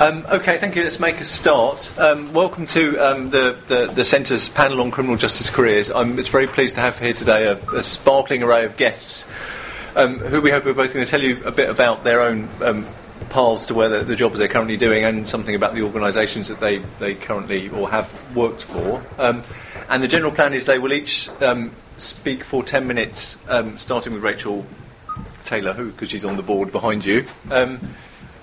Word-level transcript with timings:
Um, 0.00 0.24
okay, 0.32 0.56
thank 0.56 0.76
you. 0.76 0.82
Let's 0.82 0.98
make 0.98 1.20
a 1.20 1.24
start. 1.24 1.92
Um, 1.98 2.32
welcome 2.32 2.66
to 2.68 2.96
um, 2.96 3.28
the, 3.28 3.54
the, 3.66 3.92
the 3.94 4.02
Centre's 4.02 4.48
panel 4.48 4.80
on 4.80 4.90
criminal 4.90 5.18
justice 5.18 5.50
careers. 5.50 5.90
I'm 5.90 6.18
it's 6.18 6.28
very 6.28 6.46
pleased 6.46 6.76
to 6.76 6.80
have 6.80 6.98
here 6.98 7.12
today 7.12 7.48
a, 7.48 7.58
a 7.74 7.82
sparkling 7.82 8.42
array 8.42 8.64
of 8.64 8.78
guests 8.78 9.30
um, 9.96 10.16
who 10.16 10.40
we 10.40 10.50
hope 10.50 10.64
are 10.64 10.72
both 10.72 10.94
going 10.94 11.04
to 11.04 11.10
tell 11.10 11.20
you 11.20 11.44
a 11.44 11.52
bit 11.52 11.68
about 11.68 12.02
their 12.02 12.22
own 12.22 12.48
um, 12.62 12.86
paths 13.28 13.66
to 13.66 13.74
where 13.74 13.90
the, 13.90 14.02
the, 14.02 14.16
jobs 14.16 14.38
they're 14.38 14.48
currently 14.48 14.78
doing 14.78 15.04
and 15.04 15.28
something 15.28 15.54
about 15.54 15.74
the 15.74 15.82
organisations 15.82 16.48
that 16.48 16.60
they, 16.60 16.78
they 16.98 17.14
currently 17.14 17.68
or 17.68 17.90
have 17.90 18.34
worked 18.34 18.62
for. 18.62 19.04
Um, 19.18 19.42
and 19.90 20.02
the 20.02 20.08
general 20.08 20.32
plan 20.32 20.54
is 20.54 20.64
they 20.64 20.78
will 20.78 20.94
each 20.94 21.28
speak 21.98 22.42
for 22.42 22.62
10 22.62 22.86
minutes, 22.86 23.36
starting 23.76 24.14
with 24.14 24.22
Rachel 24.22 24.64
Taylor, 25.44 25.74
who, 25.74 25.90
because 25.90 26.08
she's 26.08 26.24
on 26.24 26.38
the 26.38 26.42
board 26.42 26.72
behind 26.72 27.04
you 27.04 27.26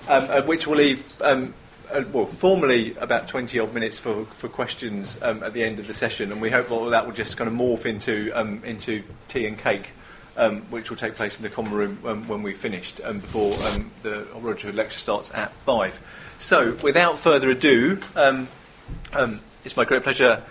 um, 0.08 0.26
uh, 0.30 0.42
which 0.42 0.66
will 0.66 0.76
leave, 0.76 1.04
um, 1.20 1.54
uh, 1.92 2.02
well, 2.12 2.26
formally 2.26 2.96
about 2.96 3.28
20 3.28 3.58
odd 3.58 3.72
minutes 3.74 3.98
for, 3.98 4.24
for 4.26 4.48
questions 4.48 5.18
um, 5.22 5.42
at 5.42 5.52
the 5.52 5.62
end 5.62 5.78
of 5.78 5.86
the 5.86 5.94
session, 5.94 6.32
and 6.32 6.40
we 6.40 6.50
hope 6.50 6.70
all 6.70 6.86
that 6.86 7.06
will 7.06 7.12
just 7.12 7.36
kind 7.36 7.48
of 7.48 7.54
morph 7.54 7.86
into, 7.86 8.30
um, 8.32 8.62
into 8.64 9.02
tea 9.28 9.46
and 9.46 9.58
cake. 9.58 9.92
Um, 10.36 10.62
which 10.70 10.88
will 10.88 10.96
take 10.96 11.16
place 11.16 11.36
in 11.36 11.42
the 11.42 11.48
common 11.48 11.72
room 11.72 11.98
um, 12.04 12.28
when 12.28 12.44
we've 12.44 12.56
finished 12.56 13.00
um, 13.02 13.18
before 13.18 13.52
um, 13.66 13.90
the 14.04 14.24
Roger 14.36 14.72
lecture 14.72 14.96
starts 14.96 15.32
at 15.34 15.50
five. 15.50 15.98
So, 16.38 16.76
without 16.80 17.18
further 17.18 17.50
ado, 17.50 17.98
um, 18.14 18.46
um, 19.14 19.40
it's 19.64 19.76
my 19.76 19.84
great 19.84 20.04
pleasure 20.04 20.44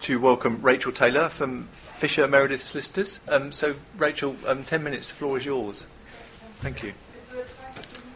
to 0.00 0.20
welcome 0.20 0.60
Rachel 0.60 0.92
Taylor 0.92 1.30
from 1.30 1.68
Fisher 1.72 2.28
Meredith 2.28 2.60
Solicitors. 2.60 3.18
so, 3.48 3.76
Rachel, 3.96 4.36
10 4.44 4.82
minutes, 4.82 5.08
the 5.08 5.14
floor 5.14 5.38
is 5.38 5.46
yours. 5.46 5.86
Thank 6.60 6.82
you. 6.82 6.92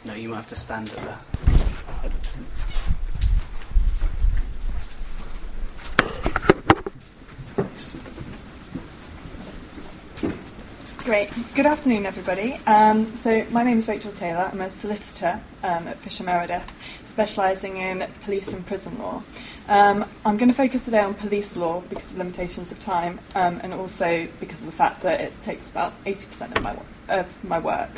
No, 0.06 0.12
you 0.12 0.28
might 0.28 0.36
have 0.36 0.48
to 0.48 0.56
stand 0.56 0.90
at 0.90 0.96
the. 0.96 1.16
Great. 10.98 11.30
Good 11.54 11.64
afternoon, 11.64 12.04
everybody. 12.04 12.60
Um, 12.66 13.16
so, 13.16 13.46
my 13.50 13.62
name 13.62 13.78
is 13.78 13.88
Rachel 13.88 14.12
Taylor. 14.12 14.50
I'm 14.52 14.60
a 14.60 14.70
solicitor 14.70 15.40
um, 15.62 15.88
at 15.88 15.98
Fisher 16.00 16.24
Meredith, 16.24 16.70
specialising 17.06 17.78
in 17.78 18.06
police 18.24 18.48
and 18.52 18.64
prison 18.66 18.98
law. 18.98 19.22
Um, 19.68 20.04
I'm 20.26 20.36
going 20.36 20.50
to 20.50 20.54
focus 20.54 20.84
today 20.84 21.00
on 21.00 21.14
police 21.14 21.56
law 21.56 21.80
because 21.88 22.10
of 22.10 22.18
limitations 22.18 22.72
of 22.72 22.80
time, 22.80 23.20
um, 23.34 23.58
and 23.62 23.72
also 23.72 24.28
because 24.38 24.60
of 24.60 24.66
the 24.66 24.72
fact 24.72 25.02
that 25.02 25.22
it 25.22 25.32
takes 25.42 25.70
about 25.70 25.94
80% 26.04 26.58
of 26.58 26.62
my, 26.62 26.76
of 27.08 27.44
my 27.44 27.58
work. 27.58 27.90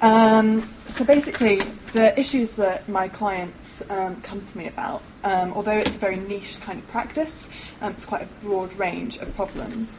Um, 0.00 0.60
so 0.88 1.04
basically, 1.04 1.60
the 1.92 2.18
issues 2.18 2.50
that 2.52 2.88
my 2.88 3.08
clients 3.08 3.82
um, 3.90 4.20
come 4.20 4.44
to 4.44 4.58
me 4.58 4.66
about, 4.66 5.02
um, 5.24 5.52
although 5.54 5.76
it's 5.76 5.96
a 5.96 5.98
very 5.98 6.16
niche 6.16 6.58
kind 6.60 6.78
of 6.78 6.86
practice, 6.88 7.48
um, 7.80 7.92
it's 7.92 8.04
quite 8.04 8.22
a 8.22 8.26
broad 8.44 8.72
range 8.74 9.16
of 9.18 9.34
problems. 9.34 9.98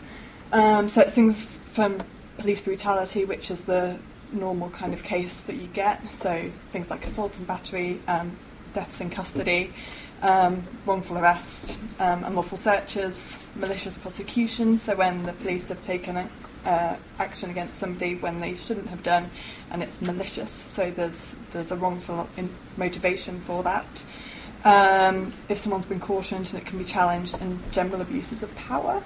Um, 0.52 0.88
so 0.88 1.02
it's 1.02 1.14
things 1.14 1.56
from 1.74 2.02
police 2.38 2.62
brutality, 2.62 3.26
which 3.26 3.50
is 3.50 3.62
the 3.62 3.98
normal 4.32 4.70
kind 4.70 4.94
of 4.94 5.04
case 5.04 5.42
that 5.42 5.56
you 5.56 5.68
get, 5.68 6.14
so 6.14 6.50
things 6.70 6.90
like 6.90 7.06
assault 7.06 7.36
and 7.38 7.48
battery, 7.48 8.00
um, 8.08 8.36
deaths 8.74 9.02
in 9.02 9.10
custody, 9.10 9.74
wrongful 10.86 11.18
arrest, 11.18 11.78
unlawful 12.00 12.58
searches, 12.58 13.38
malicious 13.56 13.98
prosecution, 13.98 14.78
so 14.78 14.96
when 14.96 15.26
the 15.26 15.34
police 15.34 15.70
have 15.70 15.82
taken 15.82 16.18
a 16.18 16.30
uh, 16.68 16.98
action 17.18 17.50
against 17.50 17.76
somebody 17.76 18.16
when 18.16 18.42
they 18.42 18.56
shouldn't 18.56 18.88
have 18.88 19.02
done, 19.02 19.32
and 19.72 19.82
it's 19.82 20.02
malicious. 20.02 20.52
So 20.52 20.92
there's 20.92 21.36
there's 21.54 21.72
a 21.72 21.78
wrongful 21.78 22.28
motivation 22.76 23.40
for 23.42 23.64
that. 23.64 24.04
Um, 24.66 25.34
if 25.48 25.60
someone's 25.60 25.86
been 25.86 26.02
cautioned 26.02 26.48
and 26.50 26.60
it 26.60 26.66
can 26.66 26.78
be 26.78 26.84
challenged, 26.84 27.40
and 27.42 27.60
general 27.72 28.02
abuses 28.02 28.44
of 28.44 28.54
power. 28.56 29.02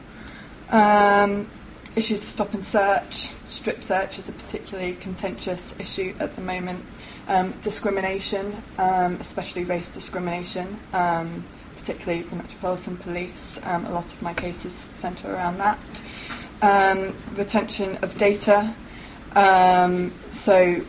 Um, 0.70 1.48
issues 1.95 2.23
of 2.23 2.30
stop 2.30 2.53
and 2.53 2.66
search, 2.66 3.30
strip 3.47 3.84
search 3.84 4.18
is 4.18 4.30
a 4.30 4.31
particularly 4.31 4.94
contentious 4.96 5.75
issue 5.78 6.16
at 6.19 6.35
the 6.35 6.41
moment. 6.41 6.84
Um, 7.28 7.53
discrimination, 7.62 8.58
um, 8.80 9.16
especially 9.22 9.66
race 9.66 9.90
discrimination, 9.90 10.80
um, 10.94 11.46
particularly 11.78 12.24
the 12.24 12.38
Metropolitan 12.38 12.97
Police. 12.97 13.59
Um, 13.64 13.85
a 13.85 13.91
lot 13.91 14.12
of 14.12 14.22
my 14.22 14.34
cases 14.34 14.88
centre 14.94 15.31
around 15.31 15.59
that 15.59 15.80
um, 16.61 17.16
retention 17.35 17.97
of 18.01 18.17
data. 18.17 18.73
Um, 19.35 20.13
so, 20.31 20.81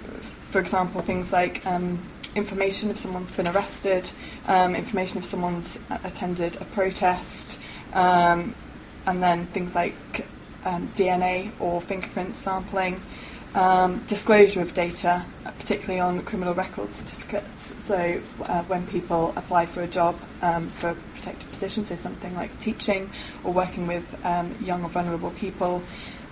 for 0.50 0.60
example, 0.60 1.00
things 1.00 1.32
like 1.32 1.64
um, 1.66 2.00
information 2.34 2.90
if 2.90 2.98
someone's 2.98 3.30
been 3.30 3.48
arrested, 3.48 4.08
um, 4.46 4.74
information 4.74 5.18
if 5.18 5.24
someone's 5.24 5.78
attended 6.04 6.56
a 6.60 6.64
protest, 6.66 7.58
um, 7.92 8.54
and 9.06 9.22
then 9.22 9.46
things 9.46 9.74
like 9.74 9.94
um, 10.64 10.88
DNA 10.88 11.50
or 11.60 11.80
fingerprint 11.80 12.36
sampling. 12.36 13.00
disclosure 14.08 14.60
of 14.60 14.74
data, 14.74 15.24
particularly 15.58 16.00
on 16.00 16.22
criminal 16.22 16.54
record 16.54 16.92
certificates. 16.92 17.74
So, 17.84 18.20
uh, 18.44 18.62
when 18.64 18.86
people 18.86 19.32
apply 19.36 19.66
for 19.66 19.82
a 19.82 19.88
job 19.88 20.18
for 20.72 20.96
protected 21.22 21.50
positions, 21.50 21.88
so 21.88 21.96
something 21.96 22.34
like 22.34 22.58
teaching 22.60 23.08
or 23.44 23.52
working 23.52 23.86
with 23.86 24.04
um, 24.24 24.54
young 24.62 24.82
or 24.82 24.88
vulnerable 24.88 25.30
people. 25.32 25.82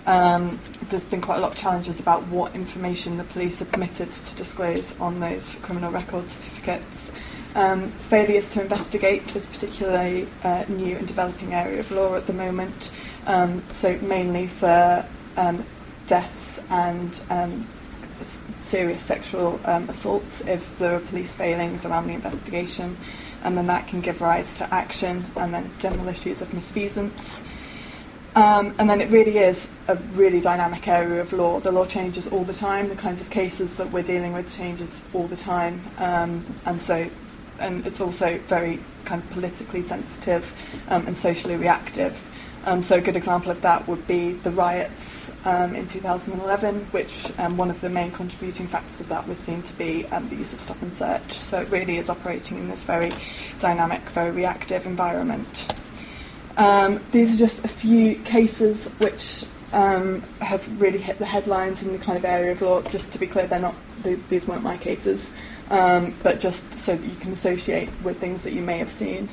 Um, 0.05 0.59
there's 0.89 1.05
been 1.05 1.21
quite 1.21 1.37
a 1.37 1.41
lot 1.41 1.51
of 1.51 1.57
challenges 1.57 1.99
about 1.99 2.27
what 2.27 2.55
information 2.55 3.17
the 3.17 3.23
police 3.23 3.61
are 3.61 3.65
permitted 3.65 4.11
to 4.11 4.35
disclose 4.35 4.99
on 4.99 5.19
those 5.19 5.55
criminal 5.61 5.91
record 5.91 6.27
certificates. 6.27 7.11
Um, 7.53 7.89
failures 8.09 8.49
to 8.51 8.61
investigate 8.61 9.35
is 9.35 9.47
a 9.47 9.49
particularly 9.49 10.27
uh, 10.43 10.65
new 10.67 10.95
and 10.95 11.07
developing 11.07 11.53
area 11.53 11.79
of 11.79 11.91
law 11.91 12.15
at 12.15 12.25
the 12.25 12.33
moment. 12.33 12.91
Um, 13.27 13.63
so 13.71 13.97
mainly 13.99 14.47
for 14.47 15.05
um, 15.37 15.65
deaths 16.07 16.59
and 16.69 17.21
um, 17.29 17.67
serious 18.63 19.03
sexual 19.03 19.59
um, 19.65 19.89
assaults 19.89 20.41
if 20.41 20.77
there 20.79 20.95
are 20.95 20.99
police 20.99 21.31
failings 21.31 21.85
around 21.85 22.07
the 22.07 22.13
investigation 22.13 22.97
and 23.43 23.57
then 23.57 23.67
that 23.67 23.87
can 23.87 24.01
give 24.01 24.21
rise 24.21 24.53
to 24.55 24.73
action 24.73 25.25
and 25.35 25.53
then 25.53 25.71
general 25.79 26.07
issues 26.07 26.41
of 26.41 26.49
misfeasance. 26.49 27.41
Um, 28.35 28.73
and 28.79 28.89
then 28.89 29.01
it 29.01 29.09
really 29.09 29.39
is 29.39 29.67
a 29.89 29.95
really 30.13 30.39
dynamic 30.39 30.87
area 30.87 31.19
of 31.19 31.33
law. 31.33 31.59
The 31.59 31.71
law 31.71 31.85
changes 31.85 32.27
all 32.27 32.45
the 32.45 32.53
time. 32.53 32.87
The 32.87 32.95
kinds 32.95 33.19
of 33.19 33.29
cases 33.29 33.75
that 33.75 33.91
we're 33.91 34.03
dealing 34.03 34.31
with 34.31 34.53
changes 34.55 35.01
all 35.13 35.27
the 35.27 35.35
time, 35.35 35.81
um, 35.97 36.45
and 36.65 36.81
so, 36.81 37.09
and 37.59 37.85
it's 37.85 37.99
also 37.99 38.37
very 38.47 38.79
kind 39.03 39.21
of 39.21 39.29
politically 39.31 39.81
sensitive 39.81 40.53
um, 40.87 41.05
and 41.07 41.17
socially 41.17 41.57
reactive. 41.57 42.21
Um, 42.63 42.83
so 42.83 42.97
a 42.97 43.01
good 43.01 43.15
example 43.15 43.49
of 43.49 43.59
that 43.61 43.87
would 43.87 44.05
be 44.05 44.33
the 44.33 44.51
riots 44.51 45.31
um, 45.45 45.75
in 45.75 45.87
2011, 45.87 46.85
which 46.91 47.31
um, 47.39 47.57
one 47.57 47.71
of 47.71 47.81
the 47.81 47.89
main 47.89 48.11
contributing 48.11 48.67
factors 48.67 48.99
of 48.99 49.09
that 49.09 49.27
was 49.27 49.39
seen 49.39 49.63
to 49.63 49.73
be 49.73 50.05
um, 50.07 50.29
the 50.29 50.35
use 50.35 50.53
of 50.53 50.61
stop 50.61 50.79
and 50.83 50.93
search. 50.93 51.39
So 51.39 51.59
it 51.59 51.69
really 51.69 51.97
is 51.97 52.07
operating 52.07 52.59
in 52.59 52.67
this 52.67 52.83
very 52.83 53.11
dynamic, 53.59 54.01
very 54.09 54.29
reactive 54.29 54.85
environment. 54.85 55.73
Um, 56.55 57.03
these 57.11 57.33
are 57.33 57.37
just 57.37 57.65
a 57.65 57.67
few 57.67 58.15
cases 58.19 58.85
which 58.99 59.45
um, 59.73 60.21
have 60.41 60.79
really 60.79 60.99
hit 60.99 61.17
the 61.17 61.25
headlines 61.25 61.81
in 61.81 61.93
the 61.93 61.97
kind 61.97 62.17
of 62.17 62.25
area 62.25 62.51
of 62.51 62.61
law. 62.61 62.83
Just 62.83 63.11
to 63.13 63.17
be 63.17 63.25
clear, 63.25 63.47
they're 63.47 63.59
not; 63.59 63.75
they, 64.03 64.15
these 64.15 64.47
weren't 64.47 64.61
my 64.61 64.77
cases, 64.77 65.31
but 65.67 66.39
just 66.39 66.71
so 66.75 66.95
that 66.95 67.07
you 67.07 67.15
can 67.15 67.33
associate 67.33 67.89
with 68.03 68.19
things 68.19 68.43
that 68.43 68.53
you 68.53 68.61
may 68.61 68.77
have 68.77 68.91
seen. 68.91 69.29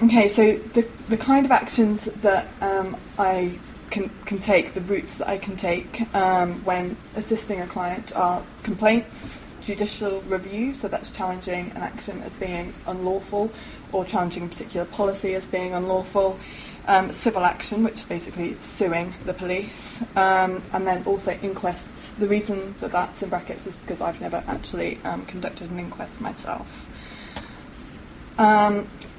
Okay, 0.00 0.28
so 0.28 0.56
the, 0.74 0.88
the 1.08 1.16
kind 1.16 1.44
of 1.44 1.50
actions 1.50 2.04
that 2.04 2.46
um, 2.60 2.96
I 3.18 3.58
can, 3.90 4.08
can 4.26 4.38
take, 4.38 4.74
the 4.74 4.80
routes 4.82 5.18
that 5.18 5.26
I 5.26 5.38
can 5.38 5.56
take 5.56 6.14
um, 6.14 6.64
when 6.64 6.96
assisting 7.16 7.60
a 7.62 7.66
client 7.66 8.14
are 8.14 8.44
complaints, 8.62 9.40
judicial 9.60 10.20
review, 10.22 10.72
so 10.72 10.86
that's 10.86 11.10
challenging 11.10 11.72
an 11.72 11.78
action 11.78 12.22
as 12.22 12.32
being 12.34 12.72
unlawful 12.86 13.50
or 13.90 14.04
challenging 14.04 14.44
a 14.44 14.48
particular 14.48 14.86
policy 14.86 15.34
as 15.34 15.46
being 15.46 15.74
unlawful, 15.74 16.38
um, 16.86 17.10
civil 17.10 17.42
action, 17.42 17.82
which 17.82 17.94
is 17.94 18.04
basically 18.04 18.56
suing 18.60 19.12
the 19.24 19.34
police, 19.34 20.00
um, 20.14 20.62
and 20.72 20.86
then 20.86 21.02
also 21.06 21.36
inquests. 21.42 22.10
The 22.10 22.28
reason 22.28 22.76
that 22.78 22.92
that's 22.92 23.24
in 23.24 23.30
brackets 23.30 23.66
is 23.66 23.74
because 23.74 24.00
I've 24.00 24.20
never 24.20 24.44
actually 24.46 25.00
um, 25.02 25.26
conducted 25.26 25.72
an 25.72 25.80
inquest 25.80 26.20
myself. 26.20 26.86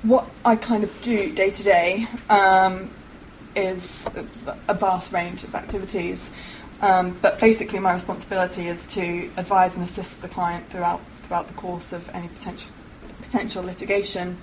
What 0.04 0.30
I 0.46 0.56
kind 0.56 0.84
of 0.84 1.02
do 1.02 1.34
day 1.34 1.50
to 1.52 1.64
day 1.64 2.08
is 3.56 4.08
a 4.68 4.74
vast 4.74 5.12
range 5.12 5.44
of 5.44 5.54
activities. 5.56 6.32
Um, 6.82 7.18
but 7.22 7.40
basically, 7.40 7.80
my 7.80 7.94
responsibility 7.94 8.68
is 8.68 8.88
to 8.94 9.30
advise 9.36 9.76
and 9.76 9.84
assist 9.84 10.22
the 10.22 10.30
client 10.30 10.70
throughout 10.70 11.02
throughout 11.24 11.48
the 11.50 11.54
course 11.56 11.92
of 11.92 12.08
any 12.16 12.30
potential 12.30 12.72
potential 13.22 13.64
litigation. 13.64 14.38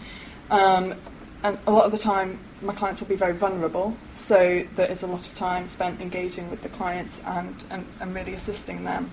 Um, 0.50 0.94
and 1.42 1.58
a 1.66 1.70
lot 1.70 1.84
of 1.84 1.92
the 1.92 1.98
time, 1.98 2.38
my 2.60 2.74
clients 2.74 3.00
will 3.00 3.08
be 3.08 3.16
very 3.16 3.32
vulnerable, 3.32 3.96
so 4.14 4.64
there 4.74 4.90
is 4.90 5.02
a 5.02 5.06
lot 5.06 5.26
of 5.26 5.34
time 5.34 5.66
spent 5.68 6.00
engaging 6.00 6.50
with 6.50 6.62
the 6.62 6.68
clients 6.70 7.20
and, 7.24 7.54
and, 7.70 7.86
and 8.00 8.14
really 8.14 8.34
assisting 8.34 8.84
them. 8.84 9.10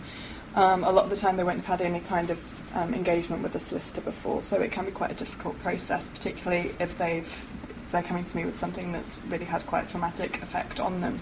Um, 0.56 0.84
a 0.84 0.92
lot 0.92 1.04
of 1.04 1.10
the 1.10 1.18
time 1.18 1.38
they 1.38 1.44
won't 1.44 1.57
have 1.57 1.80
had 1.80 1.81
any 1.81 2.00
kind 2.00 2.30
of 2.30 2.40
um, 2.75 2.94
engagement 2.94 3.44
with 3.44 3.56
a 3.56 3.60
solicitor 3.60 4.02
before, 4.02 4.44
so 4.44 4.58
it 4.62 4.72
can 4.72 4.86
be 4.86 4.92
quite 4.92 5.12
a 5.12 5.16
difficult 5.16 5.60
process, 5.60 6.08
particularly 6.10 6.72
if 6.80 6.98
they've 6.98 7.48
if 7.86 7.92
they're 7.92 8.04
coming 8.04 8.25
to 8.25 8.36
me 8.36 8.46
with 8.46 8.58
something 8.58 8.92
that's 8.92 9.18
really 9.30 9.46
had 9.46 9.66
quite 9.68 9.86
a 9.86 9.90
traumatic 9.90 10.42
effect 10.42 10.80
on 10.80 11.02
them. 11.02 11.20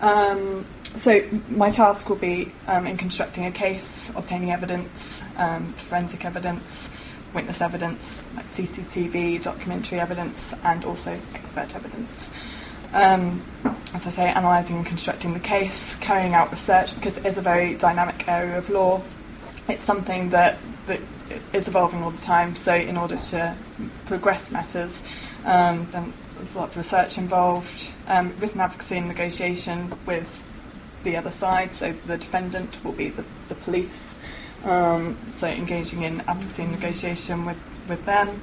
Um, 0.00 0.66
so 0.96 1.24
my 1.48 1.70
task 1.70 2.08
will 2.08 2.16
be 2.16 2.52
um, 2.66 2.86
in 2.86 2.96
constructing 2.96 3.46
a 3.46 3.50
case, 3.50 4.10
obtaining 4.14 4.50
evidence, 4.52 5.22
um, 5.38 5.72
forensic 5.72 6.24
evidence, 6.24 6.90
witness 7.34 7.60
evidence, 7.60 8.22
like 8.36 8.46
CCTV, 8.46 9.42
documentary 9.42 10.00
evidence, 10.00 10.54
and 10.62 10.84
also 10.84 11.18
expert 11.34 11.74
evidence. 11.74 12.30
Um, 12.92 13.44
as 13.92 14.06
I 14.06 14.10
say, 14.10 14.30
analysing 14.30 14.76
and 14.76 14.86
constructing 14.86 15.32
the 15.34 15.40
case, 15.40 15.96
carrying 15.96 16.34
out 16.34 16.52
research, 16.52 16.94
because 16.94 17.18
it 17.18 17.26
is 17.26 17.38
a 17.38 17.42
very 17.42 17.74
dynamic 17.74 18.28
area 18.28 18.56
of 18.56 18.70
law. 18.70 19.02
It's 19.68 19.82
something 19.82 20.30
that, 20.30 20.58
that 20.86 21.00
is 21.52 21.68
evolving 21.68 22.02
all 22.02 22.10
the 22.10 22.22
time, 22.22 22.56
so 22.56 22.74
in 22.74 22.96
order 22.96 23.16
to 23.16 23.56
progress 24.06 24.50
matters, 24.50 25.02
um, 25.44 25.88
there's 25.92 26.54
a 26.54 26.58
lot 26.58 26.68
of 26.70 26.76
research 26.76 27.18
involved, 27.18 27.90
um, 28.08 28.34
written 28.38 28.60
advocacy 28.60 28.96
and 28.96 29.08
negotiation 29.08 29.92
with 30.06 30.42
the 31.04 31.16
other 31.16 31.30
side, 31.30 31.72
so 31.74 31.92
the 32.06 32.18
defendant 32.18 32.82
will 32.84 32.92
be 32.92 33.08
the, 33.10 33.24
the 33.48 33.54
police, 33.54 34.14
um, 34.64 35.16
so 35.30 35.46
engaging 35.46 36.02
in 36.02 36.20
advocacy 36.22 36.62
and 36.62 36.72
negotiation 36.72 37.44
with, 37.44 37.58
with 37.88 38.04
them, 38.04 38.40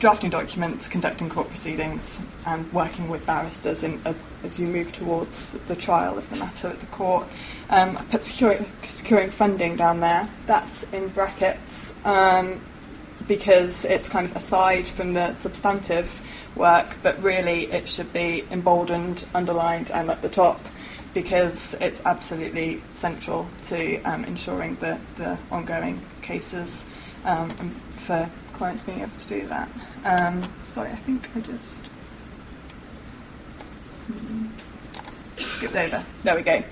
drafting 0.00 0.30
documents, 0.30 0.88
conducting 0.88 1.28
court 1.28 1.46
proceedings, 1.48 2.20
and 2.46 2.70
working 2.72 3.08
with 3.10 3.24
barristers 3.26 3.82
in, 3.82 4.00
as, 4.06 4.16
as 4.42 4.58
you 4.58 4.66
move 4.66 4.90
towards 4.92 5.52
the 5.68 5.76
trial 5.76 6.16
of 6.16 6.28
the 6.30 6.36
matter 6.36 6.68
at 6.68 6.80
the 6.80 6.86
court. 6.86 7.28
Um, 7.68 7.98
I 7.98 8.02
put 8.04 8.24
securing, 8.24 8.64
securing 8.82 9.30
funding 9.30 9.76
down 9.76 10.00
there. 10.00 10.28
That's 10.46 10.84
in 10.94 11.08
brackets 11.08 11.92
um, 12.06 12.60
because 13.28 13.84
it's 13.84 14.08
kind 14.08 14.26
of 14.26 14.34
aside 14.34 14.86
from 14.86 15.12
the 15.12 15.34
substantive 15.34 16.22
work, 16.56 16.96
but 17.02 17.22
really 17.22 17.66
it 17.66 17.86
should 17.86 18.10
be 18.12 18.44
emboldened, 18.50 19.26
underlined, 19.34 19.90
and 19.90 20.10
at 20.10 20.22
the 20.22 20.30
top 20.30 20.60
because 21.12 21.74
it's 21.74 22.00
absolutely 22.06 22.80
central 22.90 23.46
to 23.64 24.00
um, 24.02 24.24
ensuring 24.24 24.76
the, 24.76 24.98
ongoing 25.50 26.00
cases 26.22 26.84
um, 27.24 27.50
for 27.96 28.30
clients 28.60 28.82
being 28.82 29.00
able 29.00 29.16
to 29.16 29.26
do 29.26 29.46
that. 29.46 29.70
Um, 30.04 30.42
sorry, 30.66 30.90
I 30.90 30.94
think 30.94 31.30
I 31.34 31.40
just 31.40 31.80
mm, 34.12 34.50
skipped 35.38 35.74
over. 35.74 36.04
There 36.24 36.36
we 36.36 36.42
go. 36.42 36.62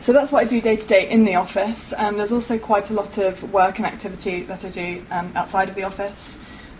So 0.00 0.12
that's 0.12 0.32
what 0.32 0.44
I 0.44 0.48
do 0.48 0.60
day 0.60 0.74
to 0.74 0.86
day 0.88 1.08
in 1.08 1.24
the 1.24 1.36
office. 1.36 1.94
Um, 1.96 2.16
there's 2.16 2.32
also 2.32 2.58
quite 2.58 2.90
a 2.90 2.92
lot 2.92 3.18
of 3.18 3.52
work 3.52 3.78
and 3.78 3.86
activity 3.86 4.42
that 4.42 4.64
I 4.64 4.68
do 4.68 5.06
um, 5.12 5.30
outside 5.36 5.68
of 5.68 5.76
the 5.76 5.84
office. 5.84 6.38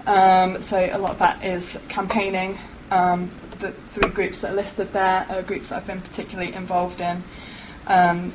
Um, 0.09 0.61
so 0.61 0.77
a 0.77 0.99
lot 0.99 1.13
of 1.13 1.19
that 1.21 1.45
is 1.45 1.79
campaigning. 1.89 2.59
Um, 2.91 3.31
the 3.61 3.71
three 3.91 4.11
groups 4.11 4.41
that 4.41 4.55
are 4.55 4.57
listed 4.57 4.93
there 4.93 5.25
are 5.29 5.41
groups 5.43 5.69
that 5.69 5.77
I've 5.77 5.87
been 5.87 6.01
particularly 6.01 6.53
involved 6.53 7.01
in. 7.01 7.23
Um, 7.87 8.33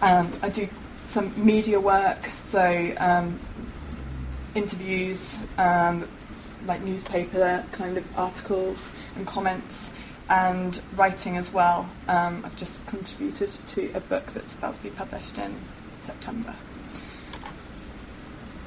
I 0.00 0.48
do 0.48 0.70
some 1.04 1.34
media 1.36 1.78
work, 1.78 2.30
so 2.46 2.94
um, 2.96 3.38
interviews, 4.56 5.38
um, 5.58 6.08
like 6.66 6.82
newspaper 6.82 7.64
kind 7.72 7.98
of 7.98 8.18
articles 8.18 8.90
and 9.14 9.26
comments, 9.26 9.90
and 10.28 10.80
writing 10.96 11.36
as 11.36 11.52
well. 11.52 11.88
Um, 12.08 12.42
I've 12.44 12.56
just 12.56 12.84
contributed 12.86 13.50
to 13.68 13.92
a 13.94 14.00
book 14.00 14.26
that's 14.32 14.54
about 14.54 14.76
to 14.76 14.82
be 14.82 14.90
published 14.90 15.38
in 15.38 15.54
September. 16.00 16.56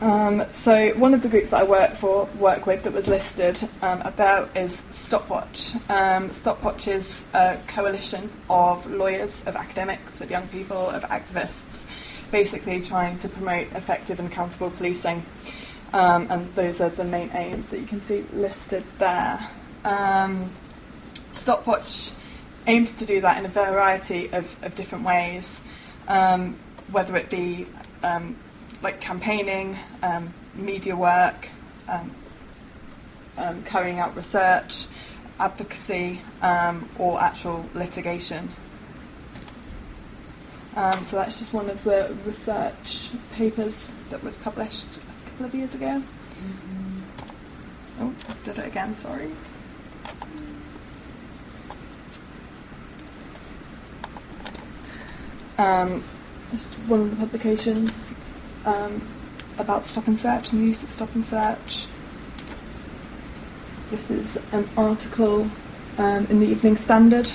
Um, 0.01 0.45
so 0.53 0.93
one 0.93 1.13
of 1.13 1.21
the 1.21 1.27
groups 1.27 1.49
that 1.49 1.59
I 1.61 1.63
work 1.63 1.95
for, 1.95 2.29
work 2.37 2.65
with, 2.65 2.83
that 2.83 2.93
was 2.93 3.09
listed 3.09 3.61
um, 3.81 4.01
about 4.03 4.55
is 4.55 4.81
Stopwatch. 4.91 5.75
Um, 5.89 6.31
Stopwatch 6.31 6.87
is 6.87 7.25
a 7.33 7.59
coalition 7.67 8.29
of 8.49 8.89
lawyers, 8.89 9.43
of 9.45 9.57
academics, 9.57 10.21
of 10.21 10.31
young 10.31 10.47
people, 10.47 10.77
of 10.77 11.03
activists, 11.03 11.83
basically 12.31 12.79
trying 12.79 13.19
to 13.19 13.27
promote 13.27 13.67
effective 13.73 14.19
and 14.19 14.31
accountable 14.31 14.71
policing. 14.71 15.21
Um, 15.91 16.27
and 16.29 16.53
those 16.55 16.81
are 16.81 16.89
the 16.89 17.03
main 17.03 17.31
aims 17.33 17.69
that 17.69 17.79
you 17.79 17.87
can 17.87 18.01
see 18.01 18.23
listed 18.33 18.83
there. 18.99 19.39
Um, 19.83 20.51
Stopwatch 21.31 22.11
aims 22.67 22.93
to 22.93 23.05
do 23.05 23.21
that 23.21 23.37
in 23.37 23.45
a 23.45 23.49
variety 23.49 24.31
of, 24.31 24.55
of 24.63 24.75
different 24.75 25.03
ways, 25.03 25.61
um, 26.07 26.55
whether 26.91 27.15
it 27.15 27.29
be 27.29 27.65
like 28.81 29.01
campaigning, 29.01 29.77
um, 30.03 30.33
media 30.55 30.95
work, 30.95 31.49
um, 31.87 32.11
um, 33.37 33.63
carrying 33.63 33.99
out 33.99 34.15
research, 34.15 34.85
advocacy, 35.39 36.21
um, 36.41 36.87
or 36.97 37.19
actual 37.19 37.67
litigation. 37.73 38.49
Um, 40.75 41.03
so 41.05 41.17
that's 41.17 41.37
just 41.37 41.53
one 41.53 41.69
of 41.69 41.83
the 41.83 42.15
research 42.25 43.09
papers 43.33 43.89
that 44.11 44.23
was 44.23 44.37
published 44.37 44.87
couple 45.39 45.45
of 45.45 45.55
years 45.55 45.73
ago. 45.73 46.03
Oh, 48.01 48.13
I 48.27 48.33
did 48.43 48.57
it 48.57 48.67
again, 48.67 48.93
sorry. 48.93 49.31
Um, 55.57 56.01
one 56.89 57.03
of 57.03 57.11
the 57.11 57.15
publications 57.15 58.13
um, 58.65 59.01
about 59.57 59.85
stop 59.85 60.07
and 60.07 60.19
search 60.19 60.51
and 60.51 60.61
the 60.61 60.67
use 60.67 60.83
of 60.83 60.89
stop 60.89 61.15
and 61.15 61.23
search. 61.23 61.85
This 63.91 64.11
is 64.11 64.37
an 64.51 64.67
article 64.75 65.49
um, 65.97 66.25
in 66.25 66.41
the 66.41 66.47
Evening 66.47 66.75
Standard 66.75 67.31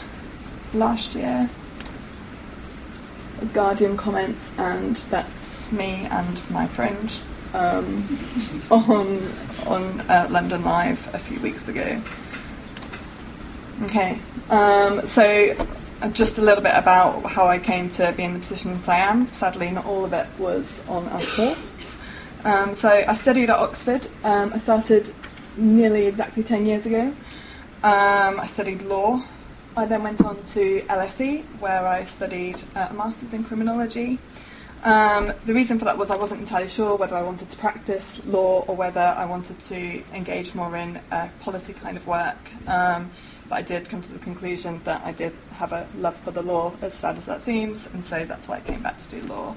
last 0.74 1.14
year. 1.14 1.48
A 3.40 3.46
Guardian 3.46 3.96
comment, 3.96 4.36
and 4.58 4.98
that's 5.08 5.72
me 5.72 6.06
and 6.10 6.50
my 6.50 6.66
friend 6.66 7.10
um, 7.54 8.06
on 8.70 9.20
on 9.66 10.00
uh, 10.02 10.26
London 10.30 10.64
Live 10.64 11.14
a 11.14 11.18
few 11.18 11.40
weeks 11.40 11.68
ago. 11.68 12.00
Okay, 13.84 14.18
um, 14.50 15.06
so 15.06 15.56
uh, 16.02 16.08
just 16.08 16.38
a 16.38 16.42
little 16.42 16.62
bit 16.62 16.74
about 16.74 17.24
how 17.24 17.46
I 17.46 17.58
came 17.58 17.88
to 17.90 18.12
be 18.12 18.24
in 18.24 18.34
the 18.34 18.40
position 18.40 18.80
I 18.86 18.98
am. 18.98 19.26
Sadly, 19.32 19.70
not 19.70 19.86
all 19.86 20.04
of 20.04 20.12
it 20.12 20.26
was 20.38 20.86
on 20.88 21.06
a 21.06 21.24
course. 21.24 21.74
Um, 22.44 22.74
so 22.74 22.88
I 22.88 23.14
studied 23.14 23.48
at 23.50 23.56
Oxford. 23.56 24.06
Um, 24.22 24.52
I 24.52 24.58
started 24.58 25.14
nearly 25.56 26.06
exactly 26.06 26.42
10 26.42 26.66
years 26.66 26.84
ago. 26.84 27.12
Um, 27.82 28.38
I 28.40 28.46
studied 28.46 28.82
law. 28.82 29.22
I 29.76 29.86
then 29.86 30.02
went 30.02 30.24
on 30.24 30.36
to 30.52 30.82
LSE, 30.82 31.42
where 31.58 31.86
I 31.86 32.04
studied 32.04 32.62
uh, 32.76 32.88
a 32.90 32.94
master's 32.94 33.32
in 33.32 33.44
criminology. 33.44 34.18
Um, 34.84 35.32
the 35.46 35.54
reason 35.54 35.78
for 35.78 35.86
that 35.86 35.96
was 35.96 36.10
I 36.10 36.16
wasn't 36.16 36.40
entirely 36.40 36.68
sure 36.68 36.96
whether 36.96 37.16
I 37.16 37.22
wanted 37.22 37.48
to 37.48 37.56
practice 37.56 38.20
law 38.26 38.64
or 38.68 38.76
whether 38.76 39.00
I 39.00 39.24
wanted 39.24 39.58
to 39.60 40.02
engage 40.12 40.54
more 40.54 40.76
in 40.76 41.00
uh, 41.10 41.30
policy 41.40 41.72
kind 41.72 41.96
of 41.96 42.06
work. 42.06 42.36
Um, 42.68 43.10
but 43.48 43.56
I 43.56 43.62
did 43.62 43.88
come 43.88 44.02
to 44.02 44.12
the 44.12 44.18
conclusion 44.18 44.82
that 44.84 45.02
I 45.02 45.12
did 45.12 45.32
have 45.52 45.72
a 45.72 45.88
love 45.96 46.16
for 46.16 46.32
the 46.32 46.42
law, 46.42 46.74
as 46.82 46.92
sad 46.92 47.16
as 47.16 47.24
that 47.24 47.40
seems, 47.40 47.86
and 47.94 48.04
so 48.04 48.26
that's 48.26 48.46
why 48.46 48.56
I 48.56 48.60
came 48.60 48.82
back 48.82 49.00
to 49.00 49.08
do 49.08 49.26
law. 49.26 49.56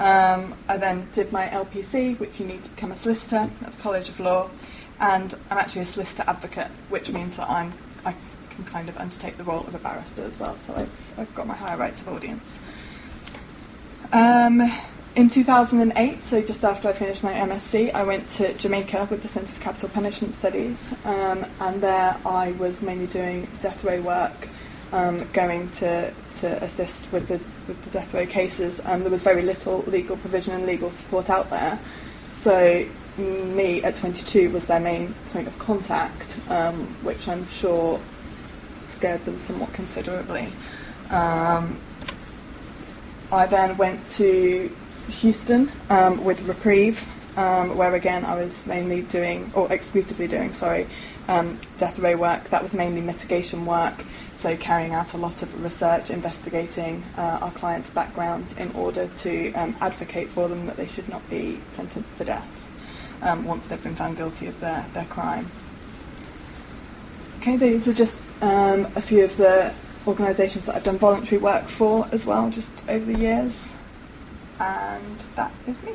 Um, 0.00 0.54
I 0.68 0.76
then 0.76 1.08
did 1.14 1.32
my 1.32 1.48
LPC, 1.48 2.18
which 2.18 2.38
you 2.38 2.44
need 2.44 2.62
to 2.64 2.70
become 2.70 2.92
a 2.92 2.96
solicitor 2.96 3.50
at 3.64 3.72
the 3.72 3.82
College 3.82 4.10
of 4.10 4.20
Law, 4.20 4.50
and 5.00 5.34
I'm 5.50 5.56
actually 5.56 5.82
a 5.82 5.86
solicitor 5.86 6.24
advocate, 6.26 6.70
which 6.90 7.10
means 7.10 7.36
that 7.36 7.48
I'm 7.48 7.72
I 8.04 8.14
can 8.50 8.64
kind 8.64 8.88
of 8.88 8.98
undertake 8.98 9.38
the 9.38 9.44
role 9.44 9.66
of 9.66 9.74
a 9.74 9.78
barrister 9.78 10.22
as 10.22 10.38
well. 10.38 10.56
So 10.66 10.74
I've, 10.74 11.18
I've 11.18 11.34
got 11.34 11.46
my 11.46 11.54
higher 11.54 11.76
rights 11.76 12.02
of 12.02 12.08
audience. 12.08 12.58
Um, 14.12 14.62
in 15.16 15.28
2008, 15.28 16.22
so 16.22 16.40
just 16.40 16.64
after 16.64 16.88
I 16.88 16.92
finished 16.92 17.22
my 17.22 17.32
MSc, 17.32 17.92
I 17.92 18.04
went 18.04 18.28
to 18.30 18.54
Jamaica 18.54 19.08
with 19.10 19.22
the 19.22 19.28
Centre 19.28 19.52
for 19.52 19.60
Capital 19.60 19.88
Punishment 19.90 20.34
Studies, 20.34 20.94
um, 21.04 21.44
and 21.60 21.82
there 21.82 22.16
I 22.24 22.52
was 22.52 22.80
mainly 22.80 23.06
doing 23.08 23.46
death 23.60 23.84
row 23.84 24.00
work, 24.00 24.48
um, 24.92 25.28
going 25.32 25.68
to, 25.70 26.10
to 26.38 26.64
assist 26.64 27.12
with 27.12 27.28
the, 27.28 27.38
with 27.66 27.84
the 27.84 27.90
death 27.90 28.14
row 28.14 28.24
cases, 28.24 28.80
and 28.80 29.02
there 29.02 29.10
was 29.10 29.22
very 29.22 29.42
little 29.42 29.84
legal 29.86 30.16
provision 30.16 30.54
and 30.54 30.64
legal 30.64 30.90
support 30.90 31.28
out 31.28 31.50
there. 31.50 31.78
So 32.32 32.88
me 33.18 33.82
at 33.82 33.96
22 33.96 34.50
was 34.50 34.64
their 34.64 34.80
main 34.80 35.12
point 35.32 35.48
of 35.48 35.58
contact, 35.58 36.38
um, 36.48 36.86
which 37.02 37.28
I'm 37.28 37.46
sure 37.48 38.00
scared 38.86 39.22
them 39.26 39.38
somewhat 39.42 39.74
considerably. 39.74 40.50
Um, 41.10 41.78
I 43.30 43.46
then 43.46 43.76
went 43.76 44.10
to 44.12 44.74
Houston 45.08 45.70
um, 45.90 46.24
with 46.24 46.40
Reprieve, 46.42 47.06
um, 47.36 47.76
where 47.76 47.94
again 47.94 48.24
I 48.24 48.36
was 48.36 48.66
mainly 48.66 49.02
doing, 49.02 49.50
or 49.54 49.70
exclusively 49.72 50.28
doing, 50.28 50.54
sorry, 50.54 50.86
um, 51.28 51.58
death 51.76 51.98
row 51.98 52.16
work. 52.16 52.48
That 52.50 52.62
was 52.62 52.72
mainly 52.72 53.00
mitigation 53.00 53.66
work. 53.66 54.04
so 54.38 54.56
carrying 54.56 54.94
out 54.94 55.14
a 55.14 55.16
lot 55.16 55.42
of 55.42 55.62
research, 55.62 56.10
investigating 56.10 57.02
uh, 57.16 57.38
our 57.42 57.50
clients' 57.50 57.90
backgrounds 57.90 58.52
in 58.52 58.70
order 58.72 59.08
to 59.18 59.52
um, 59.54 59.76
advocate 59.80 60.28
for 60.28 60.48
them 60.48 60.64
that 60.66 60.76
they 60.76 60.86
should 60.86 61.08
not 61.08 61.28
be 61.28 61.60
sentenced 61.70 62.16
to 62.16 62.24
death 62.24 62.68
um, 63.22 63.44
once 63.44 63.66
they've 63.66 63.82
been 63.82 63.96
found 63.96 64.16
guilty 64.16 64.46
of 64.46 64.58
their, 64.60 64.86
their 64.94 65.06
crime. 65.06 65.50
Okay, 67.40 67.56
these 67.56 67.88
are 67.88 67.92
just 67.92 68.16
um, 68.40 68.86
a 68.94 69.02
few 69.02 69.24
of 69.24 69.36
the 69.36 69.74
organisations 70.08 70.64
that 70.64 70.74
I've 70.74 70.82
done 70.82 70.98
voluntary 70.98 71.40
work 71.40 71.68
for 71.68 72.08
as 72.12 72.24
well, 72.24 72.50
just 72.50 72.72
over 72.88 73.04
the 73.04 73.18
years. 73.18 73.72
And 74.58 75.26
that 75.36 75.52
is 75.66 75.80
me. 75.82 75.92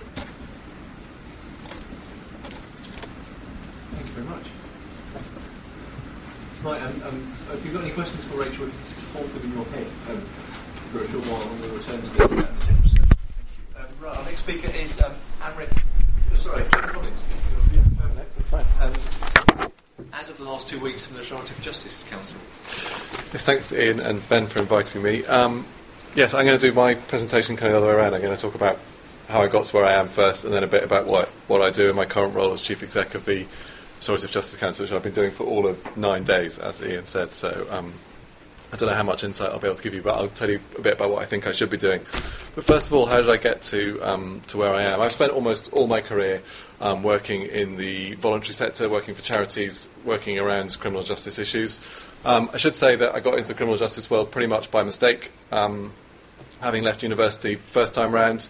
Thank 3.92 4.08
you 4.08 4.14
very 4.14 4.28
much. 4.28 4.46
Right, 6.64 6.82
um, 6.82 7.04
um, 7.04 7.34
if 7.52 7.66
you've 7.66 7.74
got 7.74 7.84
any 7.84 7.92
questions 7.94 8.24
for 8.24 8.38
Rachel, 8.38 8.66
you 8.66 8.72
can 8.72 8.84
just 8.86 9.02
hold 9.12 9.30
them 9.34 9.52
in 9.52 9.58
your 9.58 9.66
head 9.66 9.88
um, 10.10 10.22
for 10.92 11.02
a 11.02 11.08
short 11.10 11.26
while 11.26 11.42
and 11.42 11.60
we'll 11.60 11.76
return 11.76 12.02
to 12.02 12.10
them 12.10 12.40
at 12.40 12.60
the 12.60 12.66
different 12.68 12.84
Thank 12.86 12.96
you. 12.96 13.82
Um, 13.82 13.88
right, 14.00 14.18
our 14.18 14.24
next 14.24 14.40
speaker 14.40 14.72
is 14.72 15.02
um, 15.02 15.14
Amrik. 15.42 15.84
Oh, 16.32 16.36
sorry, 16.36 16.64
Jon 16.72 16.84
Collins. 16.84 17.26
Yes, 17.74 17.86
that's 18.38 18.48
fine. 18.48 19.70
As 20.12 20.30
of 20.30 20.38
the 20.38 20.44
last 20.44 20.68
two 20.68 20.80
weeks 20.80 21.06
from 21.06 21.16
the 21.16 21.20
Restorative 21.20 21.62
Justice 21.62 22.04
Council. 22.10 22.40
Yes, 23.32 23.44
thanks 23.44 23.72
Ian 23.72 24.00
and 24.00 24.28
Ben 24.28 24.48
for 24.48 24.60
inviting 24.60 25.04
me. 25.04 25.24
Um, 25.26 25.66
yes, 26.16 26.34
I'm 26.34 26.46
going 26.46 26.58
to 26.58 26.68
do 26.70 26.74
my 26.74 26.96
presentation 26.96 27.56
kind 27.56 27.74
of 27.74 27.82
the 27.82 27.88
other 27.88 27.96
way 27.96 28.02
around. 28.02 28.16
I'm 28.16 28.22
going 28.22 28.36
to 28.36 28.42
talk 28.42 28.56
about 28.56 28.80
how 29.30 29.42
I 29.42 29.48
got 29.48 29.66
to 29.66 29.76
where 29.76 29.86
I 29.86 29.94
am 29.94 30.08
first, 30.08 30.46
and 30.46 30.54
then 30.54 30.64
a 30.64 30.68
bit 30.68 30.84
about 30.84 31.06
what, 31.06 31.30
what 31.48 31.62
I 31.62 31.70
do 31.70 31.90
in 31.90 31.96
my 31.96 32.06
current 32.06 32.36
role 32.36 32.52
as 32.52 32.62
Chief 32.62 32.82
Exec 32.82 33.14
of 33.14 33.26
the 33.26 33.46
Restorative 33.98 34.32
Justice 34.32 34.60
Council, 34.60 34.84
which 34.84 34.92
I've 34.92 35.04
been 35.04 35.14
doing 35.14 35.32
for 35.32 35.46
all 35.46 35.68
of 35.68 35.96
nine 35.96 36.24
days, 36.24 36.58
as 36.58 36.82
Ian 36.82 37.06
said. 37.06 37.32
So 37.32 37.68
um, 37.70 37.94
I 38.74 38.76
don't 38.76 38.90
know 38.90 38.96
how 38.96 39.04
much 39.04 39.24
insight 39.24 39.52
I'll 39.52 39.60
be 39.60 39.68
able 39.68 39.78
to 39.78 39.84
give 39.84 39.94
you, 39.94 40.02
but 40.02 40.16
I'll 40.16 40.30
tell 40.30 40.50
you 40.50 40.60
a 40.76 40.82
bit 40.82 40.94
about 40.94 41.12
what 41.12 41.22
I 41.22 41.26
think 41.26 41.46
I 41.46 41.52
should 41.52 41.70
be 41.70 41.78
doing. 41.78 42.02
But 42.56 42.66
first 42.66 42.88
of 42.88 42.94
all, 42.94 43.06
how 43.06 43.18
did 43.18 43.30
I 43.30 43.38
get 43.38 43.62
to 43.64 44.02
um, 44.02 44.42
to 44.48 44.58
where 44.58 44.74
I 44.74 44.82
am? 44.82 45.00
I've 45.00 45.12
spent 45.12 45.32
almost 45.32 45.72
all 45.74 45.86
my 45.86 46.02
career 46.02 46.42
um, 46.82 47.04
working 47.04 47.44
in 47.44 47.78
the 47.78 48.16
voluntary 48.16 48.56
sector, 48.56 48.90
working 48.90 49.14
for 49.14 49.22
charities, 49.22 49.90
working 50.04 50.40
around 50.40 50.76
criminal 50.80 51.04
justice 51.04 51.38
issues. 51.38 51.82
Um, 52.26 52.50
I 52.52 52.58
should 52.58 52.76
say 52.76 52.96
that 52.96 53.14
I 53.14 53.20
got 53.20 53.36
into 53.36 53.50
the 53.50 53.54
criminal 53.54 53.78
justice 53.78 54.10
world 54.10 54.32
pretty 54.32 54.48
much 54.48 54.72
by 54.72 54.82
mistake. 54.82 55.30
Um, 55.52 55.94
having 56.60 56.84
left 56.84 57.04
university 57.04 57.58
first 57.58 57.94
time 57.94 58.12
round, 58.12 58.48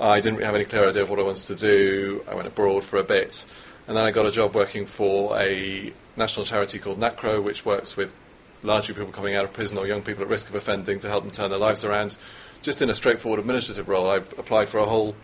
I 0.00 0.20
didn't 0.20 0.42
have 0.42 0.56
any 0.56 0.64
clear 0.64 0.88
idea 0.88 1.02
of 1.02 1.10
what 1.10 1.20
I 1.20 1.22
wanted 1.22 1.46
to 1.46 1.54
do. 1.54 2.24
I 2.28 2.34
went 2.34 2.48
abroad 2.48 2.82
for 2.82 2.98
a 2.98 3.04
bit. 3.04 3.46
And 3.86 3.96
then 3.96 4.04
I 4.04 4.10
got 4.10 4.26
a 4.26 4.32
job 4.32 4.52
working 4.52 4.84
for 4.84 5.38
a 5.38 5.92
national 6.16 6.44
charity 6.44 6.80
called 6.80 6.98
NACRO, 6.98 7.40
which 7.40 7.64
works 7.64 7.96
with 7.96 8.12
largely 8.62 8.94
people 8.94 9.12
coming 9.12 9.34
out 9.34 9.44
of 9.44 9.52
prison 9.52 9.78
or 9.78 9.86
young 9.86 10.02
people 10.02 10.22
at 10.22 10.28
risk 10.28 10.48
of 10.48 10.54
offending 10.54 10.98
to 11.00 11.08
help 11.08 11.24
them 11.24 11.32
turn 11.32 11.50
their 11.50 11.58
lives 11.58 11.84
around. 11.84 12.16
Just 12.62 12.82
in 12.82 12.90
a 12.90 12.94
straightforward 12.94 13.40
administrative 13.40 13.88
role, 13.88 14.08
I 14.08 14.16
applied 14.16 14.68
for 14.68 14.78
a 14.78 14.86
whole 14.86 15.14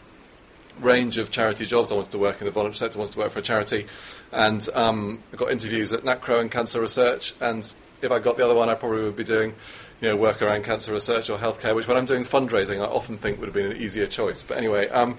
range 0.81 1.19
of 1.19 1.31
charity 1.31 1.67
jobs. 1.67 1.93
I 1.93 1.95
wanted 1.95 2.13
to 2.13 2.19
work 2.19 2.41
in 2.41 2.47
the 2.47 2.51
voluntary 2.51 2.79
sector, 2.79 2.99
I 2.99 3.01
wanted 3.01 3.13
to 3.13 3.19
work 3.19 3.31
for 3.33 3.39
a 3.39 3.43
charity, 3.43 3.87
and 4.33 4.67
um, 4.75 5.23
I 5.33 5.37
got 5.37 5.51
interviews 5.51 5.93
at 5.93 6.03
NACRO 6.03 6.41
and 6.41 6.51
Cancer 6.51 6.81
Research. 6.81 7.35
And 7.41 7.73
if 8.03 8.11
I 8.11 8.19
got 8.19 8.37
the 8.37 8.45
other 8.45 8.55
one, 8.55 8.69
I 8.69 8.75
probably 8.75 9.05
would 9.05 9.17
be 9.17 9.25
doing, 9.25 9.55
you 10.01 10.09
know, 10.09 10.17
work 10.17 10.43
around 10.43 10.65
cancer 10.65 10.93
research 10.93 11.31
or 11.31 11.39
healthcare. 11.39 11.75
Which 11.75 11.89
when 11.89 11.97
I'm 11.97 12.05
doing 12.05 12.25
fundraising, 12.25 12.81
I 12.81 12.85
often 12.85 13.19
think 13.19 13.39
would 13.39 13.47
have 13.47 13.55
been 13.55 13.73
an 13.73 13.77
easier 13.77 14.07
choice. 14.07 14.43
But 14.43 14.59
anyway, 14.59 14.89
um, 14.89 15.17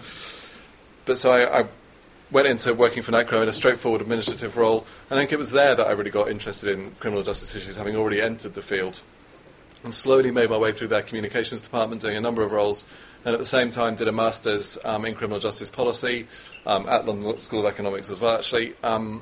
but 1.05 1.17
so 1.17 1.31
I, 1.31 1.61
I 1.61 1.65
went 2.31 2.47
into 2.47 2.73
working 2.73 3.03
for 3.03 3.11
NACRO 3.11 3.43
in 3.43 3.49
a 3.49 3.53
straightforward 3.53 4.01
administrative 4.01 4.57
role. 4.57 4.85
I 5.09 5.15
think 5.15 5.31
it 5.31 5.39
was 5.39 5.51
there 5.51 5.75
that 5.75 5.87
I 5.87 5.91
really 5.91 6.11
got 6.11 6.29
interested 6.29 6.77
in 6.77 6.91
criminal 6.91 7.23
justice 7.23 7.55
issues, 7.55 7.77
having 7.77 7.95
already 7.95 8.21
entered 8.21 8.53
the 8.53 8.61
field. 8.61 9.01
And 9.83 9.93
slowly 9.93 10.31
made 10.31 10.49
my 10.49 10.57
way 10.57 10.71
through 10.71 10.87
their 10.87 11.03
communications 11.03 11.61
department, 11.61 12.01
doing 12.01 12.17
a 12.17 12.21
number 12.21 12.41
of 12.43 12.51
roles. 12.51 12.85
And 13.23 13.33
at 13.33 13.39
the 13.39 13.45
same 13.45 13.69
time, 13.69 13.95
did 13.95 14.07
a 14.07 14.11
master's 14.11 14.77
um, 14.83 15.05
in 15.05 15.15
criminal 15.15 15.39
justice 15.39 15.69
policy 15.69 16.27
um, 16.65 16.89
at 16.89 17.05
London 17.05 17.39
School 17.39 17.59
of 17.59 17.65
Economics 17.65 18.09
as 18.09 18.19
well, 18.19 18.35
actually. 18.35 18.73
Um, 18.83 19.21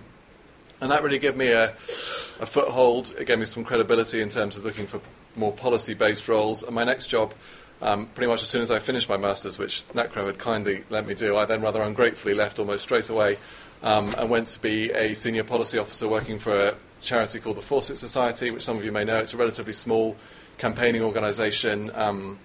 and 0.82 0.92
that 0.92 1.04
really 1.04 1.20
gave 1.20 1.36
me 1.36 1.52
a, 1.52 1.70
a 1.70 2.46
foothold. 2.46 3.14
It 3.20 3.26
gave 3.26 3.40
me 3.40 3.46
some 3.46 3.64
credibility 3.64 4.22
in 4.22 4.30
terms 4.30 4.58
of 4.58 4.66
looking 4.66 4.88
for 4.88 5.02
more 5.36 5.52
policy 5.52 5.94
based 5.94 6.28
roles. 6.28 6.64
And 6.64 6.74
my 6.74 6.84
next 6.84 7.08
job 7.08 7.34
um, 7.82 8.08
pretty 8.08 8.28
much 8.28 8.42
as 8.42 8.48
soon 8.48 8.62
as 8.62 8.72
I 8.72 8.80
finished 8.80 9.10
my 9.10 9.18
master's, 9.18 9.58
which 9.58 9.84
NACRO 9.94 10.26
had 10.26 10.40
kindly 10.40 10.84
let 10.90 11.06
me 11.06 11.14
do, 11.14 11.36
I 11.36 11.46
then 11.46 11.62
rather 11.62 11.82
ungratefully 11.82 12.34
left 12.34 12.60
almost 12.60 12.84
straight 12.84 13.10
away 13.10 13.38
um, 13.84 14.14
and 14.18 14.30
went 14.30 14.48
to 14.48 14.62
be 14.62 14.92
a 14.92 15.14
senior 15.14 15.44
policy 15.44 15.78
officer 15.78 16.08
working 16.08 16.40
for 16.40 16.70
a 16.70 16.76
charity 17.02 17.40
called 17.40 17.58
the 17.58 17.62
Fawcett 17.62 17.98
Society, 17.98 18.52
which 18.52 18.64
some 18.64 18.78
of 18.78 18.86
you 18.86 18.92
may 18.92 19.04
know. 19.04 19.18
It's 19.20 19.34
a 19.34 19.38
relatively 19.38 19.74
small 19.74 20.16
campaigning 20.58 21.02
organisation. 21.02 21.92
Um, 21.94 22.40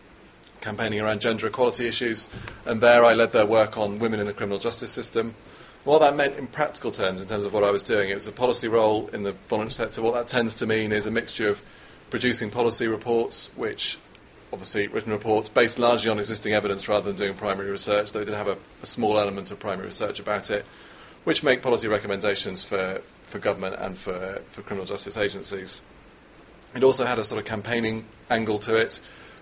campaigning 0.61 1.01
around 1.01 1.21
gender 1.21 1.47
equality 1.47 1.87
issues, 1.87 2.29
and 2.67 2.81
there 2.81 3.05
I 3.05 3.15
led 3.15 3.33
their 3.33 3.47
work 3.47 3.79
on 3.79 3.99
women 3.99 4.21
in 4.21 4.27
the 4.27 4.33
criminal 4.33 4.59
justice 4.59 4.91
system. 4.91 5.35
What 5.85 6.01
that 6.01 6.15
meant 6.15 6.37
in 6.37 6.47
practical 6.47 6.91
terms, 6.91 7.23
in 7.23 7.29
terms 7.29 7.47
of 7.47 7.55
what 7.55 7.65
I 7.65 7.71
was 7.71 7.83
doing, 7.83 8.11
it 8.11 8.15
was 8.15 8.27
a 8.27 8.33
policy 8.33 8.69
role 8.69 9.09
in 9.09 9.23
the 9.23 9.33
voluntary 9.49 9.73
sector. 9.73 10.03
What 10.03 10.15
that 10.15 10.29
tends 10.29 10.55
to 10.57 10.67
mean 10.67 10.93
is 10.93 11.07
a 11.07 11.11
mixture 11.11 11.49
of 11.49 11.65
producing 12.11 12.51
policy 12.51 12.87
reports, 12.87 13.49
which 13.57 13.99
obviously 14.53 14.89
written 14.89 15.13
reports 15.13 15.49
based 15.49 15.79
largely 15.79 16.11
on 16.11 16.19
existing 16.19 16.53
evidence 16.53 16.89
rather 16.89 17.07
than 17.07 17.17
doing 17.17 17.37
primary 17.37 17.71
research, 17.71 18.13
though 18.13 18.25
did 18.25 18.35
have 18.35 18.49
a, 18.49 18.57
a, 18.83 18.87
small 18.87 19.19
element 19.19 19.51
of 19.51 19.59
primary 19.59 19.87
research 19.87 20.19
about 20.19 20.51
it, 20.51 20.65
which 21.25 21.43
make 21.43 21.63
policy 21.63 21.89
recommendations 21.89 22.65
for, 22.65 23.01
for 23.23 23.39
government 23.39 23.77
and 23.79 23.97
for, 23.97 24.43
for 24.51 24.63
criminal 24.63 24.87
justice 24.87 25.17
agencies. 25.17 25.83
It 26.75 26.85
also 26.85 27.05
had 27.05 27.19
a 27.19 27.25
sort 27.25 27.41
of 27.41 27.47
campaigning 27.47 28.05
angle 28.29 28.59
to 28.61 28.77
it, 28.77 29.01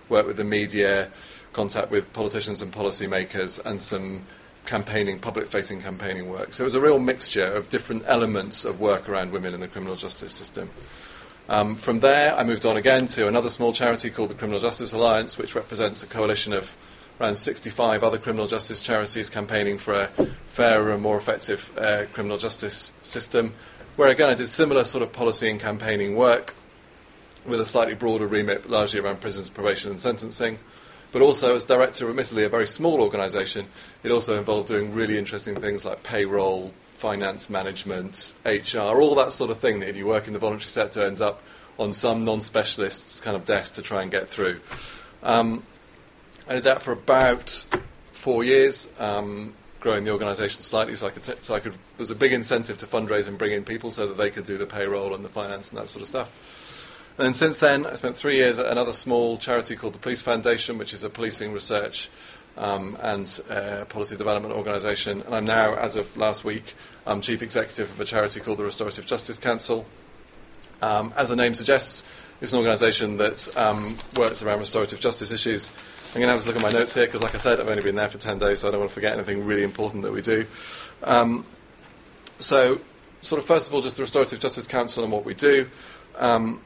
work 0.09 0.25
with 0.25 0.37
the 0.37 0.43
media, 0.43 1.11
contact 1.53 1.91
with 1.91 2.11
politicians 2.13 2.61
and 2.61 2.71
policymakers, 2.71 3.63
and 3.65 3.81
some 3.81 4.25
campaigning, 4.65 5.19
public 5.19 5.47
facing 5.47 5.81
campaigning 5.81 6.29
work. 6.29 6.53
So 6.53 6.63
it 6.63 6.65
was 6.65 6.75
a 6.75 6.81
real 6.81 6.99
mixture 6.99 7.45
of 7.45 7.69
different 7.69 8.03
elements 8.05 8.65
of 8.65 8.79
work 8.79 9.09
around 9.09 9.31
women 9.31 9.53
in 9.53 9.59
the 9.59 9.67
criminal 9.67 9.95
justice 9.95 10.31
system. 10.31 10.69
Um, 11.49 11.77
from 11.77 11.99
there, 12.01 12.35
I 12.35 12.43
moved 12.43 12.63
on 12.67 12.77
again 12.77 13.07
to 13.07 13.27
another 13.27 13.49
small 13.49 13.73
charity 13.73 14.11
called 14.11 14.29
the 14.29 14.35
Criminal 14.35 14.59
Justice 14.59 14.93
Alliance, 14.93 15.35
which 15.35 15.55
represents 15.55 16.03
a 16.03 16.05
coalition 16.05 16.53
of 16.53 16.77
around 17.19 17.37
65 17.37 18.03
other 18.03 18.19
criminal 18.19 18.45
justice 18.45 18.81
charities 18.81 19.31
campaigning 19.31 19.79
for 19.79 19.95
a 19.95 20.07
fairer 20.45 20.91
and 20.91 21.01
more 21.01 21.17
effective 21.17 21.75
uh, 21.75 22.05
criminal 22.13 22.37
justice 22.37 22.93
system. 23.01 23.53
Where 23.95 24.09
again, 24.09 24.29
I 24.29 24.35
did 24.35 24.47
similar 24.47 24.83
sort 24.83 25.01
of 25.01 25.11
policy 25.11 25.49
and 25.49 25.59
campaigning 25.59 26.15
work 26.15 26.53
with 27.47 27.59
a 27.59 27.65
slightly 27.65 27.95
broader 27.95 28.27
remit, 28.27 28.69
largely 28.69 28.99
around 28.99 29.19
prisons, 29.19 29.49
probation, 29.49 29.89
and 29.89 29.99
sentencing. 29.99 30.59
But 31.11 31.23
also, 31.23 31.55
as 31.55 31.63
director 31.63 32.05
of 32.05 32.11
admittedly 32.11 32.43
a 32.43 32.49
very 32.49 32.67
small 32.67 33.01
organisation, 33.01 33.65
it 34.03 34.11
also 34.11 34.37
involved 34.37 34.67
doing 34.67 34.93
really 34.93 35.17
interesting 35.17 35.55
things 35.55 35.83
like 35.83 36.03
payroll, 36.03 36.73
finance 36.99 37.49
management, 37.49 38.33
HR, 38.45 38.99
all 39.01 39.15
that 39.15 39.31
sort 39.31 39.49
of 39.49 39.57
thing 39.57 39.79
that 39.79 39.87
if 39.87 39.95
you 39.95 40.05
work 40.05 40.27
in 40.27 40.33
the 40.33 40.39
voluntary 40.39 40.67
sector 40.67 41.01
ends 41.01 41.21
up 41.21 41.41
on 41.79 41.93
some 41.93 42.25
non-specialist's 42.25 43.21
kind 43.21 43.37
of 43.37 43.45
desk 43.45 43.75
to 43.75 43.81
try 43.81 44.01
and 44.01 44.11
get 44.11 44.27
through. 44.27 44.59
Um, 45.23 45.63
I 46.47 46.55
did 46.55 46.63
that 46.63 46.81
for 46.81 46.91
about 46.91 47.65
four 48.11 48.43
years, 48.43 48.89
um, 48.99 49.53
growing 49.79 50.03
the 50.03 50.11
organisation 50.11 50.61
slightly, 50.61 50.95
so 50.97 51.07
I 51.07 51.11
could. 51.11 51.23
T- 51.23 51.33
so 51.39 51.55
I 51.55 51.61
could. 51.61 51.71
There 51.71 51.99
was 51.99 52.11
a 52.11 52.15
big 52.15 52.33
incentive 52.33 52.77
to 52.79 52.85
fundraise 52.85 53.27
and 53.27 53.37
bring 53.37 53.53
in 53.53 53.63
people 53.63 53.91
so 53.91 54.05
that 54.07 54.17
they 54.17 54.29
could 54.29 54.43
do 54.43 54.57
the 54.57 54.65
payroll 54.65 55.15
and 55.15 55.23
the 55.23 55.29
finance 55.29 55.69
and 55.69 55.79
that 55.79 55.87
sort 55.87 56.01
of 56.01 56.07
stuff. 56.07 57.15
And 57.17 57.35
since 57.35 57.59
then, 57.59 57.85
I 57.85 57.95
spent 57.95 58.15
three 58.15 58.35
years 58.35 58.59
at 58.59 58.65
another 58.65 58.93
small 58.93 59.37
charity 59.37 59.75
called 59.75 59.93
the 59.93 59.99
Police 59.99 60.21
Foundation, 60.21 60.77
which 60.77 60.93
is 60.93 61.03
a 61.03 61.09
policing 61.09 61.53
research 61.53 62.09
um, 62.59 62.97
and 63.01 63.39
uh, 63.49 63.85
policy 63.85 64.15
development 64.15 64.53
organisation. 64.53 65.21
And 65.21 65.33
I'm 65.33 65.45
now, 65.45 65.75
as 65.75 65.95
of 65.95 66.15
last 66.17 66.43
week, 66.43 66.75
um, 67.07 67.21
chief 67.21 67.41
executive 67.41 67.89
of 67.89 67.99
a 67.99 68.05
charity 68.05 68.41
called 68.41 68.59
the 68.59 68.65
Restorative 68.65 69.05
Justice 69.05 69.39
Council. 69.39 69.85
Um, 70.81 71.13
as 71.17 71.29
the 71.29 71.35
name 71.35 71.53
suggests, 71.53 72.03
it's 72.41 72.53
an 72.53 72.59
organisation 72.59 73.17
that 73.17 73.57
um, 73.57 73.97
works 74.15 74.43
around 74.43 74.59
restorative 74.59 74.99
justice 74.99 75.31
issues. 75.31 75.71
I'm 76.09 76.21
going 76.21 76.27
to 76.27 76.33
have 76.33 76.43
a 76.43 76.47
look 76.47 76.55
at 76.55 76.61
my 76.61 76.71
notes 76.71 76.93
here 76.93 77.05
because, 77.05 77.21
like 77.21 77.35
I 77.35 77.37
said, 77.37 77.59
I've 77.59 77.69
only 77.69 77.83
been 77.83 77.95
there 77.95 78.09
for 78.09 78.17
10 78.17 78.39
days, 78.39 78.59
so 78.59 78.67
I 78.67 78.71
don't 78.71 78.81
want 78.81 78.91
to 78.91 78.93
forget 78.93 79.13
anything 79.13 79.45
really 79.45 79.63
important 79.63 80.03
that 80.03 80.11
we 80.11 80.21
do. 80.21 80.45
Um, 81.03 81.45
so, 82.39 82.79
sort 83.21 83.39
of, 83.39 83.45
first 83.45 83.67
of 83.67 83.73
all, 83.73 83.81
just 83.81 83.97
the 83.97 84.03
Restorative 84.03 84.39
Justice 84.39 84.67
Council 84.67 85.03
and 85.03 85.11
what 85.11 85.25
we 85.25 85.33
do. 85.33 85.69
Um, 86.17 86.61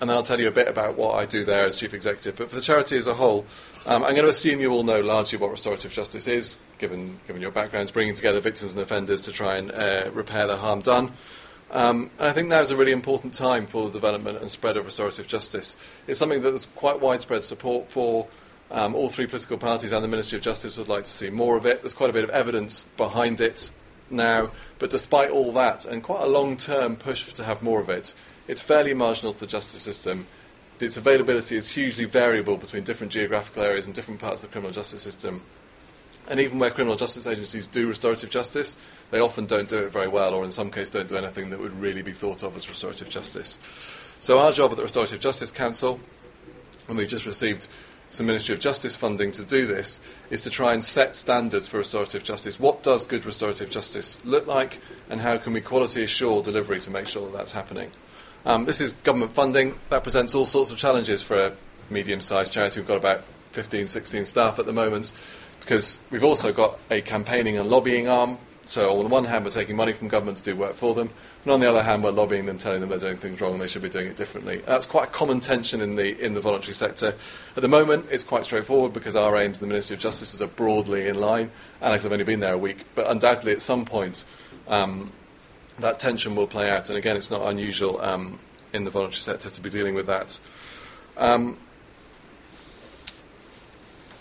and 0.00 0.10
then 0.10 0.16
I'll 0.16 0.22
tell 0.22 0.40
you 0.40 0.48
a 0.48 0.52
bit 0.52 0.68
about 0.68 0.96
what 0.96 1.14
I 1.14 1.24
do 1.24 1.44
there 1.44 1.64
as 1.64 1.76
chief 1.76 1.94
executive. 1.94 2.36
But 2.36 2.50
for 2.50 2.56
the 2.56 2.62
charity 2.62 2.96
as 2.96 3.06
a 3.06 3.14
whole, 3.14 3.46
um, 3.86 4.02
I'm 4.02 4.14
going 4.14 4.24
to 4.24 4.28
assume 4.28 4.60
you 4.60 4.70
all 4.70 4.82
know 4.82 5.00
largely 5.00 5.38
what 5.38 5.50
restorative 5.50 5.92
justice 5.92 6.26
is, 6.26 6.58
given, 6.78 7.18
given 7.26 7.40
your 7.40 7.50
backgrounds, 7.50 7.90
bringing 7.90 8.14
together 8.14 8.40
victims 8.40 8.72
and 8.72 8.80
offenders 8.80 9.22
to 9.22 9.32
try 9.32 9.56
and 9.56 9.72
uh, 9.72 10.10
repair 10.12 10.46
the 10.46 10.56
harm 10.56 10.80
done. 10.80 11.12
Um, 11.70 12.10
and 12.18 12.28
I 12.28 12.32
think 12.32 12.48
now 12.48 12.60
is 12.60 12.70
a 12.70 12.76
really 12.76 12.92
important 12.92 13.34
time 13.34 13.66
for 13.66 13.86
the 13.86 13.92
development 13.92 14.38
and 14.38 14.50
spread 14.50 14.76
of 14.76 14.84
restorative 14.84 15.26
justice. 15.26 15.76
It's 16.06 16.18
something 16.18 16.42
that 16.42 16.50
there's 16.50 16.66
quite 16.76 17.00
widespread 17.00 17.44
support 17.44 17.90
for. 17.90 18.28
Um, 18.70 18.94
all 18.94 19.08
three 19.08 19.26
political 19.26 19.58
parties 19.58 19.92
and 19.92 20.02
the 20.02 20.08
Ministry 20.08 20.36
of 20.36 20.42
Justice 20.42 20.76
would 20.76 20.88
like 20.88 21.04
to 21.04 21.10
see 21.10 21.30
more 21.30 21.56
of 21.56 21.66
it. 21.66 21.82
There's 21.82 21.94
quite 21.94 22.10
a 22.10 22.12
bit 22.12 22.24
of 22.24 22.30
evidence 22.30 22.84
behind 22.96 23.40
it 23.40 23.70
now, 24.10 24.50
but 24.78 24.90
despite 24.90 25.30
all 25.30 25.52
that, 25.52 25.84
and 25.84 26.02
quite 26.02 26.22
a 26.22 26.26
long 26.26 26.56
term 26.56 26.96
push 26.96 27.32
to 27.32 27.44
have 27.44 27.62
more 27.62 27.80
of 27.80 27.88
it, 27.88 28.14
it's 28.48 28.60
fairly 28.60 28.94
marginal 28.94 29.32
to 29.32 29.40
the 29.40 29.46
justice 29.46 29.82
system. 29.82 30.26
Its 30.78 30.96
availability 30.96 31.56
is 31.56 31.70
hugely 31.70 32.04
variable 32.04 32.56
between 32.56 32.84
different 32.84 33.12
geographical 33.12 33.62
areas 33.62 33.86
and 33.86 33.94
different 33.94 34.20
parts 34.20 34.42
of 34.42 34.50
the 34.50 34.52
criminal 34.52 34.72
justice 34.72 35.02
system. 35.02 35.42
And 36.28 36.40
even 36.40 36.58
where 36.58 36.70
criminal 36.70 36.96
justice 36.96 37.26
agencies 37.26 37.66
do 37.66 37.86
restorative 37.86 38.30
justice, 38.30 38.76
they 39.10 39.20
often 39.20 39.46
don't 39.46 39.68
do 39.68 39.78
it 39.78 39.92
very 39.92 40.08
well, 40.08 40.34
or 40.34 40.44
in 40.44 40.50
some 40.50 40.70
cases 40.70 40.90
don't 40.90 41.08
do 41.08 41.16
anything 41.16 41.50
that 41.50 41.60
would 41.60 41.80
really 41.80 42.02
be 42.02 42.12
thought 42.12 42.42
of 42.42 42.56
as 42.56 42.68
restorative 42.68 43.08
justice. 43.08 43.58
So 44.20 44.38
our 44.38 44.50
job 44.50 44.72
at 44.72 44.76
the 44.76 44.82
Restorative 44.82 45.20
Justice 45.20 45.52
Council, 45.52 46.00
and 46.88 46.96
we've 46.96 47.08
just 47.08 47.26
received 47.26 47.68
some 48.10 48.26
Ministry 48.26 48.54
of 48.54 48.60
Justice 48.60 48.96
funding 48.96 49.30
to 49.32 49.44
do 49.44 49.66
this, 49.66 50.00
is 50.30 50.40
to 50.42 50.50
try 50.50 50.72
and 50.72 50.82
set 50.82 51.16
standards 51.16 51.68
for 51.68 51.78
restorative 51.78 52.24
justice. 52.24 52.58
What 52.58 52.82
does 52.82 53.04
good 53.04 53.24
restorative 53.24 53.70
justice 53.70 54.24
look 54.24 54.46
like, 54.46 54.80
and 55.08 55.20
how 55.20 55.36
can 55.38 55.52
we 55.52 55.60
quality 55.60 56.02
assure 56.02 56.42
delivery 56.42 56.80
to 56.80 56.90
make 56.90 57.08
sure 57.08 57.26
that 57.26 57.36
that's 57.36 57.52
happening? 57.52 57.90
Um, 58.46 58.64
this 58.64 58.80
is 58.80 58.92
government 59.02 59.34
funding. 59.34 59.74
That 59.90 60.04
presents 60.04 60.32
all 60.32 60.46
sorts 60.46 60.70
of 60.70 60.78
challenges 60.78 61.20
for 61.20 61.36
a 61.36 61.52
medium 61.90 62.20
sized 62.20 62.52
charity. 62.52 62.78
We've 62.78 62.86
got 62.86 62.96
about 62.96 63.24
15, 63.50 63.88
16 63.88 64.24
staff 64.24 64.60
at 64.60 64.66
the 64.66 64.72
moment 64.72 65.12
because 65.58 65.98
we've 66.12 66.22
also 66.22 66.52
got 66.52 66.78
a 66.88 67.00
campaigning 67.00 67.58
and 67.58 67.68
lobbying 67.68 68.06
arm. 68.06 68.38
So 68.68 68.98
on 68.98 69.02
the 69.02 69.08
one 69.08 69.24
hand, 69.24 69.44
we're 69.44 69.50
taking 69.50 69.74
money 69.74 69.92
from 69.92 70.06
government 70.06 70.38
to 70.38 70.44
do 70.44 70.54
work 70.54 70.74
for 70.74 70.94
them, 70.94 71.10
and 71.42 71.52
on 71.52 71.60
the 71.60 71.68
other 71.68 71.84
hand, 71.84 72.02
we're 72.02 72.10
lobbying 72.10 72.46
them, 72.46 72.58
telling 72.58 72.80
them 72.80 72.90
they're 72.90 72.98
doing 72.98 73.16
things 73.16 73.40
wrong 73.40 73.52
and 73.52 73.60
they 73.60 73.68
should 73.68 73.82
be 73.82 73.88
doing 73.88 74.08
it 74.08 74.16
differently. 74.16 74.60
That's 74.66 74.86
quite 74.86 75.04
a 75.04 75.10
common 75.10 75.40
tension 75.40 75.80
in 75.80 75.96
the 75.96 76.20
in 76.24 76.34
the 76.34 76.40
voluntary 76.40 76.74
sector. 76.74 77.14
At 77.56 77.62
the 77.62 77.68
moment, 77.68 78.06
it's 78.12 78.24
quite 78.24 78.44
straightforward 78.44 78.92
because 78.92 79.16
our 79.16 79.36
aims 79.36 79.60
in 79.60 79.68
the 79.68 79.72
Ministry 79.72 79.94
of 79.94 80.00
Justice 80.00 80.40
are 80.40 80.46
broadly 80.46 81.08
in 81.08 81.20
line. 81.20 81.50
Alex, 81.82 82.04
I've 82.04 82.12
only 82.12 82.24
been 82.24 82.40
there 82.40 82.54
a 82.54 82.58
week, 82.58 82.84
but 82.94 83.10
undoubtedly 83.10 83.52
at 83.52 83.62
some 83.62 83.84
point. 83.84 84.24
Um, 84.68 85.12
that 85.78 85.98
tension 85.98 86.34
will 86.34 86.46
play 86.46 86.70
out, 86.70 86.88
and 86.88 86.98
again, 86.98 87.16
it's 87.16 87.30
not 87.30 87.46
unusual 87.46 88.00
um, 88.00 88.38
in 88.72 88.84
the 88.84 88.90
voluntary 88.90 89.20
sector 89.20 89.50
to 89.50 89.60
be 89.60 89.70
dealing 89.70 89.94
with 89.94 90.06
that. 90.06 90.38
Um, 91.16 91.58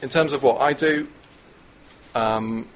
in 0.02 0.10
terms 0.10 0.34
of 0.34 0.44
what 0.44 0.62
I 0.62 0.74
do, 0.74 1.08
um, 2.14 2.68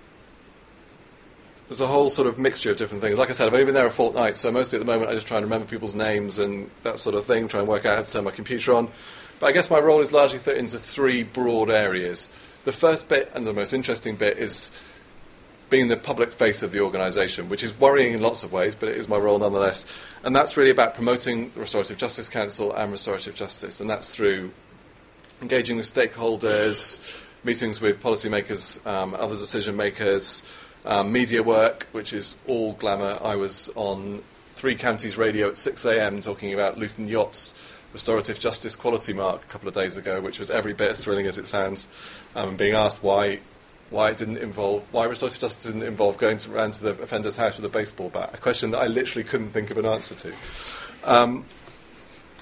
there's 1.68 1.82
a 1.82 1.88
whole 1.88 2.10
sort 2.10 2.28
of 2.28 2.40
mixture 2.40 2.72
of 2.72 2.78
different 2.78 3.04
things. 3.04 3.18
Like 3.18 3.30
I 3.30 3.34
said, 3.34 3.48
I've 3.48 3.54
only 3.54 3.66
been 3.66 3.76
there 3.76 3.86
a 3.86 3.92
fortnight, 3.92 4.38
so 4.38 4.52
mostly 4.52 4.78
at 4.78 4.80
the 4.80 4.92
moment 4.92 5.12
I 5.12 5.14
just 5.14 5.28
try 5.28 5.38
and 5.38 5.46
remember 5.46 5.68
people's 5.68 5.94
names 5.94 6.40
and 6.40 6.70
that 6.84 7.00
sort 7.00 7.16
of 7.16 7.26
thing, 7.26 7.48
try 7.48 7.60
and 7.60 7.70
work 7.70 7.86
out 7.86 7.98
how 7.98 8.04
to 8.04 8.12
turn 8.12 8.24
my 8.24 8.32
computer 8.32 8.74
on. 8.74 8.90
But 9.40 9.48
I 9.48 9.52
guess 9.52 9.70
my 9.70 9.80
role 9.80 10.02
is 10.02 10.12
largely 10.12 10.40
fit 10.40 10.58
into 10.58 10.80
three 10.80 11.24
broad 11.24 11.70
areas. 11.70 12.28
The 12.66 12.74
first 12.74 13.08
bit 13.08 13.32
and 13.36 13.46
the 13.46 13.54
most 13.54 13.74
interesting 13.74 14.16
bit 14.16 14.38
is 14.38 14.72
being 15.70 15.88
the 15.88 15.98
public 15.98 16.32
face 16.32 16.64
of 16.64 16.72
the 16.72 16.80
organisation, 16.80 17.50
which 17.50 17.64
is 17.64 17.78
worrying 17.80 18.14
in 18.14 18.22
lots 18.22 18.44
of 18.44 18.52
ways, 18.52 18.76
but 18.76 18.90
it 18.90 18.98
is 18.98 19.08
my 19.08 19.18
role 19.18 19.40
nonetheless. 19.40 19.86
And 20.24 20.36
that's 20.36 20.58
really 20.58 20.72
about 20.72 20.96
promoting 20.96 21.52
the 21.52 21.60
Restorative 21.60 21.98
Justice 21.98 22.30
Council 22.30 22.74
and 22.74 22.92
restorative 22.92 23.36
justice, 23.36 23.80
and 23.80 23.90
that's 23.90 24.16
through 24.16 24.52
engaging 25.42 25.78
with 25.78 25.86
stakeholders, 25.86 27.24
meetings 27.44 27.80
with 27.80 28.02
policymakers, 28.02 28.86
um, 28.86 29.14
other 29.14 29.36
decision 29.36 29.76
makers, 29.76 30.44
um, 30.86 31.12
media 31.12 31.44
work, 31.44 31.88
which 31.92 32.14
is 32.14 32.36
all 32.48 32.74
glamour. 32.74 33.18
I 33.22 33.36
was 33.36 33.70
on 33.76 34.24
Three 34.56 34.76
Counties 34.76 35.18
Radio 35.18 35.48
at 35.50 35.58
6 35.58 35.86
a.m. 35.86 36.22
talking 36.22 36.54
about 36.54 36.78
Luton 36.78 37.08
YOT's 37.08 37.54
restorative 37.94 38.40
justice 38.40 38.76
quality 38.76 39.14
mark 39.14 39.44
a 39.44 39.48
couple 39.48 39.68
of 39.68 39.74
days 39.74 39.98
ago, 39.98 40.22
which 40.22 40.40
was 40.40 40.50
every 40.50 40.74
bit 40.74 40.92
as 40.92 41.04
thrilling 41.04 41.28
as 41.28 41.38
it 41.38 41.48
sounds, 41.48 41.88
um, 42.36 42.56
being 42.56 42.76
asked 42.76 43.02
why 43.02 43.40
why 43.90 44.10
it 44.10 44.18
didn't 44.18 44.38
involve 44.38 44.86
why 44.92 45.06
restorative 45.06 45.40
justice 45.40 45.72
didn't 45.72 45.88
involve 45.88 46.18
going 46.18 46.38
to, 46.38 46.54
around 46.54 46.74
to 46.76 46.84
the 46.84 46.92
offender's 47.02 47.36
house 47.36 47.58
with 47.58 47.66
a 47.66 47.70
baseball 47.70 48.10
bat. 48.10 48.32
A 48.34 48.38
question 48.38 48.72
that 48.72 48.80
I 48.80 48.88
literally 48.88 49.24
couldn't 49.24 49.52
think 49.52 49.72
of 49.72 49.78
an 49.78 49.86
answer 49.86 50.16
to. 50.16 50.34
Um, 51.04 51.46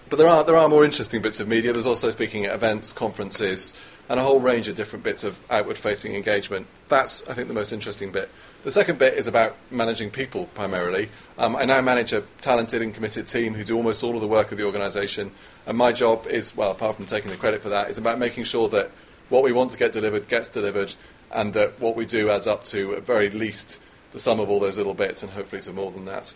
but 0.10 0.18
there 0.18 0.28
are 0.28 0.44
there 0.44 0.56
are 0.56 0.70
more 0.70 0.86
interesting 0.86 1.22
bits 1.22 1.40
of 1.40 1.48
media. 1.48 1.74
There's 1.74 1.86
also 1.86 2.12
speaking 2.12 2.46
at 2.46 2.54
events, 2.54 2.94
conferences, 2.94 3.74
and 4.10 4.20
a 4.20 4.24
whole 4.24 4.40
range 4.40 4.68
of 4.68 4.76
different 4.76 5.04
bits 5.04 5.24
of 5.24 5.40
outward-facing 5.50 6.16
engagement. 6.16 6.68
That's 6.88 7.28
I 7.30 7.34
think 7.34 7.48
the 7.48 7.54
most 7.54 7.74
interesting 7.74 8.12
bit. 8.12 8.30
The 8.64 8.72
second 8.72 9.00
bit 9.00 9.14
is 9.14 9.28
about 9.28 9.56
managing 9.70 10.10
people 10.10 10.46
primarily. 10.54 11.10
Um, 11.38 11.56
I 11.56 11.66
now 11.66 11.80
manage 11.82 12.12
a 12.12 12.24
talented 12.42 12.82
and 12.82 12.94
committed 12.94 13.28
team 13.28 13.54
who 13.54 13.64
do 13.64 13.78
almost 13.78 14.04
all 14.04 14.16
of 14.16 14.22
the 14.22 14.28
work 14.28 14.52
of 14.52 14.58
the 14.58 14.66
organisation, 14.66 15.32
and 15.66 15.78
my 15.78 15.92
job 15.92 16.26
is 16.28 16.56
well, 16.56 16.72
apart 16.72 16.96
from 16.96 17.06
taking 17.06 17.32
the 17.32 17.38
credit 17.38 17.62
for 17.62 17.70
that, 17.70 17.90
it's 17.90 18.00
about 18.00 18.18
making 18.20 18.46
sure 18.46 18.68
that 18.70 18.92
what 19.30 19.44
we 19.44 19.52
want 19.52 19.72
to 19.72 19.78
get 19.78 19.92
delivered 19.92 20.28
gets 20.30 20.48
delivered, 20.48 20.96
and 21.32 21.54
that 21.54 21.80
what 21.80 21.96
we 21.96 22.06
do 22.06 22.30
adds 22.30 22.48
up 22.48 22.64
to, 22.66 22.96
at 22.96 23.04
very 23.04 23.30
least, 23.30 23.80
the 24.14 24.20
sum 24.20 24.40
of 24.40 24.50
all 24.50 24.60
those 24.60 24.78
little 24.78 24.94
bits, 24.94 25.24
and 25.24 25.32
hopefully 25.32 25.62
to 25.62 25.74
more 25.74 25.92
than 25.92 26.06
that. 26.06 26.34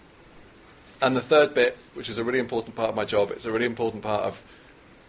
And 1.01 1.15
the 1.15 1.21
third 1.21 1.53
bit, 1.53 1.77
which 1.93 2.09
is 2.09 2.17
a 2.17 2.23
really 2.23 2.39
important 2.39 2.75
part 2.75 2.89
of 2.89 2.95
my 2.95 3.05
job, 3.05 3.31
it's 3.31 3.45
a 3.45 3.51
really 3.51 3.65
important 3.65 4.03
part 4.03 4.23
of 4.23 4.43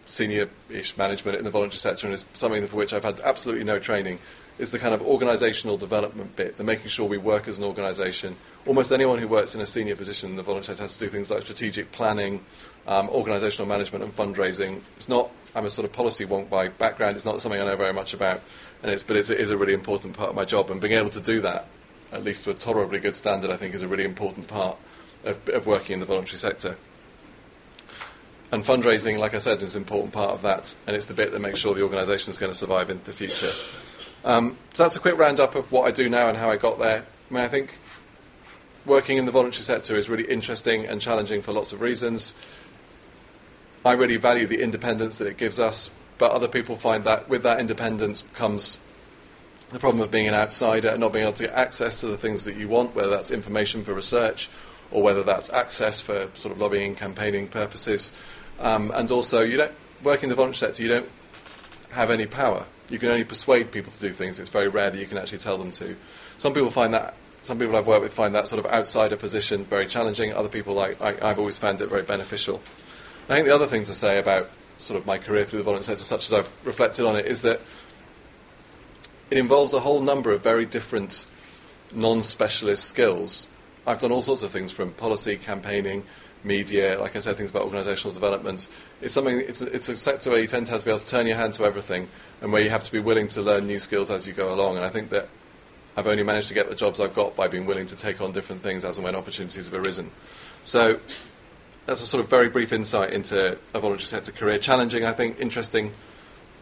senior-ish 0.05 0.97
management 0.97 1.37
in 1.37 1.43
the 1.43 1.51
voluntary 1.51 1.77
sector, 1.77 2.07
and 2.07 2.13
is 2.13 2.25
something 2.33 2.65
for 2.67 2.77
which 2.77 2.93
I've 2.93 3.03
had 3.03 3.19
absolutely 3.21 3.63
no 3.63 3.79
training, 3.79 4.19
is 4.59 4.71
the 4.71 4.79
kind 4.79 4.93
of 4.93 5.01
organisational 5.01 5.79
development 5.79 6.35
bit, 6.35 6.57
the 6.57 6.63
making 6.63 6.87
sure 6.87 7.07
we 7.07 7.17
work 7.17 7.47
as 7.47 7.57
an 7.57 7.63
organisation. 7.63 8.35
Almost 8.65 8.91
anyone 8.91 9.19
who 9.19 9.27
works 9.27 9.55
in 9.55 9.61
a 9.61 9.65
senior 9.65 9.95
position 9.95 10.31
in 10.31 10.35
the 10.35 10.43
voluntary 10.43 10.77
sector 10.77 10.83
has 10.83 10.97
to 10.97 11.05
do 11.05 11.09
things 11.09 11.31
like 11.31 11.43
strategic 11.43 11.91
planning, 11.91 12.43
um, 12.87 13.07
organisational 13.09 13.67
management, 13.67 14.03
and 14.03 14.15
fundraising. 14.15 14.81
It's 14.97 15.09
not. 15.09 15.31
I'm 15.55 15.65
a 15.65 15.69
sort 15.69 15.85
of 15.85 15.93
policy 15.93 16.25
wonk 16.25 16.49
by 16.49 16.67
background. 16.67 17.15
It's 17.15 17.25
not 17.25 17.41
something 17.41 17.61
I 17.61 17.65
know 17.65 17.75
very 17.75 17.93
much 17.93 18.13
about, 18.13 18.41
and 18.83 18.91
it's, 18.91 19.01
but 19.01 19.15
it's, 19.15 19.29
it 19.29 19.39
is 19.39 19.49
a 19.49 19.57
really 19.57 19.73
important 19.73 20.15
part 20.15 20.29
of 20.29 20.35
my 20.35 20.45
job. 20.45 20.69
And 20.69 20.79
being 20.79 20.93
able 20.93 21.09
to 21.11 21.21
do 21.21 21.41
that, 21.41 21.67
at 22.11 22.23
least 22.23 22.43
to 22.43 22.51
a 22.51 22.53
tolerably 22.53 22.99
good 22.99 23.15
standard, 23.15 23.49
I 23.49 23.57
think 23.57 23.73
is 23.73 23.81
a 23.81 23.87
really 23.87 24.03
important 24.03 24.47
part 24.47 24.77
of, 25.23 25.47
of 25.49 25.65
working 25.65 25.95
in 25.95 25.99
the 25.99 26.05
voluntary 26.05 26.37
sector. 26.37 26.77
And 28.51 28.63
fundraising, 28.63 29.17
like 29.17 29.33
I 29.33 29.39
said, 29.39 29.63
is 29.63 29.75
an 29.75 29.81
important 29.81 30.13
part 30.13 30.29
of 30.29 30.43
that, 30.43 30.75
and 30.85 30.95
it's 30.95 31.07
the 31.07 31.15
bit 31.15 31.31
that 31.31 31.39
makes 31.39 31.57
sure 31.57 31.73
the 31.73 31.81
organisation 31.81 32.29
is 32.29 32.37
going 32.37 32.51
to 32.51 32.57
survive 32.57 32.91
in 32.91 33.01
the 33.03 33.13
future. 33.13 33.49
Um, 34.23 34.57
so 34.73 34.83
that's 34.83 34.95
a 34.95 34.99
quick 34.99 35.17
roundup 35.17 35.55
of 35.55 35.71
what 35.71 35.87
I 35.87 35.91
do 35.91 36.07
now 36.07 36.29
and 36.29 36.37
how 36.37 36.51
I 36.51 36.57
got 36.57 36.77
there. 36.77 37.03
I 37.31 37.33
mean, 37.33 37.43
I 37.43 37.47
think 37.47 37.79
working 38.85 39.17
in 39.17 39.25
the 39.25 39.31
voluntary 39.31 39.63
sector 39.63 39.95
is 39.95 40.09
really 40.09 40.25
interesting 40.25 40.85
and 40.85 41.01
challenging 41.01 41.41
for 41.41 41.51
lots 41.51 41.73
of 41.73 41.81
reasons. 41.81 42.35
I 43.83 43.93
really 43.93 44.17
value 44.17 44.45
the 44.45 44.61
independence 44.61 45.17
that 45.17 45.27
it 45.27 45.37
gives 45.37 45.59
us, 45.59 45.89
but 46.17 46.31
other 46.31 46.47
people 46.47 46.77
find 46.77 47.03
that 47.03 47.29
with 47.29 47.43
that 47.43 47.59
independence 47.59 48.23
comes 48.33 48.77
the 49.71 49.79
problem 49.79 50.01
of 50.01 50.11
being 50.11 50.27
an 50.27 50.35
outsider 50.35 50.89
and 50.89 50.99
not 50.99 51.11
being 51.11 51.23
able 51.25 51.33
to 51.33 51.43
get 51.43 51.53
access 51.53 51.99
to 52.01 52.07
the 52.07 52.17
things 52.17 52.43
that 52.45 52.55
you 52.55 52.67
want, 52.67 52.95
whether 52.95 53.09
that's 53.09 53.31
information 53.31 53.83
for 53.83 53.93
research 53.93 54.49
or 54.91 55.01
whether 55.01 55.23
that's 55.23 55.51
access 55.51 55.99
for 55.99 56.29
sort 56.35 56.53
of 56.53 56.61
lobbying 56.61 56.89
and 56.89 56.97
campaigning 56.97 57.47
purposes. 57.47 58.13
Um, 58.59 58.91
and 58.93 59.11
also, 59.11 59.41
you 59.41 59.57
don't 59.57 59.71
work 60.03 60.23
in 60.23 60.29
the 60.29 60.35
voluntary 60.35 60.71
sector. 60.71 60.83
You 60.83 60.89
don't 60.89 61.09
have 61.91 62.11
any 62.11 62.27
power. 62.27 62.65
You 62.89 62.99
can 62.99 63.09
only 63.09 63.23
persuade 63.23 63.71
people 63.71 63.91
to 63.91 63.99
do 63.99 64.11
things. 64.11 64.39
It's 64.39 64.49
very 64.49 64.67
rare 64.67 64.91
that 64.91 64.99
you 64.99 65.07
can 65.07 65.17
actually 65.17 65.39
tell 65.39 65.57
them 65.57 65.71
to. 65.71 65.95
Some 66.37 66.53
people 66.53 66.71
find 66.71 66.93
that. 66.93 67.15
Some 67.41 67.59
people 67.59 67.75
I've 67.75 67.87
worked 67.87 68.03
with 68.03 68.13
find 68.13 68.33
that 68.35 68.47
sort 68.47 68.63
of 68.63 68.71
outsider 68.71 69.17
position 69.17 69.65
very 69.65 69.85
challenging. 69.85 70.33
Other 70.33 70.47
people, 70.47 70.75
like 70.75 71.01
I, 71.01 71.15
I've 71.21 71.39
always 71.39 71.57
found 71.57 71.81
it 71.81 71.87
very 71.87 72.03
beneficial. 72.03 72.61
I 73.27 73.35
think 73.35 73.47
the 73.47 73.55
other 73.55 73.67
thing 73.67 73.83
to 73.83 73.93
say 73.93 74.17
about 74.17 74.49
sort 74.77 74.99
of 74.99 75.05
my 75.05 75.17
career 75.17 75.45
through 75.45 75.59
the 75.59 75.63
voluntary 75.63 75.97
sector, 75.97 76.03
such 76.03 76.25
as 76.27 76.33
I've 76.33 76.51
reflected 76.65 77.05
on 77.05 77.15
it, 77.15 77.25
is 77.25 77.41
that 77.41 77.61
it 79.31 79.37
involves 79.37 79.73
a 79.73 79.79
whole 79.79 80.01
number 80.01 80.31
of 80.31 80.43
very 80.43 80.65
different 80.65 81.25
non-specialist 81.93 82.85
skills. 82.85 83.47
I've 83.85 83.99
done 83.99 84.11
all 84.11 84.21
sorts 84.21 84.43
of 84.43 84.51
things 84.51 84.71
from 84.71 84.91
policy, 84.91 85.37
campaigning, 85.37 86.03
media, 86.43 86.99
like 86.99 87.15
I 87.15 87.19
said, 87.19 87.37
things 87.37 87.49
about 87.49 87.69
organisational 87.69 88.13
development. 88.13 88.67
It's 89.01 89.13
something. 89.13 89.39
It's 89.39 89.61
a, 89.61 89.67
it's 89.73 89.89
a 89.89 89.95
sector 89.95 90.29
where 90.29 90.39
you 90.39 90.47
tend 90.47 90.65
to 90.67 90.73
have 90.73 90.81
to 90.81 90.85
be 90.85 90.91
able 90.91 90.99
to 90.99 91.05
turn 91.05 91.25
your 91.27 91.37
hand 91.37 91.53
to 91.55 91.65
everything, 91.65 92.09
and 92.41 92.51
where 92.51 92.61
you 92.61 92.69
have 92.69 92.83
to 92.83 92.91
be 92.91 92.99
willing 92.99 93.27
to 93.29 93.41
learn 93.41 93.65
new 93.67 93.79
skills 93.79 94.09
as 94.09 94.27
you 94.27 94.33
go 94.33 94.53
along. 94.53 94.75
And 94.75 94.85
I 94.85 94.89
think 94.89 95.09
that 95.11 95.29
I've 95.95 96.07
only 96.07 96.23
managed 96.23 96.47
to 96.49 96.53
get 96.53 96.69
the 96.69 96.75
jobs 96.75 96.99
I've 96.99 97.13
got 97.13 97.35
by 97.35 97.47
being 97.47 97.65
willing 97.65 97.85
to 97.87 97.95
take 97.95 98.19
on 98.21 98.31
different 98.31 98.61
things 98.61 98.83
as 98.83 98.97
and 98.97 99.05
when 99.05 99.15
opportunities 99.15 99.67
have 99.67 99.73
arisen. 99.73 100.11
So 100.63 100.99
that's 101.85 102.01
a 102.01 102.05
sort 102.05 102.23
of 102.23 102.29
very 102.29 102.49
brief 102.49 102.71
insight 102.71 103.11
into 103.11 103.57
a 103.73 103.79
voluntary 103.79 104.07
sector 104.07 104.31
career. 104.31 104.57
Challenging, 104.57 105.03
I 105.03 105.11
think, 105.11 105.39
interesting, 105.39 105.91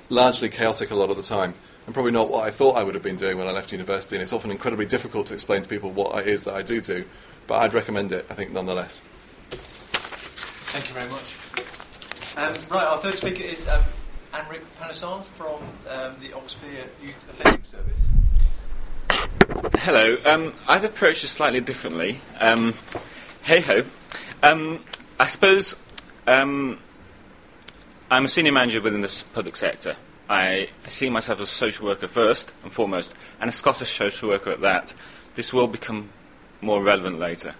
largely 0.10 0.50
chaotic 0.50 0.92
a 0.92 0.96
lot 0.96 1.10
of 1.10 1.18
the 1.18 1.24
time, 1.24 1.54
and 1.86 1.94
probably 1.94 2.12
not 2.12 2.30
what 2.30 2.48
I 2.48 2.52
thought 2.52 2.78
I 2.78 2.84
would 2.84 2.96
have 2.96 3.04
been 3.04 3.18
doing 3.18 3.38
when 3.38 3.48
I 3.48 3.52
left 3.52 3.72
university. 3.72 4.16
And 4.16 4.24
it's 4.24 4.34
often 4.34 4.52
incredibly 4.52 4.86
difficult 4.86 5.28
to 5.28 5.34
explain 5.34 5.62
to 5.62 5.70
people 5.70 5.92
what 5.92 6.18
it 6.20 6.28
is 6.28 6.44
that 6.46 6.54
I 6.54 6.62
do 6.62 6.82
do, 6.82 7.06
but 7.48 7.62
I'd 7.62 7.74
recommend 7.74 8.12
it, 8.12 8.26
I 8.30 8.34
think, 8.34 8.52
nonetheless. 8.52 9.02
Thank 9.52 10.88
you 10.88 10.94
very 10.94 11.10
much. 11.10 11.38
Um, 12.38 12.54
right, 12.76 12.88
our 12.88 12.98
third 12.98 13.18
speaker 13.18 13.44
is 13.44 13.68
um, 13.68 13.84
Amrik 14.34 14.62
Panaser 14.80 15.24
from 15.24 15.62
um, 15.90 16.16
the 16.22 16.34
Oxford 16.34 16.90
Youth 17.04 17.30
Offending 17.30 17.64
Service. 17.64 18.08
Hello. 19.80 20.18
Um, 20.26 20.54
I've 20.68 20.84
approached 20.84 21.24
it 21.24 21.28
slightly 21.28 21.60
differently. 21.60 22.22
Um, 22.40 22.74
hey 23.44 23.60
ho. 23.60 23.84
Um, 24.44 24.84
I 25.22 25.28
suppose 25.28 25.76
um, 26.26 26.80
I'm 28.10 28.26
a 28.26 28.28
senior 28.28 28.54
manager 28.54 28.82
within 28.82 29.02
the 29.02 29.24
public 29.36 29.56
sector. 29.56 29.96
I, 30.28 30.70
I 30.84 30.90
see 30.90 31.12
myself 31.12 31.40
as 31.42 31.48
a 31.48 31.52
social 31.52 31.86
worker 31.86 32.08
first 32.08 32.54
and 32.64 32.72
foremost, 32.72 33.14
and 33.40 33.48
a 33.48 33.54
Scottish 33.54 33.92
social 33.92 34.30
worker 34.30 34.50
at 34.50 34.62
that. 34.62 34.96
This 35.36 35.54
will 35.54 35.68
become 35.68 36.10
more 36.60 36.82
relevant 36.82 37.20
later. 37.20 37.54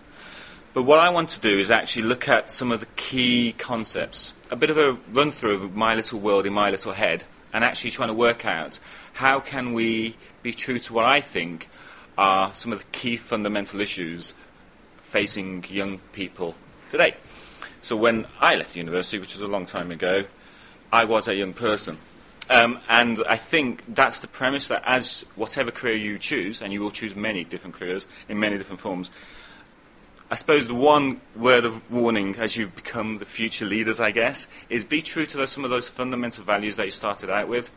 But 0.74 0.84
what 0.84 0.98
I 0.98 1.12
want 1.12 1.30
to 1.30 1.40
do 1.40 1.60
is 1.60 1.70
actually 1.70 2.02
look 2.02 2.28
at 2.28 2.50
some 2.50 2.72
of 2.72 2.80
the 2.80 2.88
key 2.96 3.54
concepts, 3.60 4.34
a 4.50 4.56
bit 4.56 4.72
of 4.72 4.80
a 4.80 4.98
run 5.14 5.30
through 5.30 5.64
of 5.64 5.76
my 5.76 5.94
little 5.94 6.20
world 6.20 6.48
in 6.48 6.54
my 6.54 6.72
little 6.72 6.94
head, 6.94 7.26
and 7.54 7.64
actually 7.64 7.92
trying 7.92 8.10
to 8.10 8.16
work 8.16 8.44
out 8.44 8.80
how 9.14 9.40
can 9.40 9.74
we 9.74 10.16
be 10.42 10.52
true 10.52 10.80
to 10.80 10.94
what 10.94 11.06
I 11.06 11.22
think 11.22 11.70
are 12.18 12.56
some 12.56 12.74
of 12.74 12.80
the 12.80 12.86
key 12.86 13.18
fundamental 13.18 13.82
issues 13.82 14.34
facing 15.02 15.64
young 15.70 16.00
people 16.12 16.56
today. 16.90 17.14
So 17.82 17.96
when 17.96 18.28
I 18.40 18.56
left 18.56 18.76
university, 18.76 19.20
which 19.20 19.34
was 19.34 19.42
a 19.42 19.48
long 19.48 19.66
time 19.66 19.92
ago, 19.92 20.26
I 20.92 21.06
was 21.06 21.28
a 21.28 21.36
young 21.36 21.54
person. 21.54 21.98
Um, 22.50 22.80
and 22.90 23.24
I 23.30 23.38
think 23.38 23.84
that's 23.88 24.20
the 24.20 24.28
premise 24.28 24.68
that 24.68 24.84
as 24.86 25.26
whatever 25.36 25.72
career 25.72 25.96
you 25.96 26.20
choose, 26.20 26.62
and 26.62 26.74
you 26.74 26.82
will 26.82 26.92
choose 26.92 27.16
many 27.16 27.44
different 27.44 27.76
careers 27.76 28.08
in 28.28 28.40
many 28.40 28.58
different 28.58 28.82
forms, 28.82 29.10
I 30.30 30.36
suppose 30.36 30.68
the 30.68 30.76
one 30.76 31.20
word 31.36 31.66
of 31.66 31.92
warning 31.92 32.36
as 32.36 32.56
you 32.56 32.68
become 32.68 33.18
the 33.18 33.26
future 33.26 33.66
leaders, 33.66 34.00
I 34.00 34.12
guess, 34.12 34.48
is 34.70 34.84
be 34.84 35.02
true 35.02 35.26
to 35.26 35.38
those, 35.38 35.52
some 35.52 35.66
of 35.66 35.70
those 35.70 35.90
fundamental 35.90 36.44
values 36.44 36.78
that 36.78 36.86
you 36.86 36.92
started 36.92 37.30
out 37.30 37.48
with. 37.48 37.70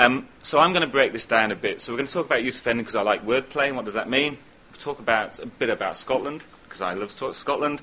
Um, 0.00 0.26
so 0.42 0.58
I'm 0.58 0.72
going 0.72 0.84
to 0.84 0.90
break 0.90 1.12
this 1.12 1.26
down 1.26 1.52
a 1.52 1.56
bit. 1.56 1.80
So 1.80 1.92
we're 1.92 1.98
going 1.98 2.08
to 2.08 2.12
talk 2.12 2.26
about 2.26 2.42
youth 2.42 2.56
offending 2.56 2.82
because 2.82 2.96
I 2.96 3.02
like 3.02 3.24
wordplay 3.24 3.68
and 3.68 3.76
what 3.76 3.84
does 3.84 3.94
that 3.94 4.08
mean. 4.08 4.38
We'll 4.70 4.80
talk 4.80 4.98
about 4.98 5.38
a 5.38 5.46
bit 5.46 5.70
about 5.70 5.96
Scotland 5.96 6.42
because 6.64 6.82
I 6.82 6.94
love 6.94 7.10
Scotland. 7.10 7.82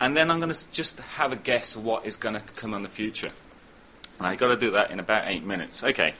And 0.00 0.16
then 0.16 0.30
I'm 0.30 0.40
going 0.40 0.52
to 0.52 0.72
just 0.72 0.98
have 0.98 1.32
a 1.32 1.36
guess 1.36 1.74
of 1.74 1.84
what 1.84 2.06
is 2.06 2.16
going 2.16 2.34
to 2.34 2.40
come 2.40 2.72
in 2.74 2.82
the 2.82 2.88
future. 2.88 3.30
And 4.18 4.26
I've 4.26 4.38
got 4.38 4.48
to 4.48 4.56
do 4.56 4.70
that 4.72 4.90
in 4.90 5.00
about 5.00 5.24
eight 5.26 5.44
minutes. 5.44 5.82
Okay. 5.82 6.14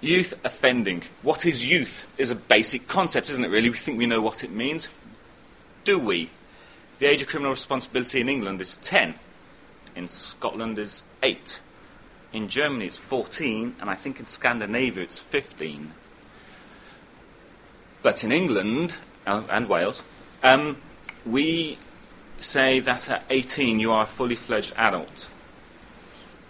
Youth 0.00 0.34
offending. 0.44 1.02
What 1.22 1.46
is 1.46 1.66
youth? 1.66 2.06
Is 2.16 2.30
a 2.30 2.36
basic 2.36 2.86
concept, 2.88 3.30
isn't 3.30 3.44
it, 3.44 3.48
really? 3.48 3.70
We 3.70 3.76
think 3.76 3.98
we 3.98 4.06
know 4.06 4.20
what 4.20 4.44
it 4.44 4.50
means 4.50 4.88
do 5.88 5.98
we? 5.98 6.28
The 6.98 7.06
age 7.06 7.22
of 7.22 7.28
criminal 7.28 7.52
responsibility 7.52 8.20
in 8.20 8.28
England 8.28 8.60
is 8.60 8.76
10. 8.76 9.14
In 9.96 10.06
Scotland 10.06 10.78
is 10.78 11.02
8. 11.22 11.60
In 12.34 12.48
Germany 12.48 12.84
it's 12.84 12.98
14, 12.98 13.76
and 13.80 13.88
I 13.88 13.94
think 13.94 14.20
in 14.20 14.26
Scandinavia 14.26 15.02
it's 15.02 15.18
15. 15.18 15.92
But 18.02 18.22
in 18.22 18.32
England 18.32 18.96
uh, 19.26 19.44
and 19.48 19.66
Wales, 19.66 20.02
um, 20.42 20.76
we 21.24 21.78
say 22.40 22.80
that 22.80 23.10
at 23.10 23.24
18 23.30 23.80
you 23.80 23.92
are 23.92 24.04
a 24.04 24.06
fully 24.06 24.36
fledged 24.36 24.72
adult. 24.76 25.28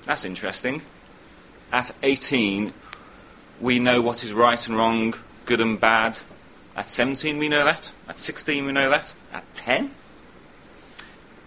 That's 0.04 0.24
interesting. 0.24 0.82
At 1.72 1.90
18, 2.02 2.72
we 3.60 3.78
know 3.78 4.00
what 4.00 4.24
is 4.24 4.32
right 4.32 4.66
and 4.68 4.76
wrong, 4.76 5.14
good 5.44 5.60
and 5.60 5.78
bad, 5.78 6.18
at 6.78 6.88
17, 6.90 7.38
we 7.38 7.48
know 7.48 7.64
that. 7.64 7.92
At 8.08 8.20
16, 8.20 8.64
we 8.64 8.70
know 8.70 8.88
that. 8.88 9.12
At 9.32 9.52
10? 9.52 9.90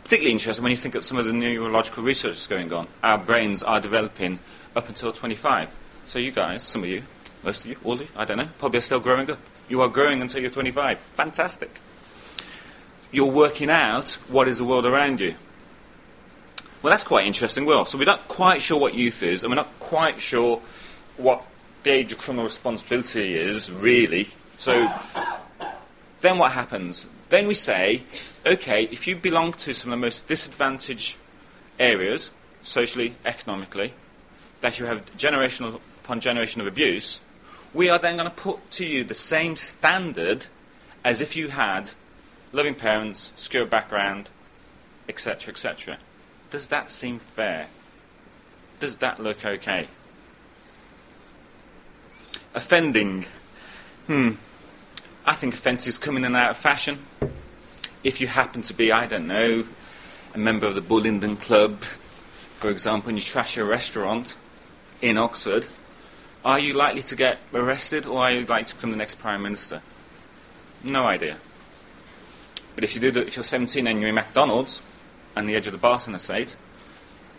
Particularly 0.04 0.34
interesting 0.34 0.62
when 0.62 0.71
you 0.71 0.77
think 0.77 0.93
of 0.93 1.06
some 1.06 1.17
of 1.17 1.23
the 1.25 1.32
neurological 1.32 2.04
research 2.04 2.34
that's 2.34 2.47
going 2.47 2.73
on. 2.73 2.89
Our 3.01 3.17
brains 3.17 3.63
are 3.63 3.80
developing 3.80 4.39
up 4.75 4.89
until 4.89 5.13
25. 5.13 5.73
So 6.04 6.19
you 6.19 6.32
guys, 6.32 6.63
some 6.63 6.84
of 6.84 6.89
you, 6.89 7.04
most 7.45 7.63
of 7.63 7.71
you, 7.71 7.77
all 7.86 7.93
of 7.93 8.01
you, 8.01 8.10
I 8.13 8.25
don't 8.25 8.39
know, 8.39 8.49
probably 8.60 8.80
are 8.80 8.82
still 8.82 8.99
growing 8.99 9.32
up. 9.32 9.39
You 9.69 9.80
are 9.84 9.88
growing 9.88 10.21
until 10.21 10.41
you're 10.41 10.51
25. 10.51 10.99
Fantastic. 10.99 11.80
You're 13.12 13.32
working 13.32 13.69
out 13.69 14.12
what 14.28 14.47
is 14.47 14.58
the 14.58 14.65
world 14.65 14.86
around 14.86 15.19
you. 15.19 15.36
Well, 16.82 16.91
that's 16.91 17.04
quite 17.04 17.28
interesting. 17.28 17.65
Well, 17.65 17.86
so 17.86 17.97
we're 17.97 18.06
not 18.06 18.28
quite 18.28 18.62
sure 18.62 18.80
what 18.80 18.95
youth 18.95 19.21
is, 19.21 19.43
and 19.43 19.52
we're 19.52 19.56
not 19.56 19.80
quite 19.80 20.21
sure 20.21 20.62
what 21.17 21.45
the 21.84 21.91
age 21.91 22.12
of 22.12 22.17
criminal 22.17 22.45
responsibility 22.45 23.36
is, 23.36 23.71
really, 23.71 24.30
so 24.58 24.91
then 26.21 26.38
what 26.38 26.52
happens? 26.52 27.08
Then 27.30 27.47
we 27.47 27.56
say, 27.56 28.04
okay, 28.45 28.84
if 28.84 29.08
you 29.08 29.15
belong 29.15 29.54
to 29.54 29.74
some 29.74 29.91
of 29.91 29.97
the 29.97 30.06
most 30.06 30.28
disadvantaged 30.28 31.17
areas, 31.80 32.30
socially, 32.62 33.15
economically, 33.26 33.93
that 34.62 34.80
you 34.80 34.86
have 34.86 35.17
generation 35.17 35.65
upon 35.65 36.19
generation 36.19 36.62
of 36.62 36.67
abuse, 36.67 37.19
we 37.74 37.89
are 37.89 37.97
then 37.97 38.17
going 38.17 38.30
to 38.30 38.36
put 38.36 38.69
to 38.71 38.86
you 38.86 39.04
the 39.04 39.15
same 39.15 39.56
standard 39.56 40.45
as 41.04 41.21
if 41.21 41.36
you 41.36 41.47
had 41.47 41.91
loving 42.52 42.76
parents, 42.76 43.32
secure 43.36 43.66
background, 43.66 44.30
etc., 45.08 45.52
etc. 45.54 45.98
Does 46.50 46.68
that 46.68 46.92
seem 46.92 47.20
fair? 47.20 47.68
Does 48.80 48.98
that 48.98 49.20
look 49.20 49.46
okay? 49.46 49.88
Offending. 52.54 53.26
Hmm. 54.08 54.32
I 55.26 55.34
think 55.34 55.54
offences 55.54 55.98
come 55.98 56.18
in 56.18 56.26
and 56.26 56.36
out 56.36 56.52
of 56.52 56.58
fashion. 56.58 57.06
If 58.04 58.20
you 58.20 58.28
happen 58.28 58.64
to 58.64 58.74
be, 58.74 58.92
I 58.92 59.06
don't 59.06 59.28
know, 59.28 59.66
a 60.34 60.38
member 60.38 60.66
of 60.66 60.76
the 60.76 60.82
Bullingdon 60.82 61.40
Club, 61.40 61.84
for 62.56 62.70
example, 62.70 63.10
and 63.10 63.18
you 63.18 63.24
trash 63.24 63.58
a 63.58 63.64
restaurant 63.64 64.36
in 65.02 65.18
Oxford, 65.18 65.68
are 66.44 66.60
you 66.60 66.74
likely 66.74 67.04
to 67.04 67.16
get 67.16 67.38
arrested 67.54 68.06
or 68.06 68.20
are 68.20 68.32
you 68.32 68.46
likely 68.46 68.66
to 68.66 68.76
become 68.76 68.92
the 68.92 68.98
next 68.98 69.16
Prime 69.16 69.44
Minister? 69.44 69.82
No 70.84 71.06
idea. 71.06 71.38
But 72.76 72.84
if, 72.84 72.96
you 72.96 73.12
do, 73.12 73.22
if 73.22 73.36
you're 73.36 73.44
17 73.44 73.86
and 73.88 74.00
you're 74.00 74.10
in 74.10 74.16
McDonald's 74.16 74.82
on 75.36 75.46
the 75.46 75.56
edge 75.56 75.68
of 75.68 75.74
the 75.74 75.80
Barton 75.80 76.16
estate, 76.16 76.56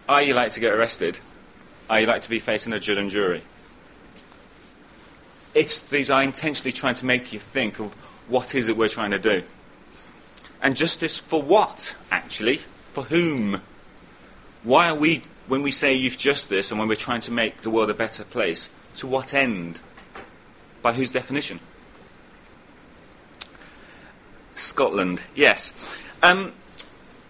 are 0.08 0.22
you 0.22 0.34
like 0.34 0.52
to 0.52 0.60
get 0.60 0.74
arrested? 0.74 1.18
Are 1.88 2.00
you 2.00 2.06
like 2.06 2.22
to 2.22 2.30
be 2.30 2.38
facing 2.38 2.72
a 2.72 2.80
judge 2.80 2.98
and 2.98 3.10
jury? 3.10 3.42
It's, 5.54 5.80
these 5.80 6.10
are 6.10 6.22
intentionally 6.22 6.72
trying 6.72 6.94
to 6.96 7.06
make 7.06 7.32
you 7.32 7.38
think 7.38 7.78
of 7.78 7.92
what 8.28 8.54
is 8.54 8.68
it 8.68 8.76
we're 8.76 8.88
trying 8.88 9.10
to 9.10 9.18
do. 9.18 9.42
And 10.62 10.76
justice 10.76 11.18
for 11.18 11.42
what, 11.42 11.96
actually? 12.10 12.58
For 12.92 13.04
whom? 13.04 13.60
Why 14.62 14.88
are 14.88 14.94
we, 14.94 15.22
when 15.48 15.62
we 15.62 15.72
say 15.72 15.92
youth 15.92 16.16
justice 16.16 16.70
and 16.70 16.78
when 16.78 16.88
we're 16.88 16.94
trying 16.94 17.20
to 17.22 17.32
make 17.32 17.62
the 17.62 17.70
world 17.70 17.90
a 17.90 17.94
better 17.94 18.24
place, 18.24 18.70
to 18.96 19.06
what 19.06 19.34
end? 19.34 19.80
By 20.80 20.92
whose 20.92 21.10
definition? 21.10 21.60
Scotland, 24.54 25.22
yes. 25.34 25.72
Um, 26.22 26.52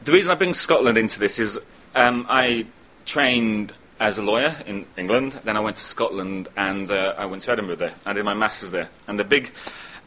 the 0.05 0.13
reason 0.13 0.31
I 0.31 0.35
bring 0.35 0.55
Scotland 0.55 0.99
into 0.99 1.19
this 1.19 1.39
is 1.39 1.59
um, 1.95 2.27
I 2.29 2.67
trained 3.05 3.73
as 4.01 4.19
a 4.19 4.23
lawyer 4.23 4.55
in 4.67 4.85
England. 4.97 5.33
Then 5.45 5.57
I 5.57 5.61
went 5.61 5.77
to 5.77 5.85
Scotland 5.85 6.49
and 6.57 6.91
uh, 6.91 7.15
I 7.17 7.27
went 7.27 7.43
to 7.43 7.53
Edinburgh 7.53 7.77
there. 7.77 7.95
I 8.05 8.13
did 8.13 8.25
my 8.25 8.35
masters 8.35 8.73
there. 8.73 8.89
And 9.07 9.19
the 9.19 9.25
big 9.25 9.53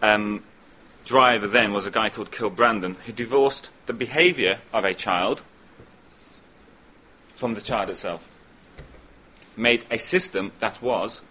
um, 0.01 0.43
driver 1.05 1.47
then 1.47 1.71
was 1.71 1.87
a 1.87 1.91
guy 1.91 2.09
called 2.09 2.31
Kilbrandon 2.31 2.95
who 3.05 3.13
divorced 3.13 3.69
the 3.85 3.93
behaviour 3.93 4.59
of 4.73 4.83
a 4.83 4.93
child 4.93 5.41
from 7.35 7.53
the 7.53 7.61
child 7.61 7.89
itself. 7.89 8.27
Made 9.55 9.85
a 9.89 9.97
system 9.97 10.51
that 10.59 10.81
was 10.81 11.21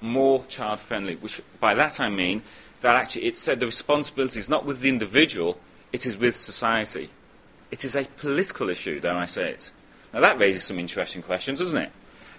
more 0.00 0.44
child 0.46 0.80
friendly, 0.80 1.16
which 1.16 1.40
by 1.60 1.74
that 1.74 2.00
I 2.00 2.08
mean 2.08 2.42
that 2.84 2.96
actually 2.96 3.24
it 3.24 3.38
said 3.38 3.56
uh, 3.56 3.60
the 3.60 3.66
responsibility 3.66 4.38
is 4.38 4.50
not 4.50 4.66
with 4.66 4.80
the 4.80 4.90
individual, 4.90 5.58
it 5.90 6.04
is 6.04 6.18
with 6.18 6.36
society. 6.36 7.08
It 7.70 7.82
is 7.82 7.96
a 7.96 8.04
political 8.18 8.68
issue, 8.68 9.00
dare 9.00 9.14
I 9.14 9.24
say 9.24 9.52
it. 9.52 9.72
Now 10.12 10.20
that 10.20 10.38
raises 10.38 10.64
some 10.64 10.78
interesting 10.78 11.22
questions, 11.22 11.60
doesn't 11.60 11.78
it? 11.78 11.90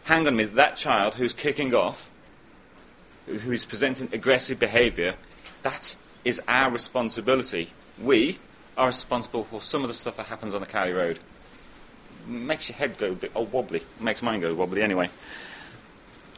Hang 0.03 0.21
on 0.21 0.27
a 0.27 0.31
minute, 0.31 0.53
that 0.53 0.75
child 0.75 1.15
who's 1.15 1.33
kicking 1.33 1.73
off, 1.73 2.11
who 3.25 3.51
is 3.51 3.65
presenting 3.65 4.07
aggressive 4.13 4.59
behaviour, 4.59 5.15
that 5.63 5.95
is 6.23 6.39
our 6.47 6.69
responsibility. 6.69 7.71
We 7.99 8.37
are 8.77 8.85
responsible 8.85 9.45
for 9.45 9.63
some 9.63 9.81
of 9.81 9.87
the 9.87 9.95
stuff 9.95 10.17
that 10.17 10.27
happens 10.27 10.53
on 10.53 10.61
the 10.61 10.67
Cowley 10.67 10.93
Road. 10.93 11.17
Makes 12.27 12.69
your 12.69 12.77
head 12.77 12.99
go 12.99 13.13
a 13.13 13.15
bit 13.15 13.31
oh, 13.35 13.45
wobbly. 13.51 13.81
Makes 13.99 14.21
mine 14.21 14.41
go 14.41 14.53
wobbly 14.53 14.83
anyway. 14.83 15.09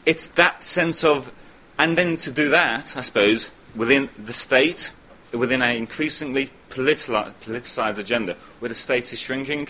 It's 0.05 0.27
that 0.27 0.63
sense 0.63 1.03
of, 1.03 1.29
and 1.77 1.97
then 1.97 2.15
to 2.17 2.31
do 2.31 2.47
that, 2.47 2.95
I 2.95 3.01
suppose, 3.01 3.51
within 3.77 4.09
the 4.17 4.33
state, 4.33 4.91
within 5.31 5.61
an 5.61 5.75
increasingly 5.75 6.49
politicised 6.69 7.97
agenda, 7.97 8.35
where 8.59 8.69
the 8.69 8.75
state 8.75 9.13
is 9.13 9.19
shrinking, 9.19 9.69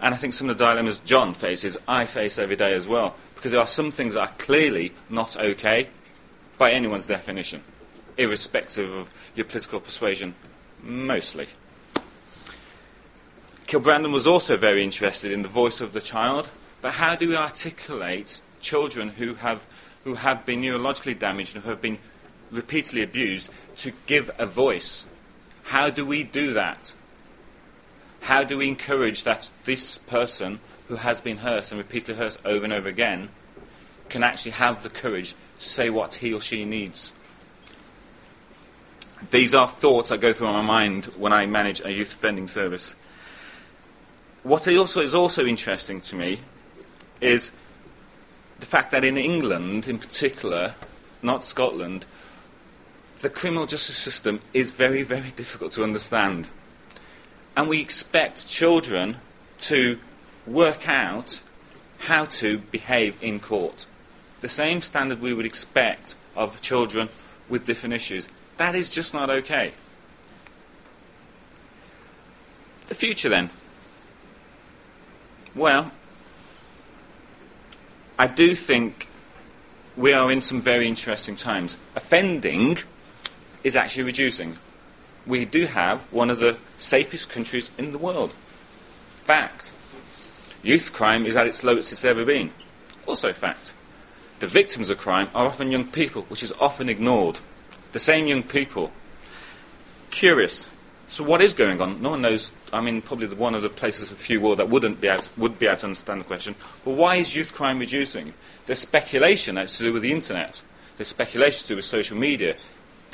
and 0.00 0.14
I 0.14 0.18
think 0.18 0.34
some 0.34 0.50
of 0.50 0.58
the 0.58 0.64
dilemmas 0.64 1.00
Jon 1.00 1.32
faces, 1.32 1.76
I 1.88 2.04
face 2.04 2.38
every 2.38 2.56
day 2.56 2.74
as 2.74 2.86
well. 2.86 3.16
Because 3.34 3.52
there 3.52 3.60
are 3.60 3.66
some 3.66 3.90
things 3.90 4.14
that 4.14 4.20
are 4.20 4.34
clearly 4.38 4.92
not 5.08 5.36
okay 5.36 5.88
by 6.58 6.72
anyone's 6.72 7.06
definition, 7.06 7.62
irrespective 8.18 8.92
of 8.92 9.10
your 9.34 9.46
political 9.46 9.80
persuasion, 9.80 10.34
mostly. 10.82 11.48
Kilbrandon 13.66 14.12
was 14.12 14.26
also 14.26 14.56
very 14.56 14.84
interested 14.84 15.32
in 15.32 15.42
the 15.42 15.48
voice 15.48 15.80
of 15.80 15.92
the 15.92 16.00
child, 16.00 16.50
but 16.82 16.94
how 16.94 17.16
do 17.16 17.28
we 17.28 17.36
articulate 17.36 18.40
children 18.60 19.08
who 19.10 19.34
have, 19.34 19.66
who 20.04 20.14
have 20.14 20.46
been 20.46 20.62
neurologically 20.62 21.18
damaged 21.18 21.54
and 21.54 21.64
who 21.64 21.70
have 21.70 21.80
been 21.80 21.98
repeatedly 22.50 23.02
abused 23.02 23.50
to 23.76 23.92
give 24.06 24.30
a 24.38 24.46
voice? 24.46 25.06
How 25.64 25.90
do 25.90 26.06
we 26.06 26.22
do 26.22 26.52
that? 26.52 26.94
How 28.20 28.44
do 28.44 28.58
we 28.58 28.68
encourage 28.68 29.22
that 29.22 29.50
this 29.64 29.98
person 29.98 30.60
who 30.88 30.96
has 30.96 31.20
been 31.20 31.38
hurt 31.38 31.70
and 31.70 31.78
repeatedly 31.78 32.14
hurt 32.14 32.36
over 32.44 32.64
and 32.64 32.72
over 32.72 32.88
again 32.88 33.28
can 34.08 34.22
actually 34.22 34.52
have 34.52 34.82
the 34.82 34.90
courage 34.90 35.34
to 35.58 35.68
say 35.68 35.90
what 35.90 36.14
he 36.14 36.32
or 36.32 36.40
she 36.40 36.64
needs? 36.64 37.12
These 39.30 39.54
are 39.54 39.66
thoughts 39.66 40.10
that 40.10 40.20
go 40.20 40.32
through 40.32 40.52
my 40.52 40.62
mind 40.62 41.06
when 41.16 41.32
I 41.32 41.46
manage 41.46 41.80
a 41.84 41.90
youth 41.90 42.14
offending 42.14 42.48
service. 42.48 42.94
What 44.42 44.68
also 44.68 45.00
is 45.00 45.14
also 45.14 45.44
interesting 45.44 46.00
to 46.02 46.16
me 46.16 46.40
is 47.20 47.50
the 48.58 48.66
fact 48.66 48.90
that 48.92 49.04
in 49.04 49.16
England, 49.16 49.88
in 49.88 49.98
particular, 49.98 50.74
not 51.22 51.44
Scotland, 51.44 52.06
the 53.20 53.30
criminal 53.30 53.66
justice 53.66 53.96
system 53.96 54.40
is 54.52 54.72
very, 54.72 55.02
very 55.02 55.30
difficult 55.30 55.72
to 55.72 55.82
understand. 55.82 56.48
And 57.56 57.68
we 57.68 57.80
expect 57.80 58.46
children 58.46 59.16
to 59.60 59.98
work 60.46 60.88
out 60.88 61.40
how 61.98 62.26
to 62.26 62.58
behave 62.58 63.16
in 63.22 63.40
court. 63.40 63.86
The 64.42 64.48
same 64.48 64.80
standard 64.80 65.20
we 65.20 65.32
would 65.32 65.46
expect 65.46 66.14
of 66.34 66.60
children 66.60 67.08
with 67.48 67.64
different 67.64 67.94
issues. 67.94 68.28
That 68.58 68.74
is 68.74 68.90
just 68.90 69.14
not 69.14 69.30
okay. 69.30 69.72
The 72.86 72.94
future 72.94 73.28
then. 73.28 73.50
Well, 75.54 75.90
I 78.18 78.26
do 78.26 78.54
think 78.54 79.08
we 79.96 80.12
are 80.12 80.30
in 80.30 80.42
some 80.42 80.60
very 80.60 80.86
interesting 80.86 81.36
times. 81.36 81.78
Offending 81.96 82.78
is 83.66 83.74
actually 83.74 84.04
reducing. 84.04 84.56
We 85.26 85.44
do 85.44 85.66
have 85.66 86.02
one 86.12 86.30
of 86.30 86.38
the 86.38 86.56
safest 86.78 87.28
countries 87.28 87.68
in 87.76 87.90
the 87.90 87.98
world. 87.98 88.32
Fact. 89.24 89.72
Youth 90.62 90.92
crime 90.92 91.26
is 91.26 91.34
at 91.34 91.48
its 91.48 91.64
lowest 91.64 91.90
it's 91.90 92.04
ever 92.04 92.24
been. 92.24 92.52
Also 93.08 93.32
fact. 93.32 93.74
The 94.38 94.46
victims 94.46 94.88
of 94.88 94.98
crime 94.98 95.30
are 95.34 95.46
often 95.46 95.72
young 95.72 95.88
people, 95.88 96.22
which 96.28 96.44
is 96.44 96.52
often 96.60 96.88
ignored. 96.88 97.40
The 97.90 97.98
same 97.98 98.28
young 98.28 98.44
people. 98.44 98.92
Curious. 100.10 100.68
So 101.08 101.24
what 101.24 101.42
is 101.42 101.52
going 101.52 101.80
on? 101.80 102.00
No 102.00 102.10
one 102.10 102.22
knows. 102.22 102.52
I 102.72 102.80
mean, 102.80 103.02
probably 103.02 103.26
the, 103.26 103.34
one 103.34 103.56
of 103.56 103.62
the 103.62 103.68
places 103.68 104.10
with 104.10 104.20
few 104.20 104.40
world 104.40 104.60
that 104.60 104.68
wouldn't 104.68 105.00
be 105.00 105.08
able 105.08 105.22
to, 105.22 105.40
would 105.40 105.58
be 105.58 105.66
able 105.66 105.78
to 105.78 105.86
understand 105.86 106.20
the 106.20 106.24
question. 106.24 106.54
But 106.84 106.92
why 106.92 107.16
is 107.16 107.34
youth 107.34 107.52
crime 107.52 107.80
reducing? 107.80 108.32
There's 108.66 108.78
speculation 108.78 109.56
that's 109.56 109.76
to 109.78 109.84
do 109.84 109.92
with 109.92 110.02
the 110.02 110.12
internet. 110.12 110.62
There's 110.96 111.08
speculation 111.08 111.62
to 111.62 111.68
do 111.68 111.76
with 111.76 111.84
social 111.84 112.16
media. 112.16 112.56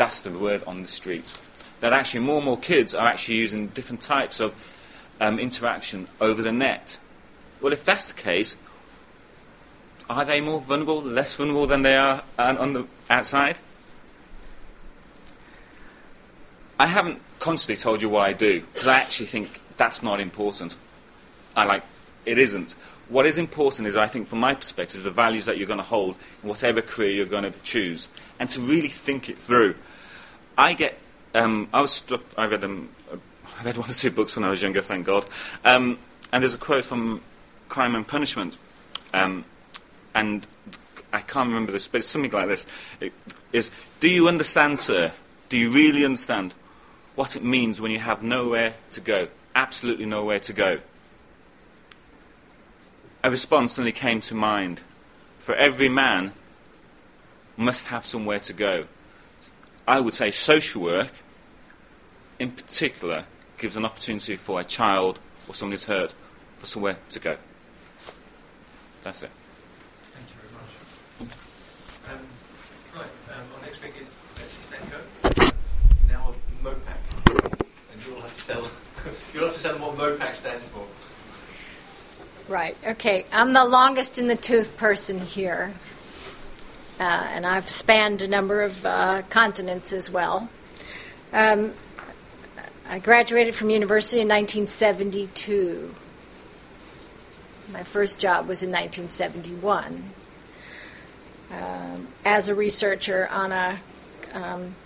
That's 0.03 0.23
the 0.23 0.37
word 0.37 0.65
on 0.67 0.83
the 0.83 0.89
street. 0.89 1.33
That 1.79 1.93
actually 1.93 2.25
more 2.27 2.39
and 2.39 2.45
more 2.45 2.59
kids 2.59 2.93
are 2.93 3.07
actually 3.07 3.37
using 3.37 3.69
different 3.69 4.01
types 4.01 4.41
of 4.41 4.57
um, 5.21 5.39
interaction 5.39 6.09
over 6.21 6.43
the 6.43 6.51
net. 6.51 6.99
Well, 7.61 7.73
if 7.73 7.85
that's 7.85 8.09
the 8.13 8.21
case, 8.21 8.57
are 10.11 10.25
they 10.25 10.41
more 10.41 10.61
vulnerable, 10.61 11.01
less 11.01 11.37
vulnerable 11.37 11.69
than 11.69 11.83
they 11.83 11.97
are 11.97 12.25
on 12.37 12.73
the 12.73 12.87
outside? 13.09 13.61
I 16.81 16.87
haven't 16.87 17.21
constantly 17.39 17.81
told 17.81 18.03
you 18.03 18.09
what 18.09 18.23
I 18.23 18.33
do 18.33 18.63
because 18.73 18.89
I 18.89 18.99
actually 18.99 19.27
think 19.27 19.61
that's 19.77 20.03
not 20.03 20.19
important. 20.19 20.77
I 21.55 21.63
like 21.63 21.85
it 22.27 22.39
isn't. 22.39 22.75
What 23.09 23.25
is 23.25 23.39
important 23.39 23.87
is, 23.87 23.97
I 23.97 24.09
think, 24.09 24.27
from 24.27 24.41
my 24.41 24.55
perspective, 24.55 25.05
the 25.05 25.13
values 25.13 25.45
that 25.45 25.59
you're 25.59 25.69
going 25.69 25.79
to 25.79 25.85
hold 25.85 26.17
in 26.43 26.49
whatever 26.49 26.83
career 26.83 27.11
you're 27.11 27.27
going 27.27 27.45
to 27.45 27.53
choose, 27.61 28.09
and 28.41 28.49
to 28.51 28.61
really 28.61 28.89
think 28.89 29.29
it 29.29 29.39
through. 29.39 29.77
I 30.57 30.75
get. 30.75 30.99
Um, 31.35 31.69
I 31.73 31.81
was 31.81 31.93
struck. 31.93 32.23
I 32.37 32.47
read 32.47 32.65
um, 32.65 32.89
I 33.59 33.65
read 33.65 33.77
one 33.79 33.91
or 33.91 33.95
two 33.95 34.11
books 34.11 34.37
when 34.37 34.45
I 34.45 34.51
was 34.51 34.63
younger, 34.63 34.83
thank 34.83 35.07
God. 35.07 35.25
Um, 35.65 35.99
and 36.33 36.43
there's 36.43 36.55
a 36.55 36.59
quote 36.59 36.85
from 36.85 37.21
Crime 37.69 37.95
and 37.95 38.07
Punishment, 38.07 38.57
um, 39.15 39.45
and 40.15 40.47
I 41.13 41.21
can't 41.21 41.49
remember 41.49 41.73
this, 41.73 41.89
but 41.89 41.99
it's 41.99 42.09
something 42.09 42.31
like 42.31 42.49
this: 42.49 42.67
it 43.01 43.13
is, 43.53 43.71
"Do 44.01 44.09
you 44.09 44.29
understand, 44.29 44.79
sir? 44.79 45.13
Do 45.49 45.57
you 45.57 45.71
really 45.71 46.05
understand 46.05 46.55
what 47.15 47.37
it 47.37 47.45
means 47.45 47.81
when 47.81 47.91
you 47.91 47.99
have 47.99 48.23
nowhere 48.23 48.75
to 48.91 49.01
go? 49.01 49.29
Absolutely 49.55 50.07
nowhere 50.07 50.41
to 50.41 50.53
go." 50.53 50.79
a 53.23 53.31
response 53.31 53.73
suddenly 53.73 53.93
came 53.93 54.21
to 54.21 54.35
mind. 54.35 54.81
For 55.39 55.55
every 55.55 55.89
man 55.89 56.33
must 57.57 57.87
have 57.87 58.05
somewhere 58.05 58.41
to 58.41 58.53
go. 58.53 58.87
I 59.87 60.01
would 60.01 60.15
say 60.15 60.31
social 60.31 60.83
work, 60.83 61.11
in 62.39 62.53
particular, 62.53 63.25
gives 63.59 63.77
an 63.77 63.85
opportunity 63.85 64.37
for 64.37 64.61
a 64.61 64.65
child 64.65 65.19
or 65.49 65.55
someone 65.55 65.73
who's 65.73 65.85
hurt 65.85 66.15
for 66.57 66.67
somewhere 66.67 66.97
to 67.11 67.19
go. 67.19 67.37
That's 69.03 69.25
it. 69.25 69.31
Thank 70.13 70.27
you 70.29 70.37
very 70.41 70.55
much. 70.55 71.35
Um, 72.13 72.27
right, 72.95 73.37
um, 73.37 73.45
our 73.57 73.63
next 73.63 73.79
speaker 73.79 74.01
is 74.01 74.15
Betsy 74.37 74.63
Stanko, 74.63 75.53
now 76.09 76.29
of 76.29 76.37
MOPAC. 76.63 77.67
And 77.93 78.07
you'll 78.07 78.21
have 78.21 78.37
to 78.41 78.47
tell, 78.47 78.71
you'll 79.35 79.45
have 79.47 79.57
to 79.57 79.63
tell 79.63 79.73
them 79.73 79.83
what 79.83 79.97
MOPAC 79.97 80.35
stands 80.35 80.65
for. 80.67 80.87
Right, 82.49 82.77
okay. 82.87 83.25
I'm 83.33 83.53
the 83.53 83.65
longest 83.65 84.19
in 84.19 84.29
the 84.29 84.37
tooth 84.37 84.77
person 84.77 85.19
here. 85.19 85.73
Uh, 87.03 87.27
and 87.33 87.45
I've 87.45 87.69
spanned 87.69 88.23
a 88.23 88.29
number 88.29 88.63
of 88.63 88.87
uh, 88.87 89.23
continents 89.29 89.93
as 89.93 90.09
well. 90.09 90.49
Um, 91.33 91.73
I 92.89 93.01
graduated 93.01 93.57
from 93.57 93.71
university 93.71 94.21
in 94.21 94.29
1972. 94.29 95.93
My 97.73 97.83
first 97.83 98.21
job 98.21 98.47
was 98.47 98.63
in 98.63 98.71
1971 98.71 100.11
um, 101.51 102.07
as 102.25 102.49
a 102.49 102.55
researcher 102.55 103.27
on 103.33 103.51
a. 103.51 103.81
Um, 104.33 104.77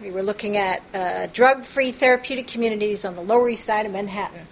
we 0.00 0.10
were 0.10 0.24
looking 0.24 0.56
at 0.56 0.82
uh, 0.92 1.28
drug 1.32 1.62
free 1.62 1.92
therapeutic 1.92 2.48
communities 2.48 3.04
on 3.04 3.14
the 3.14 3.22
Lower 3.22 3.48
East 3.50 3.64
Side 3.64 3.86
of 3.86 3.92
Manhattan. 3.92 4.48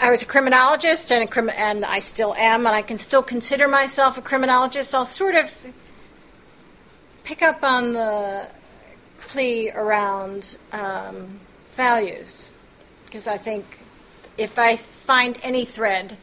I 0.00 0.10
was 0.10 0.22
a 0.22 0.26
criminologist, 0.26 1.10
and, 1.10 1.24
a 1.24 1.26
crim- 1.26 1.50
and 1.50 1.84
I 1.84 1.98
still 1.98 2.32
am, 2.34 2.66
and 2.66 2.74
I 2.74 2.82
can 2.82 2.98
still 2.98 3.22
consider 3.22 3.66
myself 3.66 4.16
a 4.16 4.22
criminologist. 4.22 4.94
I'll 4.94 5.04
sort 5.04 5.34
of 5.34 5.52
pick 7.24 7.42
up 7.42 7.64
on 7.64 7.94
the 7.94 8.46
plea 9.18 9.72
around 9.72 10.56
um, 10.72 11.40
values, 11.72 12.52
because 13.06 13.26
I 13.26 13.38
think 13.38 13.64
if 14.36 14.56
I 14.56 14.76
find 14.76 15.36
any 15.42 15.64
thread 15.64 16.16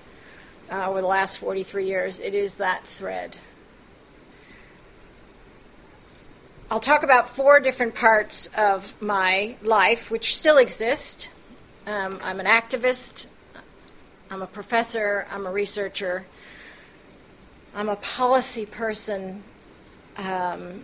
uh, 0.72 0.90
over 0.90 1.02
the 1.02 1.08
last 1.08 1.38
43 1.40 1.86
years, 1.86 2.22
it 2.22 2.34
is 2.34 2.56
that 2.56 2.88
thread. 2.88 3.38
I'll 6.72 6.80
talk 6.80 7.04
about 7.04 7.30
four 7.30 7.60
different 7.60 7.94
parts 7.94 8.50
of 8.58 9.00
my 9.02 9.58
life 9.62 10.10
which 10.10 10.36
still 10.36 10.58
exist. 10.58 11.30
Um, 11.86 12.20
I'm 12.24 12.40
an 12.40 12.48
activist, 12.48 13.28
I'm 14.30 14.42
a 14.42 14.48
professor, 14.48 15.28
I'm 15.32 15.46
a 15.46 15.52
researcher, 15.52 16.26
I'm 17.76 17.90
a 17.90 17.96
policy 17.98 18.66
person, 18.66 19.44
um, 20.18 20.82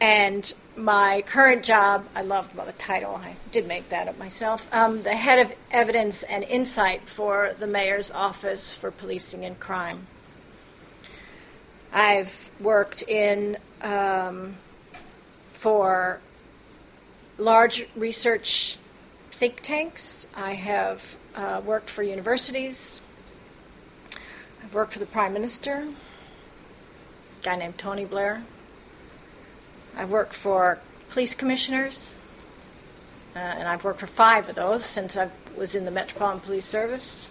and 0.00 0.52
my 0.76 1.22
current 1.26 1.64
job, 1.64 2.06
I 2.14 2.22
loved 2.22 2.56
well, 2.56 2.66
the 2.66 2.72
title, 2.72 3.16
I 3.16 3.36
did 3.52 3.68
make 3.68 3.90
that 3.90 4.08
up 4.08 4.18
myself, 4.18 4.66
um, 4.72 5.02
the 5.02 5.14
head 5.14 5.38
of 5.38 5.56
evidence 5.70 6.22
and 6.22 6.42
insight 6.44 7.08
for 7.08 7.54
the 7.58 7.66
mayor's 7.66 8.10
office 8.10 8.74
for 8.74 8.90
policing 8.90 9.44
and 9.44 9.58
crime. 9.60 10.06
I've 11.92 12.50
worked 12.60 13.02
in 13.02 13.56
um, 13.82 14.56
for 15.52 16.20
large 17.38 17.86
research 17.94 18.78
think 19.30 19.60
tanks. 19.62 20.26
I 20.34 20.54
have 20.54 21.16
uh, 21.34 21.60
worked 21.64 21.90
for 21.90 22.02
universities. 22.02 23.00
I've 24.62 24.74
worked 24.74 24.92
for 24.92 24.98
the 24.98 25.06
Prime 25.06 25.32
Minister, 25.32 25.86
a 27.40 27.42
guy 27.42 27.56
named 27.56 27.78
Tony 27.78 28.04
Blair. 28.04 28.42
I've 29.96 30.10
worked 30.10 30.34
for 30.34 30.80
police 31.08 31.34
commissioners, 31.34 32.14
uh, 33.36 33.38
and 33.38 33.68
I've 33.68 33.84
worked 33.84 34.00
for 34.00 34.06
five 34.06 34.48
of 34.48 34.54
those 34.54 34.84
since 34.84 35.16
I 35.16 35.30
was 35.56 35.74
in 35.74 35.84
the 35.84 35.90
Metropolitan 35.90 36.40
Police 36.40 36.66
Service. 36.66 37.28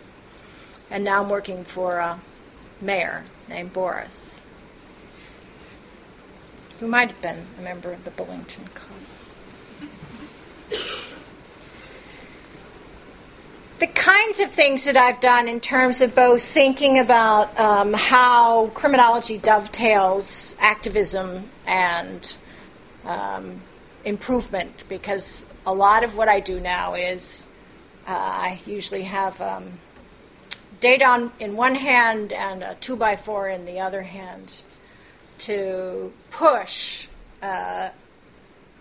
And 0.89 1.03
now 1.03 1.23
I'm 1.23 1.29
working 1.29 1.63
for 1.63 1.97
a 1.97 2.19
mayor 2.79 3.25
named 3.49 3.73
Boris, 3.73 4.45
who 6.79 6.87
might 6.87 7.09
have 7.09 7.21
been 7.21 7.45
a 7.57 7.61
member 7.61 7.91
of 7.91 8.03
the 8.03 8.11
Bullingdon 8.11 8.67
Club. 8.73 8.89
The 13.79 13.87
kinds 13.87 14.39
of 14.39 14.51
things 14.51 14.85
that 14.85 14.95
I've 14.95 15.19
done 15.19 15.47
in 15.47 15.59
terms 15.59 16.01
of 16.01 16.15
both 16.15 16.43
thinking 16.43 16.99
about 16.99 17.59
um, 17.59 17.93
how 17.93 18.67
criminology 18.73 19.37
dovetails 19.37 20.55
activism 20.59 21.43
and 21.65 22.35
um, 23.05 23.61
improvement, 24.05 24.83
because 24.87 25.41
a 25.65 25.73
lot 25.73 26.03
of 26.03 26.15
what 26.15 26.29
I 26.29 26.39
do 26.39 26.59
now 26.59 26.93
is 26.93 27.47
uh, 28.07 28.11
I 28.11 28.59
usually 28.65 29.03
have 29.03 29.39
um, 29.41 29.65
data 30.79 31.05
on, 31.05 31.31
in 31.39 31.55
one 31.55 31.75
hand 31.75 32.31
and 32.31 32.63
a 32.63 32.75
two 32.79 32.95
by 32.95 33.15
four 33.15 33.49
in 33.49 33.65
the 33.65 33.79
other 33.79 34.01
hand. 34.01 34.51
to 35.39 36.11
push 36.31 37.07
uh, 37.41 37.89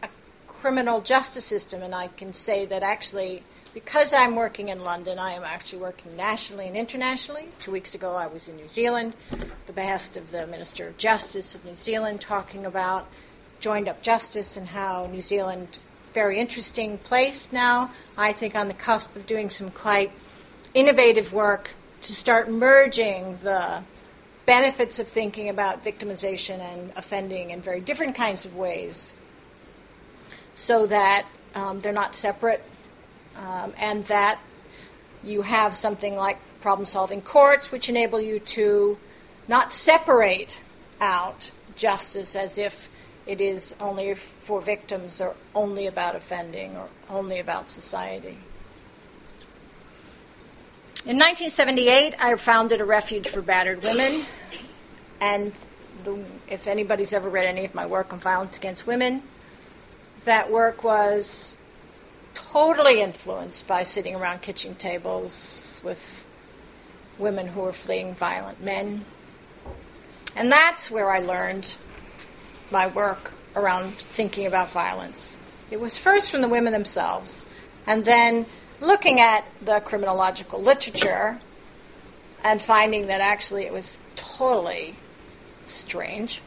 a 0.03 0.09
criminal 0.47 1.01
justice 1.01 1.45
system, 1.45 1.83
and 1.83 1.95
I 1.95 2.09
can 2.09 2.33
say 2.33 2.67
that 2.67 2.83
actually, 2.83 3.43
because 3.75 4.13
I'm 4.13 4.37
working 4.37 4.69
in 4.69 4.85
London, 4.85 5.19
I 5.19 5.33
am 5.33 5.45
actually 5.45 5.81
working 5.81 6.17
nationally 6.17 6.67
and 6.67 6.77
internationally. 6.77 7.49
Two 7.59 7.73
weeks 7.73 7.95
ago, 7.95 8.15
I 8.15 8.27
was 8.27 8.49
in 8.49 8.57
New 8.57 8.69
Zealand, 8.69 9.15
the 9.67 9.73
behest 9.73 10.17
of 10.17 10.31
the 10.31 10.47
Minister 10.47 10.89
of 10.89 10.99
Justice 10.99 11.55
of 11.55 11.65
New 11.65 11.77
Zealand, 11.77 12.21
talking 12.21 12.67
about 12.67 13.09
joined 13.61 13.89
up 13.89 14.03
justice 14.03 14.57
and 14.57 14.69
how 14.69 15.07
New 15.07 15.23
Zealand 15.23 15.79
very 16.13 16.39
interesting 16.39 16.99
place 16.99 17.53
now. 17.53 17.91
I 18.17 18.33
think 18.33 18.55
on 18.55 18.69
the 18.69 18.75
cusp 18.75 19.17
of 19.17 19.27
doing 19.27 19.49
some 19.49 19.71
quite 19.71 20.13
innovative 20.75 21.33
work 21.33 21.71
to 22.03 22.13
start 22.13 22.51
merging 22.51 23.39
the 23.43 23.83
benefits 24.45 24.99
of 24.99 25.09
thinking 25.09 25.49
about 25.49 25.85
victimization 25.85 26.59
and 26.59 26.93
offending 26.97 27.51
in 27.51 27.63
very 27.63 27.81
different 27.81 28.15
kinds 28.15 28.45
of 28.45 28.57
ways 28.57 29.13
so 30.55 30.87
that 30.87 31.27
um, 31.55 31.81
they're 31.81 31.93
not 31.93 32.15
separate 32.15 32.63
um, 33.43 33.73
and 33.77 34.05
that 34.05 34.39
you 35.23 35.43
have 35.43 35.75
something 35.75 36.17
like 36.17 36.39
problem 36.61 36.87
solving 36.87 37.21
courts 37.21 37.73
which 37.73 37.89
enable 37.89 38.21
you 38.21 38.39
to 38.39 38.97
not 39.49 39.73
separate 39.73 40.61
out 41.01 41.51
justice 41.77 42.37
as 42.37 42.59
if 42.59 42.89
it 43.27 43.41
is 43.41 43.75
only 43.81 44.15
for 44.15 44.61
victims 44.61 45.21
or 45.21 45.35
only 45.55 45.87
about 45.87 46.17
offending 46.17 46.77
or 46.77 46.89
only 47.09 47.39
about 47.39 47.69
society. 47.69 48.39
In 51.05 51.19
1978, 51.19 52.15
I 52.21 52.35
founded 52.37 52.81
a 52.81 52.85
refuge 52.85 53.29
for 53.29 53.43
battered 53.43 53.83
women, 53.83 54.25
and 55.21 55.53
the, 56.05 56.23
if 56.49 56.69
anybody's 56.69 57.13
ever 57.13 57.29
read 57.29 57.47
any 57.47 57.65
of 57.65 57.75
my 57.75 57.87
work 57.87 58.13
on 58.13 58.21
violence 58.21 58.57
against 58.57 58.87
women, 58.87 59.23
that 60.25 60.51
work 60.51 60.85
was 60.85 61.57
totally 62.35 63.01
influenced 63.01 63.67
by 63.67 63.83
sitting 63.83 64.15
around 64.15 64.43
kitchen 64.43 64.75
tables 64.75 65.81
with 65.85 66.27
women 67.19 67.49
who 67.49 67.61
were 67.61 67.73
fleeing 67.73 68.15
violent 68.15 68.63
men. 68.63 69.05
And 70.35 70.51
that's 70.51 70.91
where 70.91 71.11
I 71.11 71.19
learned 71.21 71.75
my 72.71 72.87
work 72.87 73.35
around 73.55 73.95
thinking 73.97 74.47
about 74.47 74.71
violence. 74.71 75.37
It 75.71 75.81
was 75.81 75.99
first 75.99 76.31
from 76.31 76.41
the 76.41 76.49
women 76.49 76.73
themselves, 76.73 77.45
and 77.87 78.05
then 78.05 78.47
looking 78.81 79.21
at 79.21 79.45
the 79.61 79.81
criminological 79.81 80.61
literature 80.61 81.39
and 82.43 82.61
finding 82.61 83.07
that 83.07 83.21
actually 83.21 83.65
it 83.65 83.73
was 83.73 84.01
totally 84.17 84.97
strange. 85.67 86.41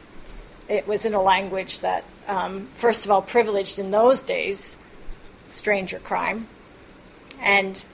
It 0.68 0.86
was 0.86 1.04
in 1.04 1.14
a 1.14 1.22
language 1.22 1.80
that, 1.80 2.04
um, 2.26 2.68
first 2.74 3.04
of 3.04 3.10
all, 3.10 3.22
privileged 3.22 3.78
in 3.78 3.90
those 3.90 4.20
days 4.20 4.76
stranger 5.48 5.98
crime. 5.98 6.48
And 7.40 7.84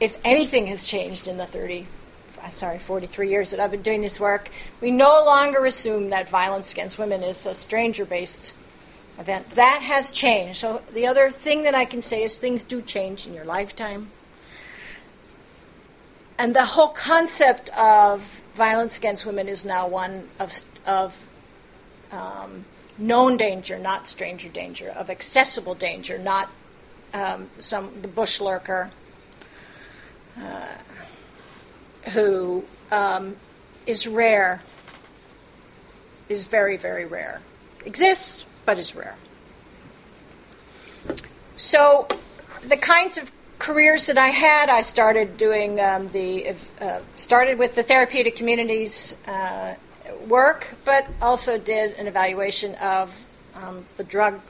if 0.00 0.16
anything 0.24 0.66
has 0.68 0.84
changed 0.84 1.28
in 1.28 1.36
the 1.36 1.46
30 1.46 1.86
sorry, 2.52 2.78
43 2.78 3.28
years 3.28 3.50
that 3.50 3.60
I've 3.60 3.70
been 3.70 3.82
doing 3.82 4.00
this 4.00 4.18
work, 4.18 4.48
we 4.80 4.90
no 4.90 5.22
longer 5.24 5.66
assume 5.66 6.10
that 6.10 6.28
violence 6.28 6.72
against 6.72 6.98
women 6.98 7.22
is 7.22 7.44
a 7.44 7.54
stranger 7.54 8.04
based 8.04 8.54
event. 9.18 9.50
That 9.50 9.82
has 9.82 10.10
changed. 10.10 10.58
So, 10.58 10.82
the 10.94 11.06
other 11.06 11.30
thing 11.30 11.64
that 11.64 11.74
I 11.74 11.84
can 11.84 12.00
say 12.00 12.22
is 12.22 12.38
things 12.38 12.64
do 12.64 12.80
change 12.80 13.26
in 13.26 13.34
your 13.34 13.44
lifetime. 13.44 14.10
And 16.38 16.56
the 16.56 16.64
whole 16.64 16.88
concept 16.88 17.68
of 17.76 18.22
violence 18.54 18.96
against 18.96 19.26
women 19.26 19.46
is 19.46 19.62
now 19.62 19.86
one 19.86 20.26
of, 20.38 20.58
of 20.86 21.28
um, 22.10 22.64
known 22.96 23.36
danger, 23.36 23.78
not 23.78 24.08
stranger 24.08 24.48
danger, 24.48 24.88
of 24.88 25.10
accessible 25.10 25.74
danger, 25.74 26.16
not 26.16 26.50
um, 27.12 27.48
some 27.58 27.90
the 28.02 28.08
bush 28.08 28.40
lurker. 28.40 28.90
Uh, 30.40 30.66
who 32.10 32.64
um, 32.90 33.36
is 33.86 34.06
rare, 34.06 34.62
is 36.28 36.46
very, 36.46 36.76
very 36.76 37.04
rare. 37.04 37.40
Exists, 37.84 38.44
but 38.64 38.78
is 38.78 38.94
rare. 38.94 39.16
So, 41.56 42.08
the 42.62 42.76
kinds 42.76 43.18
of 43.18 43.30
careers 43.58 44.06
that 44.06 44.16
I 44.16 44.28
had, 44.28 44.70
I 44.70 44.82
started 44.82 45.36
doing 45.36 45.80
um, 45.80 46.08
the 46.08 46.54
uh, 46.80 47.00
started 47.16 47.58
with 47.58 47.74
the 47.74 47.82
therapeutic 47.82 48.36
communities 48.36 49.14
uh, 49.26 49.74
work, 50.26 50.74
but 50.84 51.06
also 51.20 51.58
did 51.58 51.94
an 51.94 52.06
evaluation 52.06 52.74
of 52.76 53.24
um, 53.54 53.84
the 53.96 54.04
drug 54.04 54.40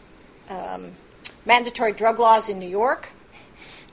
um, 0.49 0.93
mandatory 1.51 1.91
drug 1.91 2.21
laws 2.21 2.49
in 2.49 2.61
New 2.61 2.69
York. 2.69 3.09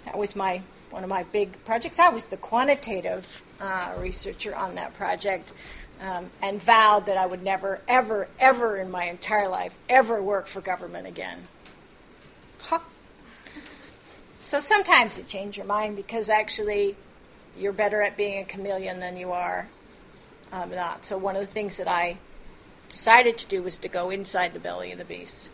That 0.06 0.16
was 0.16 0.36
my 0.36 0.62
one 0.92 1.04
of 1.04 1.10
my 1.10 1.24
big 1.24 1.66
projects. 1.66 1.98
I 1.98 2.10
was 2.10 2.26
the 2.26 2.38
quantitative 2.38 3.42
uh, 3.60 3.96
researcher 3.98 4.56
on 4.56 4.76
that 4.76 4.94
project 4.94 5.52
um, 6.00 6.30
and 6.40 6.62
vowed 6.62 7.08
that 7.08 7.18
I 7.18 7.26
would 7.26 7.42
never, 7.44 7.82
ever, 7.88 8.28
ever 8.40 8.78
in 8.78 8.92
my 8.92 9.06
entire 9.06 9.50
life 9.50 9.74
ever 9.90 10.22
work 10.22 10.46
for 10.46 10.62
government 10.62 11.08
again. 11.08 11.48
Huh. 12.60 12.82
So 14.40 14.60
sometimes 14.60 15.18
you 15.18 15.24
change 15.24 15.58
your 15.58 15.66
mind 15.66 15.96
because 15.96 16.30
actually 16.30 16.96
you're 17.58 17.74
better 17.74 18.04
at 18.04 18.16
being 18.16 18.38
a 18.40 18.46
chameleon 18.46 19.00
than 19.00 19.18
you 19.18 19.32
are 19.32 19.68
um, 20.52 20.70
not. 20.70 21.06
So 21.06 21.18
one 21.18 21.36
of 21.36 21.42
the 21.42 21.52
things 21.52 21.78
that 21.78 21.88
I 21.88 22.18
decided 22.88 23.36
to 23.40 23.48
do 23.48 23.64
was 23.64 23.80
to 23.80 23.88
go 23.88 24.12
inside 24.12 24.54
the 24.54 24.60
belly 24.60 24.92
of 24.92 25.00
the 25.00 25.06
beast 25.06 25.50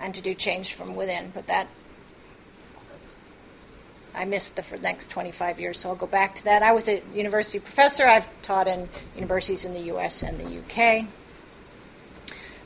and 0.00 0.14
to 0.14 0.20
do 0.20 0.34
change 0.34 0.74
from 0.74 0.94
within. 0.94 1.30
But 1.34 1.46
that 1.46 1.68
I 4.14 4.24
missed 4.24 4.56
the 4.56 4.62
for 4.62 4.78
next 4.78 5.10
25 5.10 5.60
years, 5.60 5.78
so 5.78 5.90
I'll 5.90 5.94
go 5.94 6.06
back 6.06 6.36
to 6.36 6.44
that. 6.44 6.62
I 6.62 6.72
was 6.72 6.88
a 6.88 7.02
university 7.14 7.58
professor. 7.58 8.06
I've 8.06 8.26
taught 8.40 8.66
in 8.66 8.88
universities 9.14 9.64
in 9.64 9.74
the 9.74 9.82
U.S. 9.82 10.22
and 10.22 10.40
the 10.40 10.50
U.K. 10.50 11.06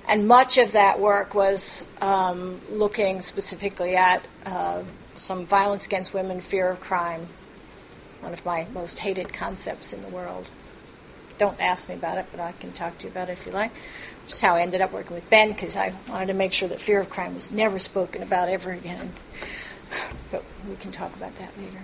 And 0.07 0.29
much 0.29 0.59
of 0.59 0.73
that 0.73 1.01
work 1.01 1.35
was 1.35 1.85
um, 2.01 2.61
looking 2.71 3.21
specifically 3.21 3.97
at 3.97 4.25
uh, 4.47 4.83
some 5.16 5.45
violence 5.45 5.87
against 5.87 6.14
women, 6.14 6.40
fear 6.40 6.71
of 6.71 6.81
crime, 6.81 7.27
one 8.21 8.33
of 8.33 8.45
my 8.45 8.66
most 8.73 9.01
hated 9.01 9.33
concepts 9.33 9.93
in 9.93 10.03
the 10.03 10.09
world. 10.09 10.51
Don't 11.40 11.59
ask 11.59 11.88
me 11.88 11.94
about 11.94 12.18
it, 12.18 12.26
but 12.31 12.38
I 12.38 12.53
can 12.53 12.70
talk 12.72 12.98
to 12.98 13.05
you 13.05 13.11
about 13.11 13.31
it 13.31 13.33
if 13.33 13.46
you 13.46 13.53
like. 13.53 13.70
Is 14.29 14.42
how 14.42 14.57
I 14.57 14.61
ended 14.61 14.83
up 14.83 14.92
working 14.92 15.14
with 15.14 15.31
Ben, 15.31 15.48
because 15.48 15.74
I 15.74 15.94
wanted 16.07 16.26
to 16.26 16.35
make 16.35 16.53
sure 16.53 16.68
that 16.68 16.83
fear 16.83 17.00
of 17.00 17.09
crime 17.09 17.35
was 17.35 17.50
never 17.50 17.79
spoken 17.79 18.22
about 18.22 18.50
ever 18.50 18.72
again. 18.72 19.14
But 20.31 20.44
we 20.68 20.76
can 20.76 20.92
talk 20.92 21.16
about 21.16 21.37
that 21.38 21.57
later. 21.57 21.81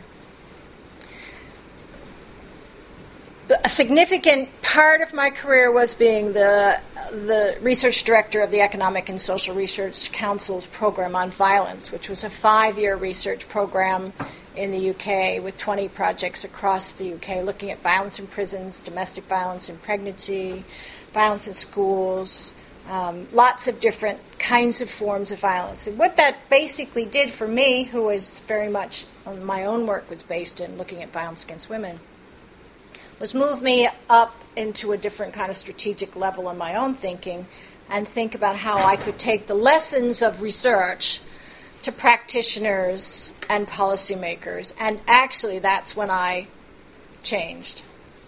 a 3.65 3.69
significant 3.69 4.49
part 4.61 5.01
of 5.01 5.15
my 5.15 5.31
career 5.31 5.73
was 5.73 5.95
being 5.95 6.33
the 6.35 6.79
the 7.13 7.57
research 7.63 8.05
director 8.05 8.43
of 8.43 8.51
the 8.51 8.61
Economic 8.61 9.09
and 9.09 9.19
Social 9.19 9.55
Research 9.55 10.13
Council's 10.13 10.67
program 10.67 11.17
on 11.17 11.31
violence, 11.31 11.91
which 11.91 12.11
was 12.11 12.25
a 12.25 12.31
five-year 12.31 12.97
research 12.97 13.49
program 13.49 14.13
in 14.57 14.71
the 14.71 14.91
UK 14.91 15.43
with 15.43 15.57
20 15.59 15.89
projects 15.91 16.45
across 16.45 16.93
the 16.93 17.15
UK 17.15 17.45
looking 17.45 17.71
at 17.71 17.81
violence 17.83 18.19
in 18.19 18.27
prisons, 18.27 18.81
domestic 18.81 19.25
violence 19.25 19.69
in 19.69 19.77
pregnancy, 19.79 20.65
violence 21.13 21.47
in 21.47 21.55
schools, 21.55 22.53
um, 22.89 23.27
lots 23.33 23.67
of 23.67 23.81
different 23.81 24.21
kinds 24.39 24.81
of 24.81 24.89
forms 24.89 25.31
of 25.31 25.41
violence. 25.41 25.87
And 25.87 25.99
what 25.99 26.17
that 26.17 26.49
basically 26.49 27.05
did 27.05 27.31
for 27.31 27.49
me, 27.49 27.85
who 27.85 28.03
was 28.03 28.41
very 28.41 28.69
much 28.69 29.05
my 29.43 29.65
own 29.65 29.87
work 29.87 30.09
was 30.09 30.23
based 30.23 30.61
in 30.61 30.77
looking 30.77 31.03
at 31.03 31.13
violence 31.13 31.43
against 31.43 31.69
women, 31.69 31.99
was 33.19 33.35
move 33.35 33.63
me 33.63 33.89
up 34.09 34.45
into 34.55 34.93
a 34.93 34.97
different 34.97 35.33
kind 35.33 35.51
of 35.51 35.57
strategic 35.57 36.15
level 36.17 36.49
in 36.51 36.57
my 36.57 36.77
own 36.77 36.95
thinking 36.95 37.47
and 37.89 38.07
think 38.07 38.35
about 38.35 38.57
how 38.57 38.79
I 38.79 38.97
could 38.97 39.19
take 39.19 39.47
the 39.47 39.55
lessons 39.55 40.23
of 40.23 40.43
research 40.43 41.21
to 41.87 41.93
practitioners 41.93 43.33
and 43.49 43.65
policymakers. 43.65 44.73
And 44.81 45.01
actually, 45.07 45.61
that's 45.61 45.95
when 45.95 46.11
I 46.11 46.49
changed. 47.23 47.83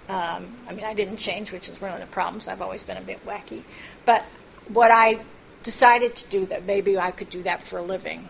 Um, 0.09 0.55
I 0.69 0.75
mean, 0.75 0.85
I 0.85 0.95
didn't 0.95 1.17
change, 1.17 1.51
which 1.51 1.69
is 1.69 1.81
one 1.81 1.93
of 1.93 1.99
the 1.99 2.07
problems. 2.07 2.47
I've 2.47 2.63
always 2.63 2.85
been 2.85 2.97
a 2.97 3.01
bit 3.01 3.27
wacky. 3.27 3.65
But 4.05 4.23
what 4.69 4.93
I 4.93 5.19
decided 5.65 6.15
to 6.15 6.31
do 6.31 6.47
that 6.47 6.67
maybe 6.67 6.99
I 6.99 7.11
could 7.11 7.31
do 7.31 7.43
that 7.43 7.61
for 7.61 7.81
a 7.81 7.83
living, 7.83 8.29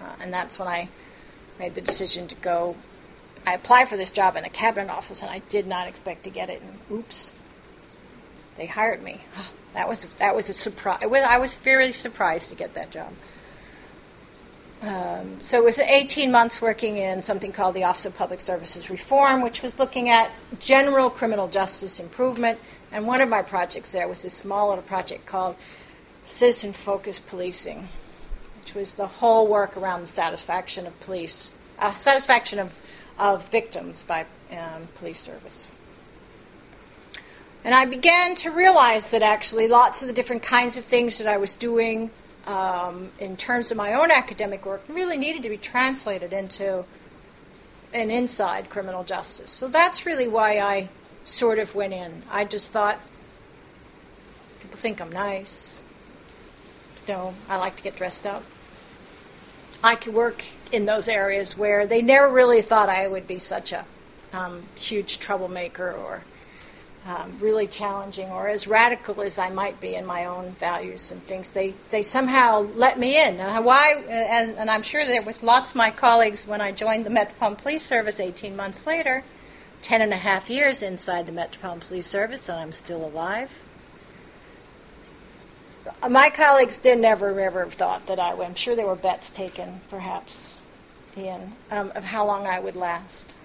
uh, 0.00 0.14
and 0.22 0.32
that's 0.32 0.58
when 0.58 0.66
I 0.66 0.88
made 1.58 1.74
the 1.74 1.82
decision 1.82 2.26
to 2.28 2.34
go. 2.36 2.74
I 3.46 3.52
applied 3.52 3.90
for 3.90 3.98
this 3.98 4.10
job 4.10 4.34
in 4.36 4.46
a 4.46 4.48
cabinet 4.48 4.90
office, 4.90 5.20
and 5.20 5.30
I 5.30 5.40
did 5.50 5.66
not 5.66 5.88
expect 5.88 6.24
to 6.24 6.30
get 6.30 6.48
it. 6.48 6.62
And 6.62 6.78
oops, 6.90 7.32
they 8.56 8.64
hired 8.64 9.02
me. 9.02 9.20
Oh, 9.36 9.52
that 9.74 9.90
was 9.90 10.04
that 10.04 10.34
was 10.34 10.48
a 10.48 10.54
surprise. 10.54 11.02
I 11.02 11.36
was 11.36 11.56
very 11.56 11.92
surprised 11.92 12.48
to 12.48 12.54
get 12.54 12.72
that 12.74 12.90
job. 12.90 13.12
Um, 14.82 15.42
so 15.42 15.58
it 15.58 15.64
was 15.64 15.78
18 15.78 16.30
months 16.30 16.62
working 16.62 16.96
in 16.96 17.22
something 17.22 17.52
called 17.52 17.74
the 17.74 17.84
Office 17.84 18.06
of 18.06 18.14
Public 18.14 18.40
Services 18.40 18.88
Reform, 18.88 19.42
which 19.42 19.62
was 19.62 19.78
looking 19.78 20.08
at 20.08 20.30
general 20.58 21.10
criminal 21.10 21.48
justice 21.48 22.00
improvement, 22.00 22.58
And 22.92 23.06
one 23.06 23.20
of 23.20 23.28
my 23.28 23.42
projects 23.42 23.92
there 23.92 24.08
was 24.08 24.22
this 24.22 24.34
small 24.34 24.68
little 24.70 24.82
project 24.82 25.26
called 25.26 25.56
Citizen 26.24 26.72
Focused 26.72 27.26
Policing, 27.28 27.88
which 28.60 28.74
was 28.74 28.92
the 28.92 29.06
whole 29.06 29.46
work 29.46 29.76
around 29.76 30.02
the 30.02 30.06
satisfaction 30.06 30.86
of 30.86 30.98
police, 31.00 31.56
uh, 31.78 31.96
satisfaction 31.98 32.58
of, 32.58 32.78
of 33.18 33.48
victims 33.48 34.02
by 34.02 34.26
um, 34.50 34.88
police 34.96 35.20
service. 35.20 35.68
And 37.62 37.74
I 37.74 37.84
began 37.84 38.34
to 38.36 38.50
realize 38.50 39.10
that 39.10 39.22
actually 39.22 39.68
lots 39.68 40.00
of 40.00 40.08
the 40.08 40.14
different 40.14 40.42
kinds 40.42 40.76
of 40.76 40.84
things 40.84 41.18
that 41.18 41.26
I 41.26 41.36
was 41.36 41.54
doing 41.54 42.10
um, 42.46 43.10
in 43.18 43.36
terms 43.36 43.70
of 43.70 43.76
my 43.76 43.94
own 43.94 44.10
academic 44.10 44.64
work 44.64 44.82
really 44.88 45.16
needed 45.16 45.42
to 45.42 45.48
be 45.48 45.56
translated 45.56 46.32
into 46.32 46.84
an 47.92 48.10
inside 48.10 48.70
criminal 48.70 49.04
justice. 49.04 49.50
So 49.50 49.68
that's 49.68 50.06
really 50.06 50.28
why 50.28 50.58
I 50.58 50.88
sort 51.24 51.58
of 51.58 51.74
went 51.74 51.92
in. 51.92 52.22
I 52.30 52.44
just 52.44 52.70
thought 52.70 52.98
people 54.60 54.76
think 54.76 55.00
I'm 55.00 55.12
nice. 55.12 55.82
You 57.06 57.14
know, 57.14 57.34
I 57.48 57.56
like 57.56 57.76
to 57.76 57.82
get 57.82 57.96
dressed 57.96 58.26
up. 58.26 58.44
I 59.82 59.94
could 59.94 60.14
work 60.14 60.44
in 60.70 60.86
those 60.86 61.08
areas 61.08 61.56
where 61.56 61.86
they 61.86 62.02
never 62.02 62.28
really 62.28 62.62
thought 62.62 62.88
I 62.88 63.08
would 63.08 63.26
be 63.26 63.38
such 63.38 63.72
a 63.72 63.84
um, 64.32 64.64
huge 64.76 65.18
troublemaker 65.18 65.90
or 65.90 66.22
um, 67.10 67.36
really 67.40 67.66
challenging 67.66 68.30
or 68.30 68.48
as 68.48 68.68
radical 68.68 69.20
as 69.22 69.38
I 69.38 69.50
might 69.50 69.80
be 69.80 69.96
in 69.96 70.06
my 70.06 70.26
own 70.26 70.52
values 70.52 71.10
and 71.10 71.20
things. 71.24 71.50
They, 71.50 71.74
they 71.88 72.02
somehow 72.02 72.68
let 72.74 72.98
me 73.00 73.20
in. 73.20 73.40
Uh, 73.40 73.62
why? 73.62 73.94
As, 74.08 74.50
and 74.50 74.70
I'm 74.70 74.82
sure 74.82 75.04
there 75.04 75.22
was 75.22 75.42
lots 75.42 75.70
of 75.70 75.76
my 75.76 75.90
colleagues 75.90 76.46
when 76.46 76.60
I 76.60 76.70
joined 76.70 77.04
the 77.04 77.10
Metropolitan 77.10 77.62
Police 77.62 77.84
Service 77.84 78.20
18 78.20 78.54
months 78.54 78.86
later, 78.86 79.24
10 79.82 80.02
and 80.02 80.12
a 80.12 80.16
half 80.16 80.48
years 80.48 80.82
inside 80.82 81.26
the 81.26 81.32
Metropolitan 81.32 81.80
Police 81.80 82.06
Service, 82.06 82.48
and 82.48 82.60
I'm 82.60 82.72
still 82.72 83.04
alive. 83.04 83.52
My 86.08 86.30
colleagues 86.30 86.78
did 86.78 86.98
never 86.98 87.38
ever 87.40 87.64
have 87.64 87.74
thought 87.74 88.06
that 88.06 88.20
I 88.20 88.34
would. 88.34 88.46
I'm 88.46 88.54
sure 88.54 88.76
there 88.76 88.86
were 88.86 88.94
bets 88.94 89.30
taken, 89.30 89.80
perhaps, 89.90 90.60
Ian, 91.16 91.54
um, 91.70 91.90
of 91.96 92.04
how 92.04 92.24
long 92.24 92.46
I 92.46 92.60
would 92.60 92.76
last 92.76 93.36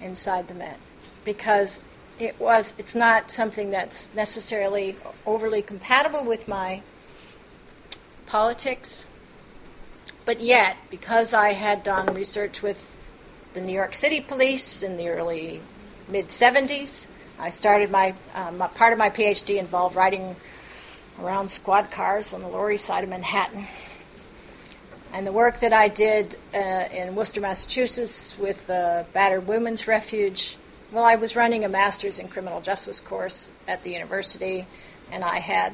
inside 0.00 0.48
the 0.48 0.54
Met, 0.54 0.78
because 1.24 1.80
it 2.18 2.38
was 2.38 2.74
it's 2.78 2.94
not 2.94 3.30
something 3.30 3.70
that's 3.70 4.08
necessarily 4.14 4.96
overly 5.26 5.62
compatible 5.62 6.24
with 6.24 6.46
my 6.46 6.82
politics. 8.26 9.06
But 10.24 10.40
yet 10.40 10.76
because 10.90 11.34
i 11.34 11.52
had 11.52 11.82
done 11.82 12.14
research 12.14 12.62
with 12.62 12.96
the 13.52 13.60
new 13.60 13.74
york 13.74 13.94
city 13.94 14.20
police 14.20 14.82
in 14.82 14.96
the 14.96 15.08
early 15.08 15.60
mid 16.08 16.28
70s 16.28 17.06
i 17.38 17.50
started 17.50 17.90
my, 17.90 18.14
um, 18.34 18.58
part 18.74 18.94
of 18.94 18.98
my 18.98 19.10
phd 19.10 19.58
involved 19.58 19.94
riding 19.94 20.34
around 21.20 21.48
squad 21.48 21.90
cars 21.90 22.32
on 22.32 22.40
the 22.40 22.48
lower 22.48 22.72
east 22.72 22.86
side 22.86 23.04
of 23.04 23.10
manhattan. 23.10 23.66
And 25.12 25.26
the 25.26 25.32
work 25.32 25.60
that 25.60 25.74
i 25.74 25.88
did 25.88 26.38
uh, 26.54 26.88
in 26.90 27.14
worcester 27.14 27.42
massachusetts 27.42 28.36
with 28.38 28.66
the 28.66 29.04
battered 29.12 29.46
women's 29.46 29.86
refuge 29.86 30.56
well, 30.94 31.04
I 31.04 31.16
was 31.16 31.34
running 31.34 31.64
a 31.64 31.68
master's 31.68 32.20
in 32.20 32.28
criminal 32.28 32.60
justice 32.60 33.00
course 33.00 33.50
at 33.66 33.82
the 33.82 33.90
university, 33.90 34.64
and 35.10 35.24
I 35.24 35.40
had 35.40 35.72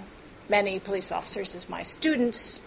many 0.48 0.80
police 0.80 1.12
officers 1.12 1.54
as 1.54 1.68
my 1.68 1.82
students. 1.82 2.62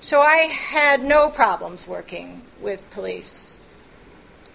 So 0.00 0.20
I 0.20 0.38
had 0.48 1.00
no 1.00 1.30
problems 1.30 1.86
working 1.86 2.42
with 2.60 2.82
police. 2.90 3.56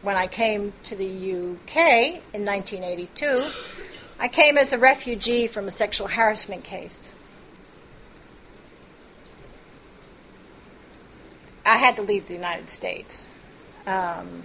When 0.02 0.18
I 0.18 0.28
came 0.28 0.74
to 0.84 0.96
the 0.98 1.08
UK 1.08 2.22
in 2.34 2.44
1982, 2.44 3.46
I 4.20 4.28
came 4.28 4.58
as 4.58 4.74
a 4.74 4.78
refugee 4.78 5.48
from 5.48 5.70
a 5.70 5.72
sexual 5.72 6.10
harassment 6.10 6.66
case. 6.66 7.16
I 11.66 11.78
had 11.78 11.96
to 11.96 12.02
leave 12.02 12.28
the 12.28 12.34
United 12.34 12.70
States. 12.70 13.26
Um, 13.88 14.44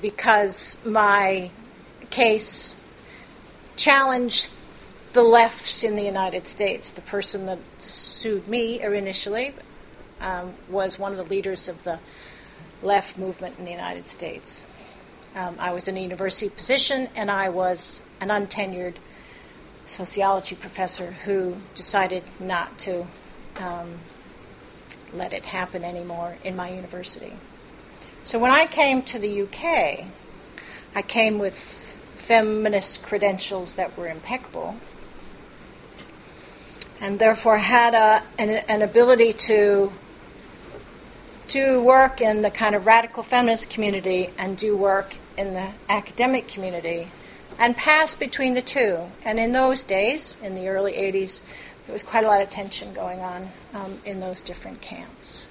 because 0.00 0.78
my 0.84 1.50
case 2.10 2.74
challenged 3.76 4.52
the 5.12 5.22
left 5.22 5.84
in 5.84 5.96
the 5.96 6.02
United 6.02 6.46
States. 6.46 6.90
The 6.90 7.00
person 7.02 7.46
that 7.46 7.58
sued 7.78 8.48
me 8.48 8.80
initially 8.80 9.54
um, 10.20 10.54
was 10.68 10.98
one 10.98 11.12
of 11.12 11.18
the 11.18 11.24
leaders 11.24 11.68
of 11.68 11.84
the 11.84 11.98
left 12.82 13.16
movement 13.16 13.58
in 13.58 13.64
the 13.64 13.70
United 13.70 14.08
States. 14.08 14.64
Um, 15.34 15.56
I 15.58 15.72
was 15.72 15.88
in 15.88 15.96
a 15.96 16.00
university 16.00 16.48
position, 16.48 17.08
and 17.14 17.30
I 17.30 17.48
was 17.48 18.00
an 18.20 18.28
untenured 18.28 18.94
sociology 19.86 20.54
professor 20.54 21.12
who 21.12 21.56
decided 21.74 22.22
not 22.38 22.78
to 22.80 23.06
um, 23.56 23.98
let 25.12 25.32
it 25.32 25.44
happen 25.44 25.84
anymore 25.84 26.36
in 26.44 26.56
my 26.56 26.70
university. 26.70 27.32
So 28.24 28.38
when 28.38 28.50
I 28.50 28.64
came 28.64 29.02
to 29.02 29.18
the 29.18 29.42
UK, 29.42 30.06
I 30.94 31.02
came 31.02 31.38
with 31.38 31.54
feminist 32.16 33.02
credentials 33.02 33.74
that 33.74 33.98
were 33.98 34.08
impeccable, 34.08 34.76
and 37.02 37.18
therefore 37.18 37.58
had 37.58 37.92
a, 37.94 38.22
an, 38.38 38.48
an 38.66 38.80
ability 38.80 39.34
to 39.34 39.92
do 41.48 41.82
work 41.82 42.22
in 42.22 42.40
the 42.40 42.50
kind 42.50 42.74
of 42.74 42.86
radical 42.86 43.22
feminist 43.22 43.68
community 43.68 44.30
and 44.38 44.56
do 44.56 44.74
work 44.74 45.16
in 45.36 45.52
the 45.52 45.68
academic 45.90 46.48
community 46.48 47.08
and 47.58 47.76
pass 47.76 48.14
between 48.14 48.54
the 48.54 48.62
two. 48.62 49.00
And 49.22 49.38
in 49.38 49.52
those 49.52 49.84
days, 49.84 50.38
in 50.42 50.54
the 50.54 50.68
early 50.68 50.94
80s, 50.94 51.42
there 51.86 51.92
was 51.92 52.02
quite 52.02 52.24
a 52.24 52.28
lot 52.28 52.40
of 52.40 52.48
tension 52.48 52.94
going 52.94 53.20
on 53.20 53.50
um, 53.74 53.98
in 54.06 54.20
those 54.20 54.40
different 54.40 54.80
camps. 54.80 55.46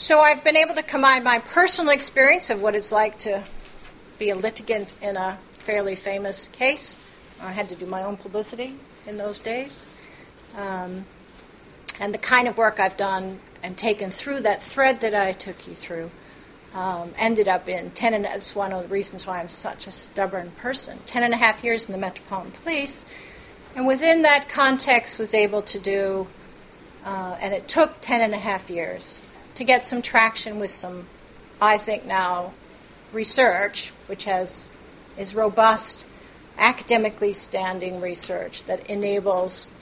So 0.00 0.20
I've 0.20 0.42
been 0.42 0.56
able 0.56 0.74
to 0.76 0.82
combine 0.82 1.24
my 1.24 1.40
personal 1.40 1.92
experience 1.92 2.48
of 2.48 2.62
what 2.62 2.74
it's 2.74 2.90
like 2.90 3.18
to 3.18 3.44
be 4.18 4.30
a 4.30 4.34
litigant 4.34 4.94
in 5.02 5.18
a 5.18 5.38
fairly 5.58 5.94
famous 5.94 6.48
case. 6.48 6.96
I 7.38 7.52
had 7.52 7.68
to 7.68 7.74
do 7.74 7.84
my 7.84 8.02
own 8.02 8.16
publicity 8.16 8.78
in 9.06 9.18
those 9.18 9.40
days. 9.40 9.84
Um, 10.56 11.04
and 12.00 12.14
the 12.14 12.18
kind 12.18 12.48
of 12.48 12.56
work 12.56 12.80
I've 12.80 12.96
done 12.96 13.40
and 13.62 13.76
taken 13.76 14.10
through 14.10 14.40
that 14.40 14.62
thread 14.62 15.02
that 15.02 15.14
I 15.14 15.32
took 15.32 15.68
you 15.68 15.74
through 15.74 16.10
um, 16.72 17.12
ended 17.18 17.46
up 17.46 17.68
in 17.68 17.90
10 17.90 18.14
and 18.14 18.24
that's 18.24 18.54
one 18.54 18.72
of 18.72 18.84
the 18.84 18.88
reasons 18.88 19.26
why 19.26 19.40
I'm 19.40 19.50
such 19.50 19.86
a 19.86 19.92
stubborn 19.92 20.52
person. 20.52 20.98
10 21.04 21.24
and 21.24 21.34
a 21.34 21.36
half 21.36 21.62
years 21.62 21.86
in 21.86 21.92
the 21.92 21.98
Metropolitan 21.98 22.52
Police, 22.52 23.04
and 23.76 23.86
within 23.86 24.22
that 24.22 24.48
context 24.48 25.18
was 25.18 25.34
able 25.34 25.60
to 25.60 25.78
do, 25.78 26.26
uh, 27.04 27.36
and 27.38 27.52
it 27.52 27.68
took 27.68 28.00
10 28.00 28.22
and 28.22 28.32
a 28.32 28.38
half 28.38 28.70
years 28.70 29.20
to 29.54 29.64
get 29.64 29.84
some 29.84 30.02
traction 30.02 30.58
with 30.58 30.70
some, 30.70 31.06
I 31.60 31.78
think 31.78 32.06
now, 32.06 32.52
research, 33.12 33.90
which 34.06 34.24
has 34.24 34.66
is 35.16 35.34
robust, 35.34 36.06
academically 36.56 37.32
standing 37.32 38.00
research 38.00 38.64
that 38.64 38.86
enables 38.88 39.72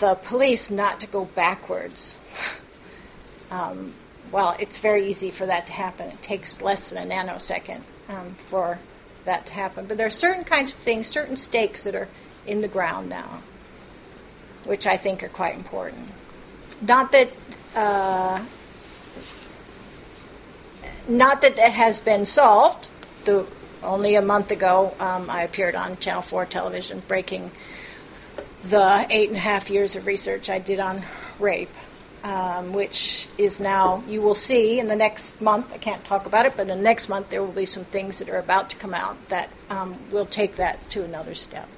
the 0.00 0.14
police 0.14 0.70
not 0.70 1.00
to 1.00 1.06
go 1.06 1.24
backwards. 1.24 2.18
um, 3.50 3.94
well, 4.30 4.54
it's 4.58 4.78
very 4.78 5.08
easy 5.08 5.30
for 5.30 5.46
that 5.46 5.66
to 5.66 5.72
happen. 5.72 6.08
It 6.08 6.22
takes 6.22 6.60
less 6.60 6.90
than 6.90 7.10
a 7.10 7.14
nanosecond 7.14 7.80
um, 8.08 8.34
for 8.34 8.78
that 9.24 9.46
to 9.46 9.54
happen. 9.54 9.86
But 9.86 9.96
there 9.96 10.06
are 10.06 10.10
certain 10.10 10.44
kinds 10.44 10.72
of 10.72 10.78
things, 10.78 11.06
certain 11.06 11.36
stakes 11.36 11.84
that 11.84 11.94
are 11.94 12.08
in 12.46 12.60
the 12.60 12.68
ground 12.68 13.08
now, 13.08 13.42
which 14.64 14.86
I 14.86 14.96
think 14.96 15.22
are 15.22 15.28
quite 15.28 15.54
important. 15.54 16.08
Not 16.80 17.12
that 17.12 17.30
uh, 17.74 18.44
not 21.08 21.40
that 21.40 21.58
it 21.58 21.72
has 21.72 22.00
been 22.00 22.24
solved. 22.24 22.88
The, 23.24 23.46
only 23.82 24.14
a 24.14 24.22
month 24.22 24.50
ago, 24.50 24.94
um, 24.98 25.30
I 25.30 25.42
appeared 25.42 25.74
on 25.74 25.96
Channel 25.98 26.22
4 26.22 26.46
television 26.46 27.02
breaking 27.06 27.50
the 28.64 29.06
eight 29.10 29.28
and 29.28 29.36
a 29.36 29.40
half 29.40 29.70
years 29.70 29.96
of 29.96 30.06
research 30.06 30.50
I 30.50 30.58
did 30.58 30.80
on 30.80 31.02
rape, 31.38 31.72
um, 32.24 32.72
which 32.72 33.28
is 33.38 33.60
now, 33.60 34.02
you 34.08 34.20
will 34.20 34.34
see 34.34 34.80
in 34.80 34.86
the 34.86 34.96
next 34.96 35.40
month, 35.40 35.72
I 35.72 35.78
can't 35.78 36.04
talk 36.04 36.26
about 36.26 36.46
it, 36.46 36.54
but 36.56 36.62
in 36.62 36.78
the 36.78 36.82
next 36.82 37.08
month 37.08 37.30
there 37.30 37.42
will 37.42 37.52
be 37.52 37.66
some 37.66 37.84
things 37.84 38.18
that 38.18 38.28
are 38.28 38.38
about 38.38 38.70
to 38.70 38.76
come 38.76 38.94
out 38.94 39.28
that 39.28 39.48
um, 39.70 39.96
will 40.10 40.26
take 40.26 40.56
that 40.56 40.90
to 40.90 41.04
another 41.04 41.34
step. 41.34 41.68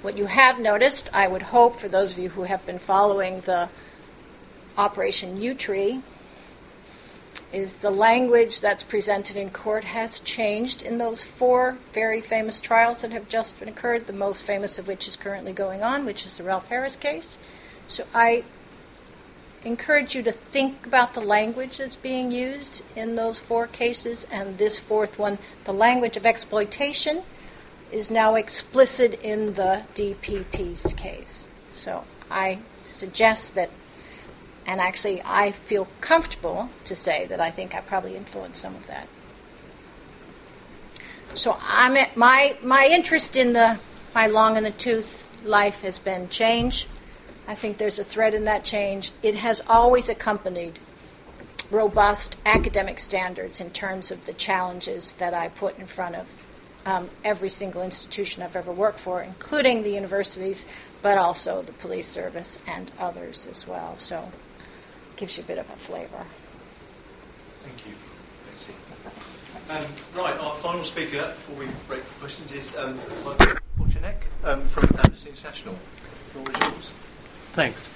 What 0.00 0.16
you 0.16 0.26
have 0.26 0.60
noticed, 0.60 1.10
I 1.12 1.26
would 1.26 1.42
hope, 1.42 1.80
for 1.80 1.88
those 1.88 2.12
of 2.12 2.18
you 2.18 2.28
who 2.28 2.44
have 2.44 2.64
been 2.64 2.78
following 2.78 3.40
the 3.40 3.68
Operation 4.76 5.40
Yewtree 5.40 6.02
is 7.52 7.74
the 7.74 7.90
language 7.90 8.60
that's 8.60 8.84
presented 8.84 9.34
in 9.34 9.50
court 9.50 9.82
has 9.82 10.20
changed 10.20 10.82
in 10.82 10.98
those 10.98 11.24
four 11.24 11.78
very 11.92 12.20
famous 12.20 12.60
trials 12.60 13.02
that 13.02 13.10
have 13.10 13.28
just 13.28 13.58
been 13.58 13.68
occurred, 13.68 14.06
the 14.06 14.12
most 14.12 14.44
famous 14.44 14.78
of 14.78 14.86
which 14.86 15.08
is 15.08 15.16
currently 15.16 15.52
going 15.52 15.82
on, 15.82 16.04
which 16.04 16.24
is 16.24 16.36
the 16.36 16.44
Rolf 16.44 16.68
Harris 16.68 16.94
case. 16.94 17.36
So 17.88 18.04
I 18.14 18.44
encourage 19.64 20.14
you 20.14 20.22
to 20.22 20.30
think 20.30 20.86
about 20.86 21.14
the 21.14 21.20
language 21.20 21.78
that's 21.78 21.96
being 21.96 22.30
used 22.30 22.84
in 22.94 23.16
those 23.16 23.40
four 23.40 23.66
cases 23.66 24.28
and 24.30 24.58
this 24.58 24.78
fourth 24.78 25.18
one. 25.18 25.38
The 25.64 25.72
language 25.74 26.16
of 26.16 26.24
exploitation 26.24 27.24
is 27.92 28.10
now 28.10 28.34
explicit 28.34 29.20
in 29.22 29.54
the 29.54 29.82
DPP's 29.94 30.92
case. 30.94 31.48
So 31.72 32.04
I 32.30 32.58
suggest 32.84 33.54
that, 33.54 33.70
and 34.66 34.80
actually 34.80 35.22
I 35.24 35.52
feel 35.52 35.88
comfortable 36.00 36.68
to 36.84 36.94
say 36.94 37.26
that 37.26 37.40
I 37.40 37.50
think 37.50 37.74
I 37.74 37.80
probably 37.80 38.16
influenced 38.16 38.60
some 38.60 38.74
of 38.74 38.86
that. 38.86 39.08
So 41.34 41.58
I'm 41.60 41.96
at, 41.96 42.16
my 42.16 42.56
my 42.62 42.86
interest 42.86 43.36
in 43.36 43.52
the 43.52 43.78
my 44.14 44.26
long 44.26 44.56
in 44.56 44.64
the 44.64 44.70
tooth 44.70 45.28
life 45.44 45.82
has 45.82 45.98
been 45.98 46.28
change. 46.28 46.86
I 47.46 47.54
think 47.54 47.78
there's 47.78 47.98
a 47.98 48.04
thread 48.04 48.34
in 48.34 48.44
that 48.44 48.64
change. 48.64 49.12
It 49.22 49.36
has 49.36 49.62
always 49.68 50.08
accompanied 50.08 50.78
robust 51.70 52.36
academic 52.44 52.98
standards 52.98 53.60
in 53.60 53.70
terms 53.70 54.10
of 54.10 54.26
the 54.26 54.32
challenges 54.32 55.12
that 55.12 55.34
I 55.34 55.48
put 55.48 55.78
in 55.78 55.86
front 55.86 56.16
of 56.16 56.26
um, 56.88 57.10
every 57.22 57.50
single 57.50 57.82
institution 57.82 58.42
I've 58.42 58.56
ever 58.56 58.72
worked 58.72 58.98
for, 58.98 59.22
including 59.22 59.82
the 59.82 59.90
universities, 59.90 60.64
but 61.02 61.18
also 61.18 61.60
the 61.62 61.72
police 61.72 62.08
service 62.08 62.58
and 62.66 62.90
others 62.98 63.46
as 63.46 63.66
well. 63.66 63.98
So 63.98 64.18
it 65.10 65.16
gives 65.16 65.36
you 65.36 65.44
a 65.44 65.46
bit 65.46 65.58
of 65.58 65.68
a 65.68 65.76
flavor. 65.76 66.24
Thank 67.60 67.86
you, 67.86 67.92
Betsy. 68.48 68.72
Um, 69.68 69.84
right, 70.16 70.38
our 70.40 70.54
final 70.54 70.82
speaker 70.82 71.26
before 71.26 71.56
we 71.56 71.66
break 71.86 72.02
for 72.02 72.20
questions 72.20 72.52
is 72.52 72.74
um, 72.76 72.96
Michael 73.22 73.56
Bochenek 73.78 74.16
um, 74.44 74.66
from 74.66 74.88
Amnesty 75.04 75.28
International. 75.28 75.74
The 75.74 76.30
floor 76.32 76.46
is 76.50 76.72
yours. 76.72 76.92
Thanks. 77.52 77.90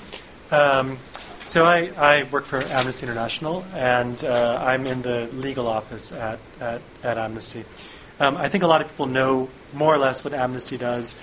Um, 0.51 0.99
so 1.47 1.65
I, 1.65 1.91
I 1.97 2.25
work 2.25 2.45
for 2.45 2.63
Amnesty 2.63 3.07
International, 3.07 3.65
and 3.75 4.23
uh, 4.23 4.63
I'm 4.63 4.87
in 4.87 5.01
the 5.01 5.31
legal 5.33 5.67
office 5.67 6.13
at, 6.13 6.39
at, 6.61 6.83
at 7.03 7.17
Amnesty. 7.17 7.65
Um, 8.23 8.37
I 8.37 8.49
think 8.49 8.63
a 8.63 8.69
lot 8.69 8.81
of 8.81 8.87
people 8.87 9.07
know 9.07 9.49
more 9.73 9.93
or 9.93 9.99
less 9.99 10.23
what 10.23 10.33
Amnesty 10.33 10.79
does. 10.79 11.17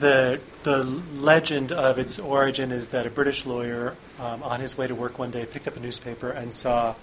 The, 0.00 0.40
the 0.62 0.82
legend 0.82 1.70
of 1.70 1.98
its 1.98 2.18
origin 2.18 2.72
is 2.72 2.88
that 2.90 3.06
a 3.06 3.10
British 3.10 3.44
lawyer, 3.44 3.94
um, 4.18 4.42
on 4.42 4.60
his 4.60 4.78
way 4.78 4.86
to 4.86 4.94
work 4.94 5.18
one 5.18 5.30
day, 5.30 5.44
picked 5.44 5.68
up 5.68 5.76
a 5.76 5.80
newspaper 5.80 6.30
and 6.30 6.54
saw 6.54 6.94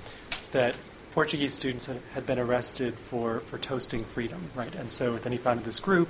that 0.54 0.76
Portuguese 1.14 1.54
students 1.54 1.86
had, 1.86 2.26
been 2.26 2.40
arrested 2.40 2.96
for, 2.96 3.42
for 3.42 3.60
toasting 3.60 4.04
freedom, 4.04 4.50
right? 4.56 4.74
And 4.74 4.90
so 4.90 5.18
then 5.18 5.32
he 5.32 5.38
founded 5.38 5.66
this 5.66 5.80
group, 5.80 6.10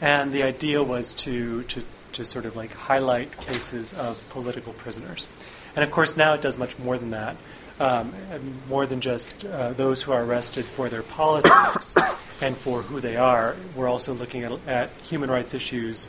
and 0.00 0.32
the 0.32 0.42
idea 0.42 0.82
was 0.82 1.14
to, 1.14 1.62
to, 1.62 1.84
to 2.14 2.24
sort 2.24 2.46
of 2.46 2.56
like 2.56 2.74
highlight 2.74 3.30
cases 3.42 3.94
of 3.94 4.28
political 4.30 4.72
prisoners. 4.72 5.28
And 5.76 5.84
of 5.84 5.92
course, 5.92 6.16
now 6.16 6.34
it 6.34 6.42
does 6.42 6.58
much 6.58 6.76
more 6.80 6.98
than 6.98 7.10
that 7.10 7.36
um, 7.80 8.12
more 8.68 8.86
than 8.86 9.00
just 9.00 9.44
uh, 9.44 9.72
those 9.72 10.02
who 10.02 10.12
are 10.12 10.22
arrested 10.22 10.64
for 10.64 10.88
their 10.88 11.02
politics 11.02 11.96
and 12.42 12.56
for 12.56 12.82
who 12.82 13.00
they 13.00 13.16
are. 13.16 13.56
We're 13.74 13.88
also 13.88 14.14
looking 14.14 14.44
at, 14.44 14.52
at, 14.66 14.90
human 15.02 15.30
rights 15.30 15.54
issues 15.54 16.08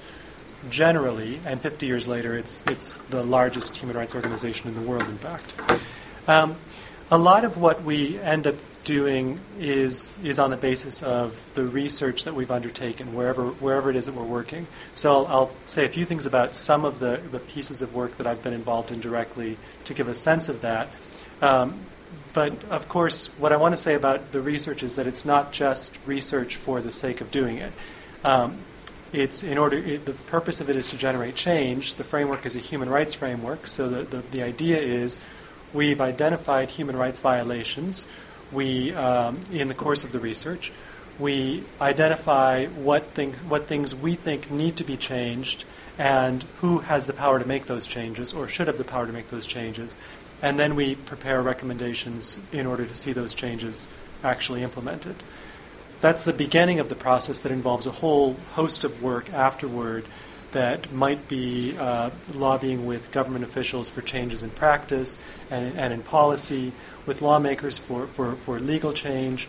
generally, 0.69 1.39
and 1.45 1.61
50 1.61 1.85
years 1.85 2.07
later, 2.07 2.37
it's, 2.37 2.63
it's 2.67 2.97
the 3.09 3.23
largest 3.23 3.77
human 3.77 3.95
rights 3.95 4.15
organization 4.15 4.67
in 4.67 4.75
the 4.75 4.81
world, 4.81 5.07
in 5.07 5.17
fact. 5.17 5.53
Um, 6.27 6.55
a 7.11 7.17
lot 7.17 7.45
of 7.45 7.57
what 7.57 7.83
we 7.83 8.19
end 8.19 8.47
up 8.47 8.55
doing 8.83 9.39
is 9.59 10.17
is 10.23 10.39
on 10.39 10.51
the 10.51 10.57
basis 10.57 11.03
of 11.03 11.53
the 11.55 11.63
research 11.63 12.23
that 12.23 12.35
we've 12.35 12.51
undertaken 12.51 13.13
wherever 13.13 13.47
wherever 13.47 13.89
it 13.89 13.95
is 13.95 14.05
that 14.05 14.15
we're 14.15 14.23
working. 14.23 14.67
So 14.93 15.11
I'll, 15.11 15.27
I'll, 15.27 15.51
say 15.65 15.85
a 15.85 15.89
few 15.89 16.05
things 16.05 16.25
about 16.25 16.55
some 16.55 16.85
of 16.85 16.99
the, 16.99 17.19
the 17.31 17.39
pieces 17.39 17.81
of 17.81 17.93
work 17.93 18.17
that 18.17 18.27
I've 18.27 18.41
been 18.41 18.53
involved 18.53 18.91
in 18.91 19.01
directly 19.01 19.57
to 19.85 19.93
give 19.93 20.07
a 20.07 20.13
sense 20.13 20.47
of 20.47 20.61
that. 20.61 20.89
Um, 21.41 21.79
but 22.33 22.63
of 22.65 22.89
course, 22.89 23.27
what 23.39 23.53
I 23.53 23.57
want 23.57 23.73
to 23.73 23.77
say 23.77 23.95
about 23.95 24.31
the 24.31 24.41
research 24.41 24.83
is 24.83 24.95
that 24.95 25.07
it's 25.07 25.25
not 25.25 25.51
just 25.51 25.97
research 26.05 26.57
for 26.57 26.81
the 26.81 26.91
sake 26.91 27.21
of 27.21 27.31
doing 27.31 27.57
it. 27.57 27.71
Um, 28.23 28.57
it's 29.13 29.43
in 29.43 29.57
order. 29.57 29.77
It, 29.77 30.05
the 30.05 30.11
purpose 30.11 30.59
of 30.59 30.69
it 30.69 30.75
is 30.75 30.89
to 30.89 30.97
generate 30.97 31.35
change. 31.35 31.95
The 31.95 32.03
framework 32.03 32.45
is 32.45 32.55
a 32.55 32.59
human 32.59 32.89
rights 32.89 33.13
framework. 33.13 33.67
So 33.67 33.87
the, 33.87 34.03
the, 34.03 34.23
the 34.31 34.43
idea 34.43 34.79
is 34.79 35.19
we've 35.73 36.01
identified 36.01 36.69
human 36.69 36.97
rights 36.97 37.21
violations. 37.21 38.07
We, 38.51 38.93
um, 38.93 39.39
in 39.51 39.69
the 39.69 39.73
course 39.73 40.03
of 40.03 40.11
the 40.11 40.19
research, 40.19 40.73
we 41.17 41.63
identify 41.79 42.65
what 42.65 43.05
things 43.05 43.37
what 43.43 43.67
things 43.67 43.95
we 43.95 44.15
think 44.15 44.51
need 44.51 44.75
to 44.77 44.83
be 44.83 44.97
changed 44.97 45.63
and 45.97 46.43
who 46.59 46.79
has 46.79 47.05
the 47.05 47.13
power 47.13 47.39
to 47.39 47.47
make 47.47 47.67
those 47.67 47.87
changes 47.87 48.33
or 48.33 48.47
should 48.49 48.67
have 48.67 48.77
the 48.77 48.83
power 48.83 49.07
to 49.07 49.13
make 49.13 49.29
those 49.29 49.47
changes 49.47 49.97
and 50.41 50.59
then 50.59 50.75
we 50.75 50.95
prepare 50.95 51.41
recommendations 51.41 52.39
in 52.51 52.65
order 52.65 52.85
to 52.85 52.95
see 52.95 53.13
those 53.13 53.33
changes 53.33 53.87
actually 54.23 54.63
implemented. 54.63 55.15
That's 56.01 56.23
the 56.23 56.33
beginning 56.33 56.79
of 56.79 56.89
the 56.89 56.95
process 56.95 57.39
that 57.39 57.51
involves 57.51 57.87
a 57.87 57.91
whole 57.91 58.35
host 58.53 58.83
of 58.83 59.01
work 59.01 59.31
afterward 59.33 60.05
that 60.51 60.91
might 60.91 61.27
be 61.27 61.75
uh, 61.77 62.09
lobbying 62.33 62.85
with 62.85 63.11
government 63.11 63.43
officials 63.43 63.89
for 63.89 64.01
changes 64.01 64.41
in 64.41 64.49
practice 64.49 65.19
and, 65.49 65.77
and 65.77 65.93
in 65.93 66.01
policy, 66.01 66.71
with 67.05 67.21
lawmakers 67.21 67.77
for, 67.77 68.07
for, 68.07 68.35
for 68.35 68.59
legal 68.59 68.93
change. 68.93 69.47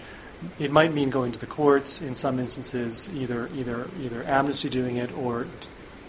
It 0.59 0.71
might 0.71 0.93
mean 0.93 1.11
going 1.11 1.33
to 1.33 1.39
the 1.39 1.47
courts 1.47 2.03
in 2.03 2.15
some 2.15 2.39
instances, 2.39 3.09
either, 3.15 3.49
either, 3.55 3.89
either 4.01 4.23
Amnesty 4.25 4.69
doing 4.69 4.97
it 4.97 5.17
or 5.17 5.47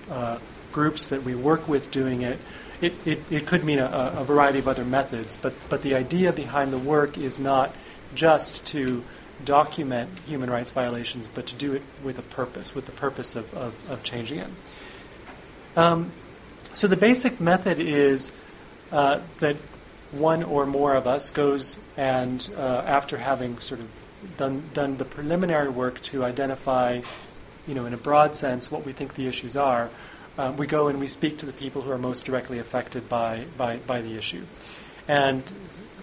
uh, 0.09 0.39
groups 0.71 1.07
that 1.07 1.23
we 1.23 1.35
work 1.35 1.67
with 1.67 1.91
doing 1.91 2.21
it 2.23 2.39
it, 2.81 2.93
it, 3.05 3.21
it 3.31 3.47
could 3.47 3.63
mean 3.63 3.79
a, 3.79 4.13
a, 4.17 4.23
variety 4.23 4.59
of 4.59 4.67
other 4.67 4.85
methods, 4.85 5.37
but, 5.37 5.53
but 5.69 5.81
the 5.81 5.95
idea 5.95 6.31
behind 6.31 6.71
the 6.71 6.77
work 6.77 7.17
is 7.17 7.39
not 7.39 7.73
just 8.13 8.65
to 8.67 9.03
document 9.43 10.09
human 10.25 10.49
rights 10.49 10.71
violations, 10.71 11.29
but 11.29 11.45
to 11.47 11.55
do 11.55 11.73
it 11.73 11.81
with 12.03 12.19
a 12.19 12.23
purpose, 12.23 12.75
with 12.75 12.85
the 12.85 12.91
purpose 12.91 13.35
of, 13.35 13.53
of, 13.53 13.89
of 13.89 14.03
changing 14.03 14.39
it. 14.39 14.47
Um, 15.75 16.11
so 16.73 16.87
the 16.87 16.95
basic 16.95 17.39
method 17.39 17.79
is 17.79 18.31
uh, 18.91 19.21
that 19.39 19.55
one 20.11 20.43
or 20.43 20.65
more 20.65 20.95
of 20.95 21.07
us 21.07 21.29
goes 21.29 21.79
and, 21.97 22.49
uh, 22.57 22.83
after 22.85 23.17
having 23.17 23.59
sort 23.59 23.79
of 23.79 23.87
done, 24.37 24.69
done 24.73 24.97
the 24.97 25.05
preliminary 25.05 25.69
work 25.69 25.99
to 26.01 26.23
identify, 26.23 27.01
you 27.67 27.75
know, 27.75 27.85
in 27.85 27.93
a 27.93 27.97
broad 27.97 28.35
sense, 28.35 28.71
what 28.71 28.85
we 28.85 28.93
think 28.93 29.15
the 29.15 29.27
issues 29.27 29.55
are, 29.55 29.89
um, 30.37 30.57
we 30.57 30.67
go 30.67 30.87
and 30.87 30.99
we 30.99 31.07
speak 31.07 31.37
to 31.39 31.45
the 31.45 31.53
people 31.53 31.81
who 31.81 31.91
are 31.91 31.97
most 31.97 32.25
directly 32.25 32.59
affected 32.59 33.09
by, 33.09 33.45
by, 33.57 33.77
by 33.77 34.01
the 34.01 34.17
issue. 34.17 34.43
And 35.07 35.43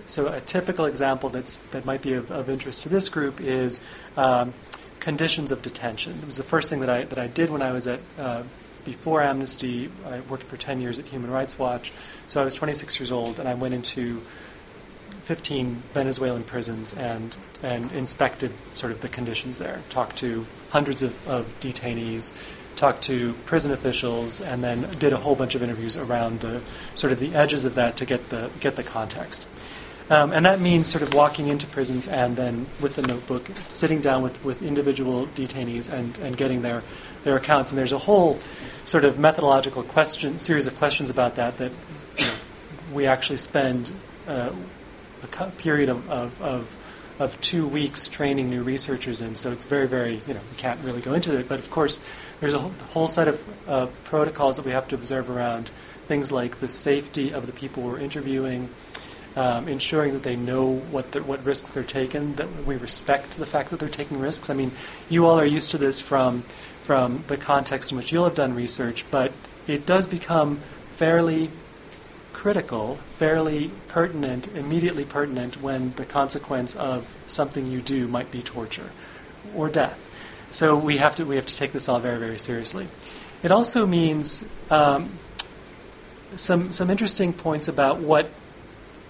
so 0.07 0.29
a 0.29 0.41
typical 0.41 0.87
example 0.87 1.31
that's, 1.31 1.57
that 1.73 1.85
might 1.85 2.03
be 2.03 2.15
of, 2.15 2.31
of 2.31 2.49
interest 2.49 2.83
to 2.83 2.89
this 2.89 3.09
group 3.09 3.41
is 3.41 3.81
um, 4.17 4.55
conditions 5.01 5.51
of 5.51 5.63
detention. 5.63 6.19
It 6.21 6.27
was 6.27 6.37
the 6.37 6.43
first 6.43 6.71
thing 6.71 6.81
that 6.81 6.91
I, 6.91 7.05
that 7.05 7.19
I 7.19 7.27
did 7.27 7.51
when 7.51 7.63
I 7.63 7.73
was 7.73 7.87
at, 7.87 8.01
uh, 8.19 8.43
before 8.85 9.23
Amnesty, 9.23 9.91
I 10.07 10.21
worked 10.21 10.43
for 10.43 10.57
10 10.57 10.81
years 10.81 10.99
at 10.99 11.07
Human 11.07 11.31
Rights 11.31 11.59
Watch. 11.59 11.93
So 12.27 12.41
I 12.41 12.45
was 12.45 12.55
26 12.55 13.01
years 13.01 13.13
old 13.13 13.39
and 13.39 13.49
I 13.49 13.55
went 13.55 13.75
into 13.75 14.23
15 15.25 15.83
Venezuelan 15.95 16.43
prisons 16.43 16.93
and, 16.95 17.35
and 17.63 17.91
inspected 17.93 18.53
sort 18.75 18.93
of 18.93 19.01
the 19.01 19.09
conditions 19.09 19.59
there, 19.59 19.81
talked 19.89 20.17
to 20.19 20.47
hundreds 20.69 21.03
of, 21.03 21.27
of 21.27 21.47
detainees, 21.61 22.35
talked 22.77 23.03
to 23.03 23.33
prison 23.45 23.73
officials, 23.73 24.41
and 24.41 24.63
then 24.63 24.89
did 24.99 25.13
a 25.13 25.17
whole 25.17 25.35
bunch 25.35 25.55
of 25.55 25.63
interviews 25.63 25.97
around 25.97 26.41
the 26.41 26.61
sort 26.95 27.13
of 27.13 27.19
the 27.19 27.35
edges 27.35 27.65
of 27.65 27.75
that 27.75 27.97
to 27.99 28.05
get 28.05 28.31
the 28.31 28.51
get 28.61 28.77
the 28.77 28.83
context. 28.83 29.47
Um, 30.11 30.33
and 30.33 30.45
that 30.45 30.61
means 30.61 30.87
sort 30.87 31.03
of 31.03 31.15
walking 31.15 31.49
into 31.49 31.67
prisons 31.67 32.07
and 32.07 32.37
then 32.37 32.67
with 32.81 32.97
the 32.97 33.03
notebook, 33.03 33.49
sitting 33.69 34.01
down 34.01 34.23
with, 34.23 34.45
with 34.45 34.63
individual 34.63 35.27
detainees 35.29 35.91
and, 35.91 36.19
and 36.19 36.37
getting 36.37 36.61
their, 36.61 36.83
their 37.23 37.37
accounts. 37.37 37.73
And 37.73 37.79
there's 37.79 37.93
a 37.93 37.99
whole 37.99 38.39
sort 38.85 39.05
of 39.05 39.19
methodological 39.19 39.83
question, 39.83 40.39
series 40.39 40.67
of 40.67 40.77
questions 40.77 41.09
about 41.09 41.37
that 41.37 41.57
that 41.57 41.73
you 42.19 42.27
know, 42.27 42.33
we 42.93 43.07
actually 43.07 43.39
spend 43.39 43.93
uh, 44.29 44.53
a 45.23 45.51
period 45.53 45.89
of, 45.89 46.09
of, 46.11 46.43
of, 46.43 46.77
of, 47.19 47.41
two 47.41 47.67
weeks 47.67 48.07
training 48.07 48.51
new 48.51 48.63
researchers 48.63 49.23
in. 49.23 49.35
So 49.35 49.53
it's 49.53 49.65
very, 49.65 49.89
very, 49.89 50.21
you 50.27 50.35
know, 50.35 50.41
we 50.51 50.57
can't 50.59 50.81
really 50.85 51.01
go 51.01 51.15
into 51.15 51.39
it. 51.39 51.49
But 51.49 51.61
of 51.61 51.71
course, 51.71 51.99
there's 52.45 52.53
a 52.53 52.69
whole 52.93 53.09
set 53.09 53.27
of 53.27 53.43
uh, 53.67 53.87
protocols 54.05 54.57
that 54.57 54.67
we 54.67 54.73
have 54.73 54.87
to 54.87 54.95
observe 54.95 55.31
around 55.31 55.71
things 56.07 56.31
like 56.31 56.61
the 56.61 56.69
safety 56.69 57.33
of 57.33 57.47
the 57.47 57.53
people 57.53 57.83
we're 57.83 57.99
interviewing, 57.99 58.69
um, 59.35 59.67
ensuring 59.67 60.13
that 60.13 60.25
they 60.25 60.37
know 60.37 60.73
what 60.91 61.13
the, 61.13 61.23
what 61.23 61.43
risks 61.43 61.71
they're 61.71 61.83
taking, 61.83 62.35
that 62.35 62.67
we 62.67 62.77
respect 62.77 63.39
the 63.39 63.47
fact 63.47 63.71
that 63.71 63.81
they're 63.81 63.89
taking 63.89 64.21
risks. 64.21 64.51
I 64.51 64.53
mean, 64.53 64.73
you 65.09 65.25
all 65.25 65.41
are 65.41 65.47
used 65.47 65.71
to 65.71 65.79
this 65.79 66.03
from 66.03 66.43
from 66.83 67.25
the 67.29 67.39
context 67.39 67.91
in 67.93 67.97
which 67.97 68.13
you'll 68.13 68.25
have 68.25 68.35
done 68.35 68.55
research, 68.55 69.07
but 69.11 69.33
it 69.67 69.87
does 69.87 70.07
become 70.07 70.59
fairly 70.97 71.51
critical, 72.35 72.99
fairly 73.15 73.71
pertinent, 73.89 74.55
immediately 74.55 75.07
pertinent 75.07 75.63
when 75.63 75.95
the 75.95 76.05
consequence 76.05 76.77
of 76.77 77.11
something 77.27 77.67
you 77.67 77.81
do 77.81 78.07
might 78.07 78.31
be 78.31 78.43
torture 78.43 78.91
or 79.55 79.71
death. 79.71 80.04
So 80.55 80.77
we 80.77 80.99
have 80.99 81.17
to 81.17 81.25
we 81.25 81.35
have 81.35 81.47
to 81.47 81.57
take 81.57 81.73
this 81.73 81.89
all 81.89 81.99
very 81.99 82.21
very 82.21 82.39
seriously. 82.39 82.87
It 83.43 83.51
also 83.51 83.87
means 83.87 84.45
um, 84.71 85.19
some 86.37 86.73
some 86.73 86.91
interesting 86.91 87.33
points 87.33 87.67
about 87.67 87.99
what 87.99 88.31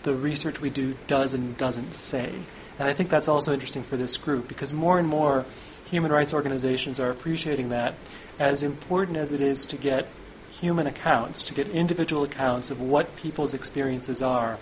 the 0.04 0.14
research 0.14 0.62
we 0.62 0.70
do 0.70 0.96
does 1.06 1.34
and 1.34 1.54
doesn't 1.58 1.94
say. 1.94 2.32
And 2.78 2.88
I 2.88 2.94
think 2.94 3.10
that's 3.10 3.28
also 3.28 3.52
interesting 3.52 3.82
for 3.82 3.98
this 3.98 4.16
group 4.16 4.48
because 4.48 4.72
more 4.72 4.98
and 4.98 5.06
more 5.06 5.44
human 5.84 6.10
rights 6.10 6.32
organizations 6.32 6.98
are 6.98 7.10
appreciating 7.10 7.68
that 7.68 7.94
as 8.38 8.62
important 8.62 9.18
as 9.18 9.30
it 9.30 9.42
is 9.42 9.66
to 9.66 9.76
get 9.76 10.08
human 10.50 10.86
accounts, 10.86 11.44
to 11.44 11.52
get 11.52 11.68
individual 11.68 12.22
accounts 12.22 12.70
of 12.70 12.80
what 12.80 13.16
people's 13.16 13.52
experiences 13.52 14.22
are, 14.22 14.58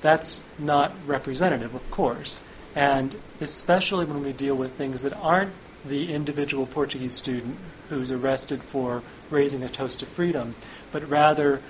that's 0.00 0.44
not 0.60 0.92
representative, 1.08 1.74
of 1.74 1.90
course. 1.90 2.44
And 2.76 3.16
especially 3.40 4.04
when 4.04 4.22
we 4.22 4.32
deal 4.32 4.54
with 4.54 4.74
things 4.74 5.02
that 5.02 5.12
aren't 5.14 5.52
the 5.84 6.12
individual 6.12 6.66
Portuguese 6.66 7.14
student 7.14 7.56
who's 7.88 8.10
arrested 8.10 8.62
for 8.62 9.02
raising 9.30 9.62
a 9.62 9.68
toast 9.68 10.00
to 10.00 10.06
freedom, 10.06 10.54
but 10.92 11.08
rather 11.08 11.60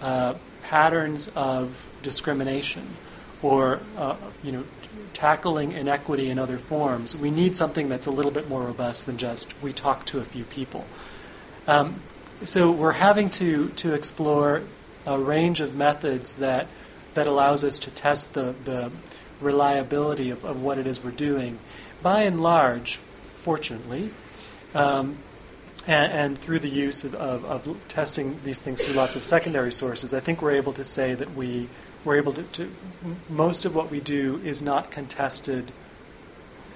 uh, 0.00 0.34
patterns 0.62 1.28
of 1.34 1.84
discrimination 2.02 2.96
or 3.42 3.80
uh, 3.96 4.16
you 4.42 4.52
know 4.52 4.64
tackling 5.12 5.72
inequity 5.72 6.30
in 6.30 6.38
other 6.38 6.58
forms, 6.58 7.16
we 7.16 7.30
need 7.30 7.56
something 7.56 7.88
that's 7.88 8.06
a 8.06 8.10
little 8.10 8.30
bit 8.30 8.48
more 8.48 8.62
robust 8.62 9.06
than 9.06 9.16
just 9.16 9.60
we 9.60 9.72
talk 9.72 10.06
to 10.06 10.18
a 10.20 10.24
few 10.24 10.44
people. 10.44 10.84
Um, 11.66 12.02
so 12.44 12.70
we're 12.70 12.92
having 12.92 13.28
to, 13.30 13.70
to 13.70 13.94
explore 13.94 14.62
a 15.04 15.18
range 15.18 15.60
of 15.60 15.74
methods 15.74 16.36
that, 16.36 16.68
that 17.14 17.26
allows 17.26 17.64
us 17.64 17.80
to 17.80 17.90
test 17.90 18.34
the, 18.34 18.54
the 18.64 18.92
reliability 19.40 20.30
of, 20.30 20.44
of 20.44 20.62
what 20.62 20.78
it 20.78 20.86
is 20.86 21.02
we're 21.02 21.10
doing. 21.10 21.58
By 22.00 22.22
and 22.22 22.40
large, 22.40 23.00
fortunately, 23.38 24.10
um, 24.74 25.16
and, 25.86 26.12
and, 26.12 26.38
through 26.38 26.58
the 26.58 26.68
use 26.68 27.04
of, 27.04 27.14
of, 27.14 27.44
of, 27.44 27.88
testing 27.88 28.38
these 28.44 28.60
things 28.60 28.82
through 28.82 28.94
lots 28.94 29.16
of 29.16 29.24
secondary 29.24 29.72
sources, 29.72 30.12
I 30.12 30.20
think 30.20 30.42
we're 30.42 30.52
able 30.52 30.74
to 30.74 30.84
say 30.84 31.14
that 31.14 31.34
we 31.34 31.68
we're 32.04 32.16
able 32.16 32.32
to, 32.34 32.42
to 32.42 32.70
most 33.28 33.64
of 33.64 33.74
what 33.74 33.90
we 33.90 34.00
do 34.00 34.40
is 34.44 34.62
not 34.62 34.90
contested 34.90 35.72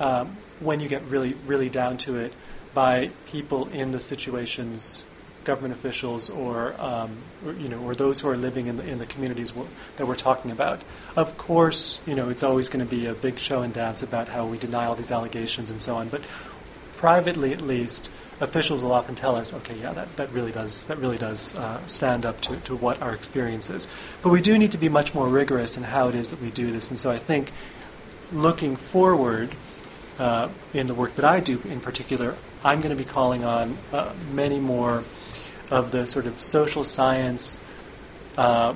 um, 0.01 0.37
when 0.61 0.81
you 0.81 0.89
get 0.89 1.03
really 1.05 1.35
really 1.47 1.69
down 1.69 1.99
to 1.99 2.17
it 2.17 2.33
by 2.73 3.11
people 3.27 3.69
in 3.69 3.93
the 3.93 4.01
situations 4.01 5.05
government 5.45 5.75
officials 5.75 6.31
or, 6.31 6.75
um, 6.81 7.17
or, 7.45 7.53
you 7.55 7.69
know 7.69 7.81
or 7.81 7.95
those 7.95 8.21
who 8.21 8.29
are 8.29 8.37
living 8.37 8.67
in 8.67 8.77
the, 8.77 8.89
in 8.89 8.99
the 8.99 9.07
communities 9.07 9.51
w- 9.51 9.69
that 9.97 10.07
we're 10.07 10.17
talking 10.17 10.51
about. 10.51 10.83
Of 11.17 11.37
course, 11.37 12.01
you 12.07 12.15
know 12.15 12.29
it's 12.29 12.43
always 12.43 12.69
going 12.69 12.85
to 12.85 12.91
be 12.91 13.07
a 13.07 13.15
big 13.15 13.39
show 13.39 13.63
and 13.63 13.73
dance 13.73 14.03
about 14.03 14.29
how 14.29 14.47
we 14.47 14.59
deny 14.59 14.85
all 14.85 14.95
these 14.95 15.11
allegations 15.11 15.71
and 15.71 15.81
so 15.81 15.97
on. 15.97 16.09
But 16.09 16.23
privately, 17.03 17.53
at 17.53 17.61
least, 17.61 18.09
officials 18.41 18.85
will 18.85 18.93
often 18.93 19.17
tell 19.17 19.35
us, 19.35 19.53
okay, 19.53 19.77
yeah, 19.77 19.93
that, 19.93 20.17
that 20.17 20.31
really 20.31 20.53
does 20.53 20.85
that 20.85 20.99
really 20.99 21.19
does 21.19 21.53
uh, 21.57 21.85
stand 21.89 22.25
up 22.25 22.41
to, 22.41 22.55
to 22.61 22.77
what 22.77 23.03
our 23.03 23.13
experience 23.13 23.69
is. 23.69 23.89
But 24.23 24.29
we 24.29 24.41
do 24.41 24.57
need 24.57 24.71
to 24.71 24.79
be 24.79 24.89
much 24.89 25.13
more 25.13 25.27
rigorous 25.27 25.77
in 25.77 25.83
how 25.83 26.09
it 26.09 26.15
is 26.15 26.29
that 26.29 26.41
we 26.41 26.53
do 26.53 26.71
this. 26.71 26.93
And 26.93 27.01
so 27.01 27.11
I 27.11 27.19
think 27.19 27.51
looking 28.33 28.77
forward 28.77 29.51
uh, 30.21 30.49
in 30.73 30.87
the 30.87 30.95
work 30.95 31.17
that 31.17 31.25
I 31.25 31.41
do, 31.41 31.61
in 31.65 31.81
particular, 31.81 32.37
I'm 32.63 32.81
going 32.81 32.97
to 32.97 33.03
be 33.05 33.11
calling 33.11 33.43
on 33.43 33.77
uh, 33.93 34.15
many 34.33 34.61
more 34.61 35.03
of 35.73 35.91
the 35.91 36.07
sort 36.07 36.27
of 36.27 36.41
social 36.41 36.85
science 36.85 37.65
uh, 38.39 38.75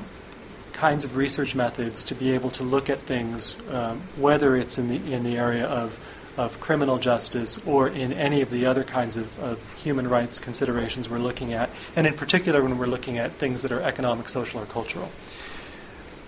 kinds 0.73 1.05
of 1.05 1.15
research 1.15 1.55
methods 1.55 2.03
to 2.07 2.17
be 2.17 2.33
able 2.33 2.51
to 2.51 2.65
look 2.65 2.91
at 2.91 2.99
things, 2.99 3.55
um, 3.71 4.03
whether 4.17 4.57
it's 4.57 4.79
in 4.79 4.89
the 4.89 5.15
in 5.15 5.23
the 5.23 5.39
area 5.39 5.65
of 5.65 5.97
of 6.37 6.61
criminal 6.61 6.99
justice 6.99 7.65
or 7.67 7.89
in 7.89 8.13
any 8.13 8.43
of 8.43 8.51
the 8.51 8.67
other 8.67 8.85
kinds 8.85 9.17
of, 9.17 9.39
of 9.39 9.73
human 9.75 10.09
rights 10.09 10.39
considerations 10.39 11.09
we're 11.09 11.19
looking 11.19 11.53
at, 11.53 11.71
and 11.95 12.07
in 12.07 12.15
particular 12.15 12.63
when 12.63 12.77
we're 12.79 12.87
looking 12.87 13.19
at 13.19 13.33
things 13.33 13.63
that 13.63 13.73
are 13.73 13.81
economic, 13.81 14.29
social, 14.29 14.61
or 14.61 14.67
cultural. 14.67 15.11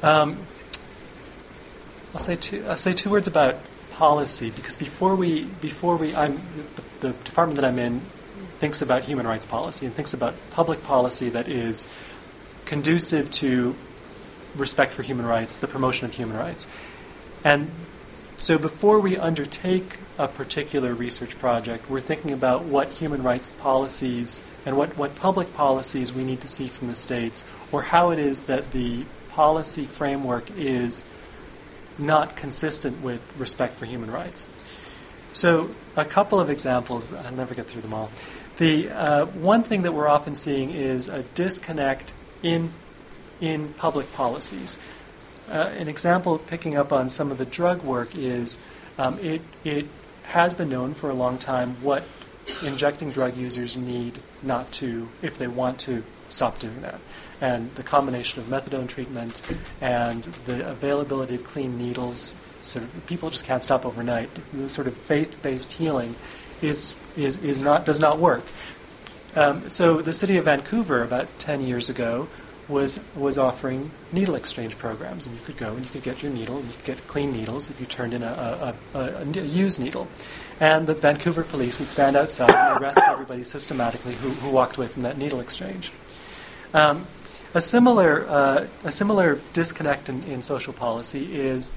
Um, 0.03 0.47
I'll 2.15 2.21
say 2.21 2.37
two. 2.37 2.65
I'll 2.67 2.77
say 2.77 2.95
two 2.95 3.11
words 3.11 3.29
about 3.29 3.57
policy 3.93 4.51
because 4.51 4.77
before 4.77 5.15
we 5.15 5.45
before 5.61 5.97
we 5.97 6.15
I'm 6.15 6.41
the, 6.77 7.09
the 7.09 7.13
department 7.25 7.61
that 7.61 7.67
I'm 7.67 7.79
in 7.79 8.01
thinks 8.59 8.81
about 8.81 9.03
human 9.03 9.27
rights 9.27 9.45
policy 9.45 9.87
and 9.87 9.95
thinks 9.95 10.15
about 10.15 10.35
public 10.51 10.83
policy 10.83 11.29
that 11.31 11.49
is 11.49 11.87
conducive 12.65 13.31
to 13.31 13.75
respect 14.57 14.95
for 14.95 15.03
human 15.03 15.27
rights, 15.27 15.57
the 15.57 15.69
promotion 15.69 16.07
of 16.07 16.15
human 16.15 16.37
rights. 16.37 16.67
And 17.45 17.71
so 18.39 18.57
before 18.57 19.01
we 19.01 19.17
undertake 19.17 19.99
a 20.17 20.29
particular 20.29 20.95
research 20.95 21.39
project, 21.39 21.91
we're 21.91 22.01
thinking 22.01 22.31
about 22.31 22.65
what 22.65 22.89
human 22.89 23.23
rights 23.23 23.49
policies 23.49 24.43
and 24.65 24.77
what, 24.77 24.97
what 24.97 25.15
public 25.17 25.53
policies 25.55 26.13
we 26.13 26.25
need 26.25 26.41
to 26.41 26.47
see 26.47 26.69
from 26.69 26.87
the 26.87 26.95
states, 26.95 27.45
or 27.73 27.83
how 27.83 28.11
it 28.11 28.19
is 28.19 28.43
that 28.43 28.71
the 28.71 29.05
policy 29.29 29.85
framework 29.85 30.51
is 30.57 31.09
not 31.99 32.37
consistent 32.37 33.03
with 33.03 33.21
respect 33.37 33.77
for 33.77 33.87
human 33.87 34.11
rights. 34.11 34.47
So, 35.33 35.75
a 35.97 36.05
couple 36.05 36.41
of 36.41 36.49
examples, 36.49 37.13
I'll 37.13 37.33
never 37.33 37.55
get 37.55 37.67
through 37.67 37.83
them 37.83 37.93
all. 37.93 38.11
The 38.59 38.91
uh, 38.91 39.27
one 39.27 39.63
thing 39.63 39.83
that 39.83 39.93
we're 39.93 40.09
often 40.09 40.35
seeing 40.35 40.71
is 40.71 41.09
a 41.09 41.23
disconnect 41.35 42.15
in 42.43 42.71
in 43.41 43.73
public 43.75 44.13
policies. 44.13 44.79
Uh, 45.51 45.71
an 45.77 45.89
example, 45.89 46.39
picking 46.39 46.77
up 46.77 46.93
on 46.93 47.09
some 47.09 47.31
of 47.31 47.39
the 47.39 47.47
drug 47.47 47.83
work, 47.83 48.15
is 48.15 48.59
um, 48.99 49.19
it 49.21 49.41
it 49.65 49.87
has 50.25 50.55
been 50.55 50.69
known 50.69 50.95
for 50.95 51.09
a 51.09 51.15
long 51.15 51.39
time 51.39 51.77
what 51.83 52.05
injecting 52.65 53.11
drug 53.11 53.37
users 53.37 53.77
need 53.77 54.19
not 54.43 54.71
to 54.73 55.09
if 55.23 55.39
they 55.39 55.47
want 55.47 55.79
to 55.79 56.03
stop 56.29 56.59
doing 56.59 56.81
that. 56.83 57.01
And 57.41 57.75
the 57.77 57.83
combination 57.83 58.43
of 58.43 58.49
methadone 58.49 58.89
treatment 58.89 59.43
and 59.81 60.25
the 60.47 60.69
availability 60.69 61.37
of 61.37 61.45
clean 61.45 61.79
needles, 61.79 62.35
sort 62.63 62.85
of 62.85 63.07
people 63.07 63.31
just 63.31 63.45
can't 63.45 63.65
stop 63.65 63.87
overnight. 63.87 64.29
The 64.53 64.69
sort 64.69 64.87
of 64.87 64.95
faith-based 64.95 65.73
healing 65.73 66.17
is 66.61 66.95
is, 67.17 67.37
is 67.39 67.61
not, 67.61 67.85
does 67.85 67.99
not 67.99 68.19
work. 68.19 68.45
Um, 69.35 69.69
so 69.69 70.01
the 70.01 70.13
city 70.13 70.37
of 70.37 70.45
Vancouver, 70.45 71.03
about 71.03 71.39
10 71.39 71.61
years 71.61 71.91
ago, 71.91 72.29
was, 72.69 73.03
was 73.17 73.39
offering 73.39 73.91
needle 74.13 74.35
exchange 74.35 74.77
programs. 74.77 75.27
And 75.27 75.35
you 75.37 75.43
could 75.45 75.57
go 75.57 75.75
and 75.75 75.85
you 75.85 75.91
could 75.91 76.03
get 76.03 76.23
your 76.23 76.33
needle, 76.33 76.59
and 76.59 76.67
you 76.67 76.75
could 76.75 76.85
get 76.85 77.07
clean 77.09 77.33
needles 77.33 77.71
if 77.71 77.81
you 77.81 77.87
turned 77.87 78.13
in 78.13 78.23
a, 78.23 78.75
a, 78.95 78.99
a, 78.99 79.23
a 79.23 79.25
used 79.25 79.81
needle. 79.81 80.09
And 80.61 80.87
the 80.87 80.95
Vancouver 80.95 81.45
police 81.45 81.79
would 81.79 81.89
stand 81.89 82.17
outside 82.17 82.51
and 82.51 82.83
arrest 82.83 83.01
everybody 83.07 83.45
systematically 83.45 84.15
who, 84.15 84.31
who 84.31 84.51
walked 84.51 84.77
away 84.77 84.89
from 84.89 85.03
that 85.03 85.17
needle 85.17 85.41
exchange. 85.41 85.93
Um, 86.75 87.07
a 87.55 87.61
similar, 87.61 88.27
uh, 88.29 88.67
a 88.85 88.91
similar 88.91 89.41
disconnect 89.53 90.09
in, 90.09 90.23
in 90.25 90.43
social 90.43 90.73
policy 90.73 91.41
is 91.41 91.73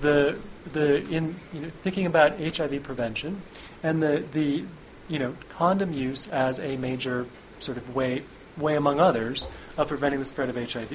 the, 0.00 0.38
the 0.72 0.96
in 1.08 1.36
you 1.52 1.60
know, 1.60 1.70
thinking 1.82 2.06
about 2.06 2.38
HIV 2.38 2.82
prevention 2.82 3.40
and 3.82 4.02
the, 4.02 4.22
the 4.32 4.64
you 5.08 5.18
know, 5.18 5.34
condom 5.48 5.92
use 5.92 6.28
as 6.28 6.60
a 6.60 6.76
major 6.76 7.26
sort 7.60 7.78
of 7.78 7.94
way, 7.94 8.22
way 8.56 8.76
among 8.76 9.00
others, 9.00 9.48
of 9.78 9.88
preventing 9.88 10.20
the 10.20 10.26
spread 10.26 10.50
of 10.50 10.56
HIV. 10.56 10.92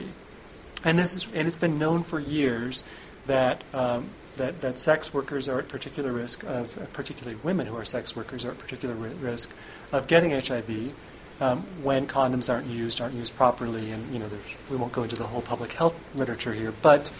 And 0.83 0.99
this 0.99 1.15
is, 1.15 1.27
and 1.33 1.47
it's 1.47 1.57
been 1.57 1.79
known 1.79 2.03
for 2.03 2.19
years 2.19 2.83
that 3.25 3.63
um, 3.73 4.09
that, 4.37 4.61
that 4.61 4.79
sex 4.79 5.13
workers 5.13 5.47
are 5.47 5.59
at 5.59 5.69
particular 5.69 6.11
risk 6.11 6.43
of, 6.43 6.89
particularly 6.93 7.39
women 7.43 7.67
who 7.67 7.77
are 7.77 7.85
sex 7.85 8.15
workers 8.15 8.43
are 8.43 8.51
at 8.51 8.59
particular 8.59 8.95
ri- 8.95 9.13
risk 9.13 9.51
of 9.91 10.07
getting 10.07 10.31
HIV 10.31 10.93
um, 11.39 11.65
when 11.81 12.07
condoms 12.07 12.51
aren't 12.51 12.67
used, 12.67 12.99
aren't 12.99 13.15
used 13.15 13.35
properly, 13.35 13.91
and 13.91 14.11
you 14.13 14.19
know 14.19 14.29
we 14.69 14.77
won't 14.77 14.91
go 14.91 15.03
into 15.03 15.15
the 15.15 15.25
whole 15.25 15.41
public 15.41 15.71
health 15.73 15.95
literature 16.15 16.53
here, 16.53 16.73
but 16.81 17.11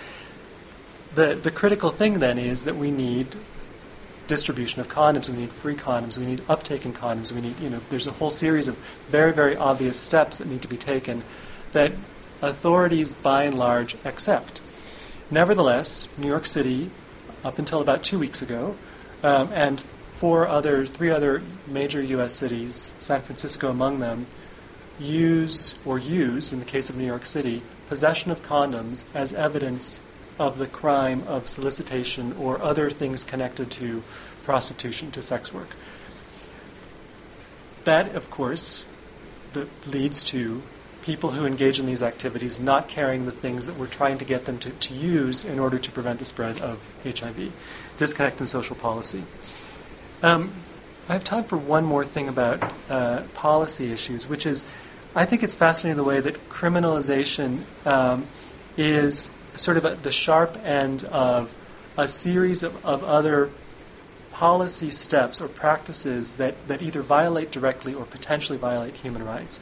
the 1.16 1.36
the 1.36 1.52
critical 1.52 1.90
thing 1.90 2.20
then 2.20 2.38
is 2.38 2.66
that 2.66 2.76
we 2.76 2.92
need 2.92 3.36
distribution 4.28 4.82
of 4.82 4.88
condoms, 4.88 5.30
we 5.30 5.38
need 5.38 5.52
free 5.52 5.76
condoms, 5.76 6.18
we 6.18 6.26
need 6.26 6.42
uptake 6.48 6.86
in 6.86 6.94
condoms, 6.94 7.32
we 7.32 7.42
need, 7.42 7.60
you 7.60 7.70
know, 7.70 7.82
there's 7.90 8.08
a 8.08 8.12
whole 8.12 8.30
series 8.30 8.68
of 8.68 8.78
very, 9.08 9.34
very 9.34 9.56
obvious 9.56 10.00
steps 10.00 10.38
that 10.38 10.48
need 10.48 10.62
to 10.62 10.68
be 10.68 10.78
taken 10.78 11.24
that 11.74 11.92
authorities 12.42 13.14
by 13.14 13.44
and 13.44 13.58
large 13.58 13.96
accept. 14.06 14.62
Nevertheless, 15.30 16.08
New 16.18 16.28
York 16.28 16.46
City, 16.46 16.92
up 17.44 17.60
until 17.60 17.82
about 17.82 18.04
two 18.04 18.20
weeks 18.20 18.42
ago, 18.42 18.76
um, 19.24 19.52
and 19.54 19.82
four 20.14 20.48
other, 20.48 20.86
three 20.86 21.10
other 21.10 21.42
major 21.68 22.02
U.S. 22.02 22.34
cities, 22.34 22.94
San 23.00 23.22
Francisco 23.22 23.70
among 23.70 24.00
them, 24.00 24.26
use 25.00 25.76
or 25.86 25.98
used, 25.98 26.54
in 26.54 26.60
the 26.60 26.66
case 26.66 26.90
of 26.90 26.98
New 26.98 27.06
York 27.06 27.26
City, 27.26 27.62
possession 27.90 28.32
of 28.32 28.42
condoms 28.44 29.06
as 29.16 29.34
evidence 29.34 30.02
of 30.40 30.58
the 30.58 30.68
crime 30.68 31.24
of 31.28 31.48
solicitation 31.48 32.34
or 32.34 32.62
other 32.62 32.90
things 32.90 33.24
connected 33.24 33.70
to 33.72 34.04
prostitution, 34.44 35.12
to 35.12 35.22
sex 35.22 35.54
work. 35.54 35.70
That, 37.84 38.16
of 38.16 38.30
course, 38.30 38.86
leads 39.86 40.24
to 40.24 40.64
people 41.04 41.32
who 41.32 41.46
engage 41.46 41.80
in 41.80 41.86
these 41.86 42.02
activities 42.02 42.60
not 42.60 42.88
carrying 42.88 43.26
the 43.26 43.32
things 43.32 43.68
that 43.68 43.78
we're 43.78 43.88
trying 43.88 44.18
to 44.18 44.26
get 44.26 44.46
them 44.46 44.58
to, 44.58 44.70
to 44.72 44.94
use 44.94 45.44
in 45.44 45.60
order 45.60 45.78
to 45.78 45.92
prevent 45.92 46.18
the 46.18 46.26
spread 46.26 46.60
of 46.62 46.80
HIV. 47.04 47.52
Disconnect 47.98 48.40
in 48.40 48.46
social 48.46 48.76
policy. 48.76 49.26
Um, 50.24 50.52
I 51.10 51.14
have 51.14 51.26
time 51.26 51.44
for 51.44 51.58
one 51.58 51.84
more 51.84 52.06
thing 52.06 52.30
about 52.30 52.64
uh, 52.90 53.24
policy 53.34 53.92
issues, 53.92 54.28
which 54.28 54.46
is 54.46 54.66
I 55.16 55.26
think 55.26 55.44
it's 55.44 55.54
fascinating 55.54 55.98
the 55.98 56.04
way 56.04 56.22
that 56.22 56.50
criminalization 56.50 57.64
um, 57.86 58.26
is 58.78 59.30
sort 59.58 59.78
of 59.78 59.86
at 59.86 60.02
the 60.02 60.12
sharp 60.12 60.58
end 60.64 61.04
of 61.04 61.54
a 61.98 62.08
series 62.08 62.64
of, 62.64 62.84
of 62.84 63.04
other 63.04 63.52
policy 64.32 64.90
steps 64.90 65.40
or 65.40 65.48
practices 65.48 66.34
that, 66.34 66.56
that 66.68 66.82
either 66.82 67.04
violate 67.04 67.52
directly 67.52 67.94
or 67.94 68.06
potentially 68.06 68.58
violate 68.58 68.96
human 68.96 69.24
rights. 69.24 69.62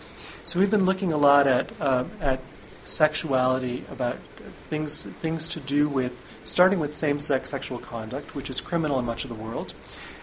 So 0.52 0.60
we've 0.60 0.70
been 0.70 0.86
looking 0.86 1.14
a 1.14 1.18
lot 1.18 1.47
at, 1.47 1.72
um, 1.82 2.12
at 2.20 2.41
sexuality, 2.84 3.86
about 3.89 4.18
things, 4.70 5.06
things 5.06 5.47
to 5.47 5.62
do 5.62 5.88
with 5.88 6.22
starting 6.43 6.78
with 6.78 6.93
same 6.93 7.20
sex 7.20 7.49
sexual 7.49 7.80
conduct, 7.80 8.36
which 8.36 8.49
is 8.49 8.60
criminal 8.60 8.99
in 8.99 9.06
much 9.06 9.24
of 9.24 9.30
the 9.30 9.36
world, 9.36 9.74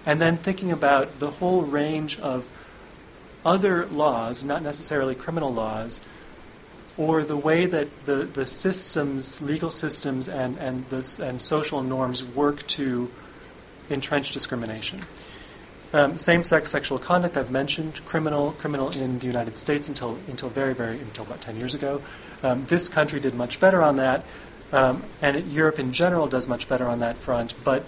and 0.05 0.21
then 0.21 0.37
thinking 0.37 0.71
about 0.71 1.19
the 1.19 1.31
whole 1.31 1.63
range 1.63 2.21
of 2.21 2.47
other 3.43 3.87
laws, 3.87 4.45
not 4.45 4.63
necessarily 4.63 5.15
criminal 5.15 5.51
laws, 5.51 6.03
or 6.99 7.23
the 7.23 7.35
way 7.35 7.65
that 7.65 7.89
the, 8.05 8.17
the 8.17 8.45
systems, 8.45 9.41
legal 9.41 9.71
systems, 9.71 10.29
and, 10.29 10.59
and, 10.59 10.87
the, 10.91 11.25
and 11.25 11.41
social 11.41 11.83
norms 11.83 12.23
work 12.23 12.67
to 12.67 13.11
entrench 13.89 14.33
discrimination. 14.33 15.01
Um, 15.91 16.19
same-sex 16.19 16.71
sexual 16.71 16.99
conduct, 16.99 17.39
I've 17.39 17.51
mentioned, 17.51 18.05
criminal, 18.05 18.53
criminal 18.53 18.91
in 18.91 19.19
the 19.21 19.27
United 19.27 19.57
States 19.57 19.89
until 19.89 20.19
until 20.29 20.51
very, 20.51 20.75
very 20.75 21.01
until 21.01 21.25
about 21.25 21.41
10 21.41 21.57
years 21.57 21.75
ago. 21.75 22.03
Um, 22.43 22.67
this 22.67 22.89
country 22.89 23.21
did 23.21 23.35
much 23.35 23.59
better 23.59 23.83
on 23.83 23.97
that, 23.97 24.25
um, 24.71 25.03
and 25.23 25.37
it, 25.37 25.47
Europe 25.47 25.79
in 25.79 25.93
general 25.93 26.27
does 26.27 26.47
much 26.47 26.69
better 26.69 26.87
on 26.87 27.01
that 27.01 27.17
front. 27.17 27.55
But 27.65 27.87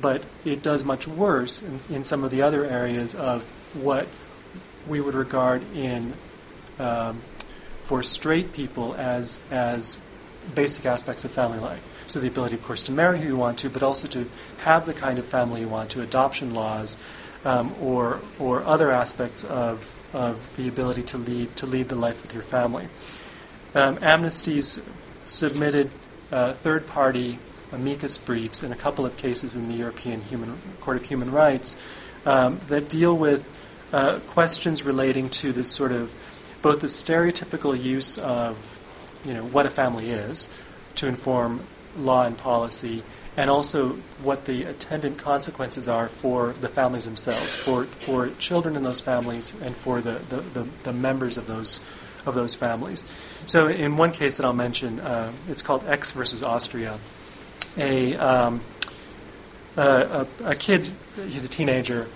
but 0.00 0.24
it 0.44 0.60
does 0.60 0.84
much 0.84 1.06
worse 1.06 1.62
in, 1.62 1.78
in 1.88 2.04
some 2.04 2.24
of 2.24 2.32
the 2.32 2.42
other 2.42 2.64
areas 2.64 3.14
of 3.14 3.44
what 3.74 4.08
we 4.88 5.00
would 5.00 5.14
regard 5.14 5.62
in 5.74 6.14
um, 6.80 7.22
for 7.80 8.02
straight 8.02 8.52
people 8.52 8.94
as 8.96 9.38
as 9.52 10.00
basic 10.56 10.84
aspects 10.84 11.24
of 11.24 11.30
family 11.30 11.60
life. 11.60 11.88
So 12.06 12.20
the 12.20 12.28
ability, 12.28 12.56
of 12.56 12.62
course, 12.62 12.82
to 12.84 12.92
marry 12.92 13.18
who 13.18 13.28
you 13.28 13.36
want 13.36 13.58
to, 13.58 13.70
but 13.70 13.82
also 13.82 14.06
to 14.08 14.28
have 14.58 14.86
the 14.86 14.94
kind 14.94 15.18
of 15.18 15.24
family 15.24 15.62
you 15.62 15.68
want 15.68 15.90
to, 15.90 16.02
adoption 16.02 16.54
laws, 16.54 16.96
um, 17.44 17.74
or 17.80 18.20
or 18.38 18.62
other 18.64 18.90
aspects 18.90 19.44
of 19.44 19.94
of 20.12 20.54
the 20.56 20.68
ability 20.68 21.02
to 21.02 21.18
lead 21.18 21.56
to 21.56 21.66
lead 21.66 21.88
the 21.88 21.96
life 21.96 22.22
with 22.22 22.34
your 22.34 22.42
family. 22.42 22.88
Um, 23.74 23.98
Amnesty's 24.00 24.80
submitted 25.24 25.90
uh, 26.30 26.52
third-party 26.52 27.38
amicus 27.72 28.18
briefs 28.18 28.62
in 28.62 28.70
a 28.70 28.76
couple 28.76 29.04
of 29.04 29.16
cases 29.16 29.56
in 29.56 29.68
the 29.68 29.74
European 29.74 30.20
Human 30.22 30.56
Court 30.80 30.96
of 30.96 31.04
Human 31.04 31.32
Rights 31.32 31.76
um, 32.24 32.60
that 32.68 32.88
deal 32.88 33.16
with 33.16 33.50
uh, 33.92 34.20
questions 34.20 34.82
relating 34.82 35.28
to 35.30 35.52
this 35.52 35.72
sort 35.72 35.92
of 35.92 36.14
both 36.62 36.80
the 36.80 36.86
stereotypical 36.86 37.80
use 37.80 38.16
of 38.18 38.56
you 39.24 39.34
know 39.34 39.44
what 39.44 39.66
a 39.66 39.70
family 39.70 40.10
is 40.10 40.48
to 40.94 41.06
inform 41.06 41.66
law 41.96 42.24
and 42.24 42.36
policy, 42.36 43.02
and 43.36 43.50
also 43.50 43.90
what 44.22 44.44
the 44.44 44.62
attendant 44.64 45.18
consequences 45.18 45.88
are 45.88 46.08
for 46.08 46.54
the 46.60 46.68
families 46.68 47.04
themselves, 47.04 47.54
for 47.54 47.84
for 47.84 48.30
children 48.38 48.76
in 48.76 48.82
those 48.82 49.00
families, 49.00 49.54
and 49.60 49.74
for 49.74 50.00
the, 50.00 50.20
the, 50.28 50.36
the, 50.36 50.68
the 50.84 50.92
members 50.92 51.36
of 51.36 51.46
those 51.46 51.80
of 52.26 52.34
those 52.34 52.54
families. 52.54 53.04
So, 53.46 53.68
in 53.68 53.96
one 53.96 54.12
case 54.12 54.36
that 54.36 54.46
I'll 54.46 54.52
mention, 54.52 55.00
uh, 55.00 55.32
it's 55.48 55.62
called 55.62 55.84
X 55.86 56.12
versus 56.12 56.42
Austria. 56.42 56.98
A, 57.76 58.14
um, 58.16 58.60
a, 59.76 60.26
a, 60.44 60.54
kid, 60.54 60.90
he's 61.26 61.44
a 61.44 61.48
teenager, 61.48 62.08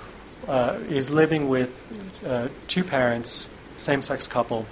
uh, 0.46 0.78
is 0.88 1.10
living 1.10 1.48
with 1.48 2.22
uh, 2.24 2.48
two 2.68 2.84
parents, 2.84 3.50
same 3.76 4.00
sex 4.02 4.28
couple, 4.28 4.66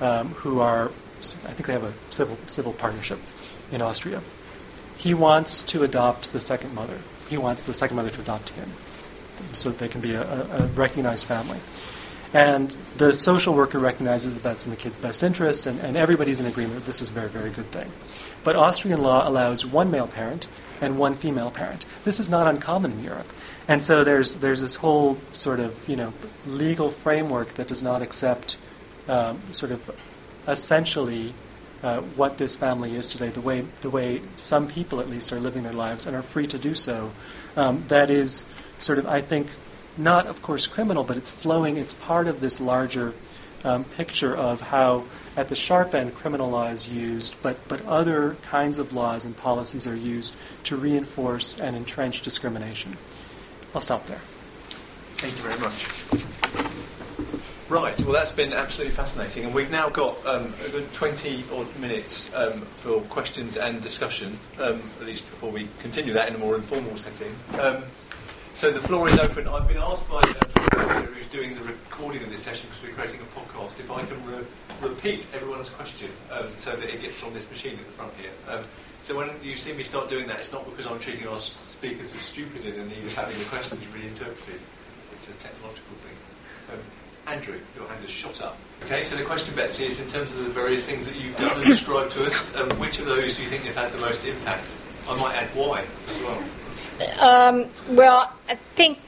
um, 0.00 0.28
who 0.28 0.60
are, 0.60 0.88
I 1.22 1.52
think 1.52 1.66
they 1.66 1.72
have 1.72 1.84
a 1.84 1.94
civil, 2.10 2.36
civil 2.46 2.74
partnership 2.74 3.18
in 3.72 3.82
Austria. 3.82 4.22
He 4.98 5.14
wants 5.14 5.62
to 5.64 5.82
adopt 5.82 6.32
the 6.32 6.38
second 6.38 6.74
mother. 6.74 6.98
He 7.28 7.36
wants 7.36 7.64
the 7.64 7.74
second 7.74 7.96
mother 7.96 8.10
to 8.10 8.20
adopt 8.20 8.50
him 8.50 8.70
so 9.52 9.70
that 9.70 9.78
they 9.78 9.88
can 9.88 10.00
be 10.00 10.14
a, 10.14 10.22
a 10.22 10.66
recognized 10.68 11.24
family. 11.24 11.58
And 12.34 12.74
the 12.96 13.12
social 13.12 13.54
worker 13.54 13.78
recognizes 13.78 14.40
that's 14.40 14.64
in 14.64 14.70
the 14.70 14.76
kid's 14.76 14.96
best 14.96 15.22
interest, 15.22 15.66
and, 15.66 15.80
and 15.80 15.96
everybody's 15.96 16.40
in 16.40 16.46
agreement 16.46 16.80
that 16.80 16.86
this 16.86 17.02
is 17.02 17.10
a 17.10 17.12
very, 17.12 17.28
very 17.28 17.50
good 17.50 17.70
thing. 17.72 17.90
But 18.42 18.56
Austrian 18.56 19.02
law 19.02 19.28
allows 19.28 19.66
one 19.66 19.90
male 19.90 20.06
parent 20.06 20.48
and 20.80 20.98
one 20.98 21.14
female 21.14 21.50
parent. 21.50 21.84
This 22.04 22.18
is 22.18 22.28
not 22.28 22.46
uncommon 22.46 22.92
in 22.92 23.04
Europe. 23.04 23.30
And 23.68 23.82
so 23.82 24.02
there's 24.02 24.36
there's 24.36 24.60
this 24.60 24.74
whole 24.76 25.18
sort 25.32 25.60
of 25.60 25.88
you 25.88 25.94
know 25.94 26.12
legal 26.46 26.90
framework 26.90 27.54
that 27.54 27.68
does 27.68 27.82
not 27.82 28.02
accept 28.02 28.56
um, 29.08 29.40
sort 29.52 29.70
of 29.70 29.90
essentially 30.48 31.32
uh, 31.82 32.00
what 32.00 32.38
this 32.38 32.54
family 32.54 32.94
is 32.94 33.06
today, 33.06 33.28
the 33.28 33.40
way 33.40 33.64
the 33.80 33.90
way 33.90 34.22
some 34.36 34.68
people 34.68 35.00
at 35.00 35.08
least 35.08 35.32
are 35.32 35.40
living 35.40 35.62
their 35.62 35.72
lives 35.72 36.06
and 36.06 36.16
are 36.16 36.22
free 36.22 36.46
to 36.46 36.58
do 36.58 36.74
so. 36.74 37.12
Um, 37.56 37.84
that 37.88 38.10
is 38.10 38.46
sort 38.78 38.98
of 38.98 39.06
I 39.06 39.20
think 39.20 39.48
not 39.96 40.26
of 40.26 40.42
course 40.42 40.66
criminal, 40.66 41.04
but 41.04 41.16
it's 41.16 41.30
flowing. 41.30 41.76
It's 41.76 41.94
part 41.94 42.26
of 42.28 42.40
this 42.40 42.60
larger 42.60 43.14
um, 43.64 43.84
picture 43.84 44.36
of 44.36 44.60
how 44.60 45.04
at 45.36 45.48
the 45.48 45.54
sharp 45.54 45.94
end 45.94 46.14
criminal 46.14 46.50
law 46.50 46.68
is 46.68 46.88
used, 46.88 47.34
but 47.42 47.56
but 47.68 47.84
other 47.86 48.36
kinds 48.42 48.78
of 48.78 48.92
laws 48.92 49.24
and 49.24 49.36
policies 49.36 49.86
are 49.86 49.96
used 49.96 50.36
to 50.64 50.76
reinforce 50.76 51.58
and 51.60 51.76
entrench 51.76 52.22
discrimination. 52.22 52.96
I'll 53.74 53.80
stop 53.80 54.06
there. 54.06 54.20
Thank 55.16 55.36
you 55.36 55.42
very 55.42 55.58
much. 55.60 56.41
Right, 57.72 57.98
well, 58.02 58.12
that's 58.12 58.32
been 58.32 58.52
absolutely 58.52 58.94
fascinating, 58.94 59.46
and 59.46 59.54
we've 59.54 59.70
now 59.70 59.88
got 59.88 60.26
um, 60.26 60.52
a 60.66 60.68
good 60.68 60.92
20 60.92 61.42
odd 61.54 61.78
minutes 61.78 62.28
um, 62.34 62.60
for 62.76 63.00
questions 63.00 63.56
and 63.56 63.80
discussion, 63.80 64.38
um, 64.58 64.82
at 65.00 65.06
least 65.06 65.24
before 65.30 65.50
we 65.50 65.66
continue 65.78 66.12
that 66.12 66.28
in 66.28 66.34
a 66.34 66.38
more 66.38 66.54
informal 66.54 66.98
setting. 66.98 67.34
Um, 67.58 67.84
so 68.52 68.70
the 68.70 68.78
floor 68.78 69.08
is 69.08 69.18
open. 69.18 69.48
I've 69.48 69.66
been 69.68 69.78
asked 69.78 70.06
by 70.06 70.20
uh, 70.20 71.00
who's 71.00 71.24
doing 71.28 71.54
the 71.54 71.62
recording 71.62 72.22
of 72.22 72.30
this 72.30 72.42
session 72.42 72.68
because 72.68 72.82
we're 72.82 72.92
creating 72.92 73.20
a 73.22 73.40
podcast 73.40 73.80
if 73.80 73.90
I 73.90 74.04
can 74.04 74.22
re- 74.26 74.44
repeat 74.82 75.26
everyone's 75.32 75.70
question 75.70 76.10
um, 76.30 76.48
so 76.58 76.76
that 76.76 76.92
it 76.92 77.00
gets 77.00 77.22
on 77.22 77.32
this 77.32 77.48
machine 77.48 77.78
at 77.78 77.86
the 77.86 77.92
front 77.92 78.12
here. 78.20 78.32
Um, 78.48 78.64
so 79.00 79.16
when 79.16 79.30
you 79.42 79.56
see 79.56 79.72
me 79.72 79.82
start 79.82 80.10
doing 80.10 80.26
that, 80.26 80.40
it's 80.40 80.52
not 80.52 80.66
because 80.66 80.84
I'm 80.84 80.98
treating 80.98 81.26
our 81.26 81.38
speakers 81.38 82.14
as 82.14 82.20
stupid 82.20 82.66
and 82.66 82.90
need 82.90 83.12
having 83.12 83.38
the 83.38 83.46
questions 83.46 83.82
reinterpreted. 83.94 84.60
It's 85.14 85.30
a 85.30 85.32
technological 85.32 85.96
thing. 85.96 86.16
Andrew, 87.32 87.58
your 87.74 87.88
hand 87.88 88.04
is 88.04 88.10
shot 88.10 88.42
up. 88.42 88.58
Okay, 88.84 89.02
so 89.04 89.16
the 89.16 89.24
question, 89.24 89.54
Betsy, 89.54 89.84
is 89.84 89.98
in 90.00 90.06
terms 90.06 90.34
of 90.34 90.44
the 90.44 90.50
various 90.50 90.84
things 90.84 91.06
that 91.06 91.18
you've 91.18 91.36
done 91.38 91.56
and 91.56 91.64
described 91.64 92.12
to 92.12 92.26
us, 92.26 92.54
um, 92.56 92.68
which 92.78 92.98
of 92.98 93.06
those 93.06 93.36
do 93.36 93.42
you 93.42 93.48
think 93.48 93.62
have 93.62 93.74
had 93.74 93.90
the 93.90 93.98
most 93.98 94.26
impact? 94.26 94.76
I 95.08 95.16
might 95.16 95.34
add 95.34 95.48
why 95.54 95.86
as 96.10 96.20
well. 96.20 96.42
Um, 97.18 97.70
well, 97.96 98.30
I 98.50 98.56
think 98.56 98.98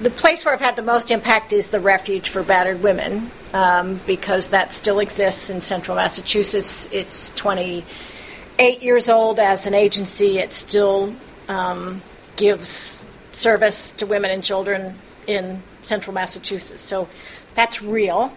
the 0.00 0.10
place 0.10 0.44
where 0.44 0.54
I've 0.54 0.60
had 0.60 0.76
the 0.76 0.82
most 0.82 1.10
impact 1.10 1.52
is 1.52 1.66
the 1.68 1.80
refuge 1.80 2.28
for 2.28 2.44
battered 2.44 2.80
women 2.80 3.32
um, 3.52 4.00
because 4.06 4.48
that 4.48 4.72
still 4.72 5.00
exists 5.00 5.50
in 5.50 5.60
central 5.60 5.96
Massachusetts. 5.96 6.88
It's 6.92 7.30
28 7.34 8.80
years 8.80 9.08
old 9.08 9.40
as 9.40 9.66
an 9.66 9.74
agency. 9.74 10.38
It 10.38 10.54
still 10.54 11.16
um, 11.48 12.00
gives 12.36 13.02
service 13.32 13.90
to 13.92 14.06
women 14.06 14.30
and 14.30 14.44
children 14.44 15.00
in 15.26 15.62
central 15.82 16.14
Massachusetts. 16.14 16.82
So 16.82 17.08
that's 17.54 17.82
real. 17.82 18.34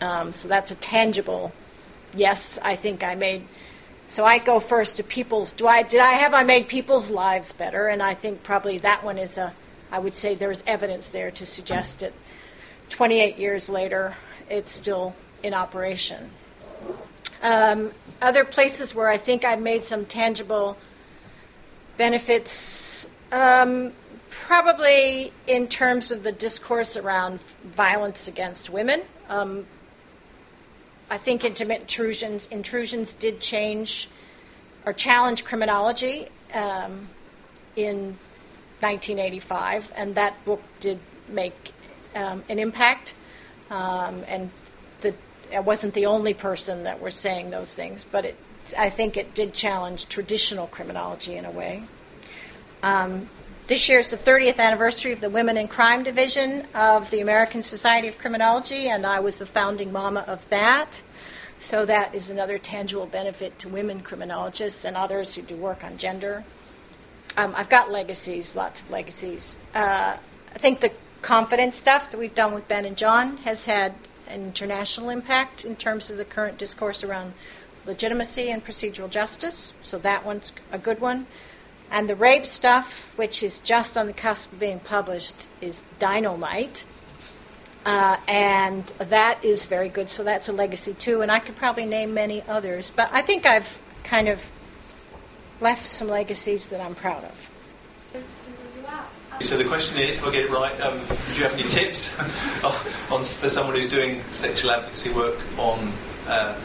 Um, 0.00 0.32
so 0.32 0.48
that's 0.48 0.70
a 0.70 0.74
tangible 0.76 1.52
yes. 2.14 2.58
I 2.62 2.76
think 2.76 3.02
I 3.02 3.14
made. 3.14 3.46
So 4.08 4.24
I 4.24 4.38
go 4.38 4.60
first 4.60 4.96
to 4.98 5.02
people's. 5.02 5.52
Do 5.52 5.66
I 5.66 5.82
did 5.82 6.00
I 6.00 6.12
have 6.12 6.34
I 6.34 6.42
made 6.42 6.68
people's 6.68 7.10
lives 7.10 7.52
better? 7.52 7.88
And 7.88 8.02
I 8.02 8.14
think 8.14 8.42
probably 8.42 8.78
that 8.78 9.04
one 9.04 9.18
is 9.18 9.38
a. 9.38 9.52
I 9.90 9.98
would 9.98 10.16
say 10.16 10.34
there's 10.34 10.62
evidence 10.66 11.10
there 11.12 11.30
to 11.30 11.46
suggest 11.46 12.00
that 12.00 12.12
28 12.90 13.38
years 13.38 13.68
later, 13.68 14.16
it's 14.50 14.72
still 14.72 15.14
in 15.42 15.54
operation. 15.54 16.30
Um, 17.42 17.92
other 18.20 18.44
places 18.44 18.94
where 18.94 19.08
I 19.08 19.16
think 19.16 19.44
I've 19.44 19.62
made 19.62 19.84
some 19.84 20.04
tangible 20.04 20.76
benefits, 21.96 23.08
um, 23.32 23.92
probably 24.46 25.32
in 25.46 25.68
terms 25.68 26.10
of 26.10 26.22
the 26.22 26.32
discourse 26.32 26.96
around 26.96 27.40
violence 27.64 28.28
against 28.28 28.70
women. 28.70 29.02
Um, 29.28 29.66
I 31.10 31.18
think 31.18 31.44
intimate 31.44 31.82
intrusions, 31.82 32.46
intrusions 32.50 33.14
did 33.14 33.40
change 33.40 34.08
or 34.86 34.92
challenge 34.92 35.44
criminology 35.44 36.28
um, 36.54 37.08
in 37.76 38.16
1985, 38.80 39.92
and 39.96 40.14
that 40.14 40.42
book 40.44 40.62
did 40.80 40.98
make 41.28 41.72
um, 42.14 42.42
an 42.48 42.58
impact. 42.58 43.14
Um, 43.70 44.22
and 44.28 44.50
the, 45.00 45.14
I 45.54 45.60
wasn't 45.60 45.94
the 45.94 46.06
only 46.06 46.32
person 46.34 46.84
that 46.84 47.02
was 47.02 47.14
saying 47.14 47.50
those 47.50 47.74
things, 47.74 48.04
but 48.04 48.24
it, 48.24 48.36
I 48.78 48.90
think 48.90 49.16
it 49.16 49.34
did 49.34 49.52
challenge 49.52 50.08
traditional 50.08 50.66
criminology 50.66 51.36
in 51.36 51.44
a 51.44 51.50
way. 51.50 51.84
Um, 52.82 53.28
this 53.68 53.86
year 53.86 53.98
is 53.98 54.08
the 54.08 54.16
30th 54.16 54.58
anniversary 54.58 55.12
of 55.12 55.20
the 55.20 55.28
Women 55.28 55.58
in 55.58 55.68
Crime 55.68 56.02
Division 56.02 56.66
of 56.74 57.10
the 57.10 57.20
American 57.20 57.60
Society 57.60 58.08
of 58.08 58.16
Criminology, 58.16 58.88
and 58.88 59.04
I 59.04 59.20
was 59.20 59.40
the 59.40 59.46
founding 59.46 59.92
mama 59.92 60.24
of 60.26 60.48
that. 60.48 61.02
So 61.58 61.84
that 61.84 62.14
is 62.14 62.30
another 62.30 62.56
tangible 62.56 63.04
benefit 63.04 63.58
to 63.58 63.68
women 63.68 64.00
criminologists 64.00 64.86
and 64.86 64.96
others 64.96 65.34
who 65.34 65.42
do 65.42 65.54
work 65.54 65.84
on 65.84 65.98
gender. 65.98 66.44
Um, 67.36 67.52
I've 67.54 67.68
got 67.68 67.90
legacies, 67.90 68.56
lots 68.56 68.80
of 68.80 68.90
legacies. 68.90 69.54
Uh, 69.74 70.16
I 70.54 70.58
think 70.58 70.80
the 70.80 70.90
confidence 71.20 71.76
stuff 71.76 72.10
that 72.10 72.16
we've 72.16 72.34
done 72.34 72.54
with 72.54 72.66
Ben 72.68 72.86
and 72.86 72.96
John 72.96 73.36
has 73.38 73.66
had 73.66 73.92
an 74.28 74.44
international 74.44 75.10
impact 75.10 75.66
in 75.66 75.76
terms 75.76 76.10
of 76.10 76.16
the 76.16 76.24
current 76.24 76.56
discourse 76.56 77.04
around 77.04 77.34
legitimacy 77.84 78.50
and 78.50 78.64
procedural 78.64 79.10
justice. 79.10 79.74
So 79.82 79.98
that 79.98 80.24
one's 80.24 80.54
a 80.72 80.78
good 80.78 81.02
one. 81.02 81.26
And 81.90 82.08
the 82.08 82.16
rape 82.16 82.46
stuff, 82.46 83.10
which 83.16 83.42
is 83.42 83.60
just 83.60 83.96
on 83.96 84.06
the 84.06 84.12
cusp 84.12 84.52
of 84.52 84.60
being 84.60 84.80
published, 84.80 85.46
is 85.60 85.82
dynamite. 85.98 86.84
Uh, 87.86 88.18
and 88.28 88.86
that 88.98 89.42
is 89.42 89.64
very 89.64 89.88
good. 89.88 90.10
So 90.10 90.22
that's 90.22 90.48
a 90.48 90.52
legacy 90.52 90.94
too. 90.94 91.22
And 91.22 91.32
I 91.32 91.38
could 91.38 91.56
probably 91.56 91.86
name 91.86 92.12
many 92.12 92.42
others. 92.42 92.90
But 92.90 93.08
I 93.12 93.22
think 93.22 93.46
I've 93.46 93.78
kind 94.04 94.28
of 94.28 94.50
left 95.60 95.86
some 95.86 96.08
legacies 96.08 96.66
that 96.66 96.80
I'm 96.80 96.94
proud 96.94 97.24
of. 97.24 97.50
So 99.40 99.56
the 99.56 99.64
question 99.64 99.98
is, 99.98 100.18
if 100.18 100.26
I 100.26 100.32
get 100.32 100.46
it 100.46 100.50
right, 100.50 100.80
um, 100.80 100.98
do 100.98 101.34
you 101.34 101.44
have 101.44 101.52
any 101.54 101.68
tips 101.68 102.18
on, 103.12 103.22
for 103.22 103.48
someone 103.48 103.76
who's 103.76 103.88
doing 103.88 104.20
sexual 104.30 104.72
advocacy 104.72 105.12
work 105.12 105.38
on 105.58 105.92
uh, 106.26 106.58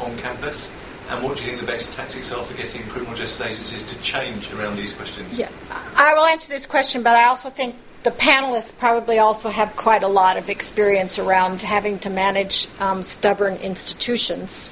on 0.00 0.16
campus? 0.18 0.70
And 1.08 1.22
what 1.22 1.36
do 1.36 1.44
you 1.44 1.50
think 1.50 1.60
the 1.60 1.66
best 1.66 1.92
tactics 1.92 2.32
are 2.32 2.42
for 2.42 2.56
getting 2.56 2.82
criminal 2.88 3.14
justice 3.14 3.46
agencies 3.46 3.82
to 3.84 3.98
change 4.00 4.52
around 4.52 4.76
these 4.76 4.92
questions? 4.92 5.38
Yeah, 5.38 5.50
I 5.94 6.14
will 6.14 6.24
answer 6.24 6.48
this 6.48 6.66
question, 6.66 7.02
but 7.02 7.16
I 7.16 7.24
also 7.24 7.48
think 7.48 7.76
the 8.02 8.10
panelists 8.10 8.76
probably 8.76 9.18
also 9.18 9.50
have 9.50 9.76
quite 9.76 10.02
a 10.02 10.08
lot 10.08 10.36
of 10.36 10.50
experience 10.50 11.18
around 11.18 11.62
having 11.62 11.98
to 12.00 12.10
manage 12.10 12.68
um, 12.80 13.02
stubborn 13.02 13.56
institutions. 13.56 14.70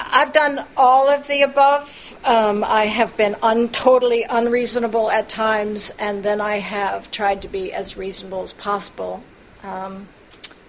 I've 0.00 0.32
done 0.32 0.64
all 0.76 1.08
of 1.08 1.26
the 1.26 1.42
above. 1.42 2.18
Um, 2.24 2.64
I 2.64 2.86
have 2.86 3.16
been 3.16 3.36
un- 3.42 3.68
totally 3.68 4.24
unreasonable 4.24 5.10
at 5.10 5.28
times, 5.28 5.90
and 5.98 6.22
then 6.22 6.40
I 6.40 6.58
have 6.58 7.10
tried 7.10 7.42
to 7.42 7.48
be 7.48 7.72
as 7.72 7.96
reasonable 7.96 8.42
as 8.42 8.54
possible. 8.54 9.22
Um, 9.62 10.08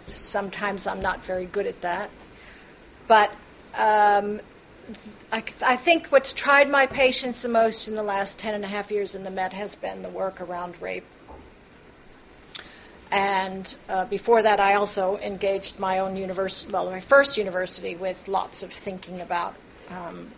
sometimes 0.05 0.87
I'm 0.87 1.01
not 1.01 1.23
very 1.23 1.45
good 1.45 1.67
at 1.67 1.81
that. 1.81 2.09
But 3.07 3.31
um, 3.79 4.41
I, 5.31 5.43
I, 5.65 5.75
think 5.75 6.07
what's 6.07 6.33
tried 6.33 6.69
my 6.69 6.85
patience 6.85 7.41
the 7.41 7.49
most 7.49 7.87
in 7.87 7.95
the 7.95 8.03
last 8.03 8.39
10 8.39 8.55
and 8.55 8.63
a 8.63 8.67
half 8.67 8.91
years 8.91 9.15
in 9.15 9.23
the 9.23 9.31
Met 9.31 9.53
has 9.53 9.75
been 9.75 10.01
the 10.01 10.09
work 10.09 10.41
around 10.41 10.81
rape 10.81 11.05
and 13.11 13.73
uh, 13.87 14.05
before 14.05 14.43
that, 14.43 14.59
I 14.59 14.75
also 14.75 15.17
engaged 15.17 15.79
my 15.79 15.99
own 15.99 16.15
university, 16.15 16.71
well, 16.71 16.89
my 16.91 16.99
first 16.99 17.37
university, 17.37 17.95
with 17.95 18.27
lots 18.27 18.61
of 18.61 18.71
thinking 18.71 19.19
about 19.21 19.55
um, 19.89 20.31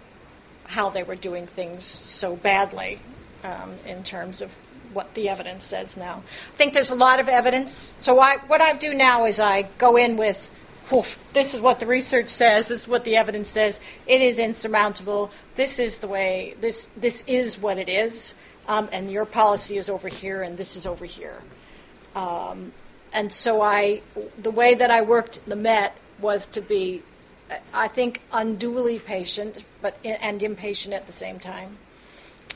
how 0.65 0.89
they 0.89 1.03
were 1.03 1.15
doing 1.15 1.47
things 1.47 1.83
so 1.83 2.37
badly 2.37 2.99
um, 3.43 3.75
in 3.85 4.03
terms 4.03 4.41
of 4.41 4.51
what 4.93 5.13
the 5.15 5.27
evidence 5.27 5.65
says 5.65 5.97
now. 5.97 6.23
I 6.53 6.57
think 6.57 6.73
there's 6.73 6.91
a 6.91 6.95
lot 6.95 7.19
of 7.19 7.27
evidence. 7.27 7.93
So 7.99 8.19
I, 8.19 8.37
what 8.47 8.61
I 8.61 8.75
do 8.75 8.93
now 8.93 9.25
is 9.25 9.39
I 9.39 9.63
go 9.77 9.97
in 9.97 10.15
with, 10.15 10.49
this 11.31 11.53
is 11.53 11.61
what 11.61 11.79
the 11.79 11.85
research 11.85 12.27
says, 12.27 12.67
this 12.67 12.81
is 12.81 12.87
what 12.87 13.05
the 13.05 13.15
evidence 13.15 13.47
says. 13.47 13.79
It 14.07 14.21
is 14.21 14.37
insurmountable. 14.37 15.31
This 15.55 15.79
is 15.79 15.99
the 15.99 16.07
way, 16.07 16.55
this, 16.59 16.87
this 16.97 17.23
is 17.27 17.57
what 17.57 17.77
it 17.77 17.87
is. 17.87 18.33
Um, 18.67 18.89
and 18.91 19.11
your 19.11 19.25
policy 19.25 19.77
is 19.77 19.89
over 19.89 20.07
here, 20.07 20.43
and 20.43 20.57
this 20.57 20.75
is 20.75 20.85
over 20.85 21.05
here. 21.05 21.41
Um, 22.15 22.73
and 23.13 23.31
so 23.31 23.61
I, 23.61 24.01
the 24.37 24.51
way 24.51 24.75
that 24.75 24.91
I 24.91 25.01
worked 25.01 25.43
the 25.47 25.55
Met 25.55 25.95
was 26.19 26.45
to 26.47 26.61
be, 26.61 27.01
I 27.73 27.87
think, 27.87 28.21
unduly 28.31 28.99
patient, 28.99 29.63
but 29.81 29.97
and 30.05 30.43
impatient 30.43 30.93
at 30.93 31.07
the 31.07 31.11
same 31.11 31.39
time, 31.39 31.77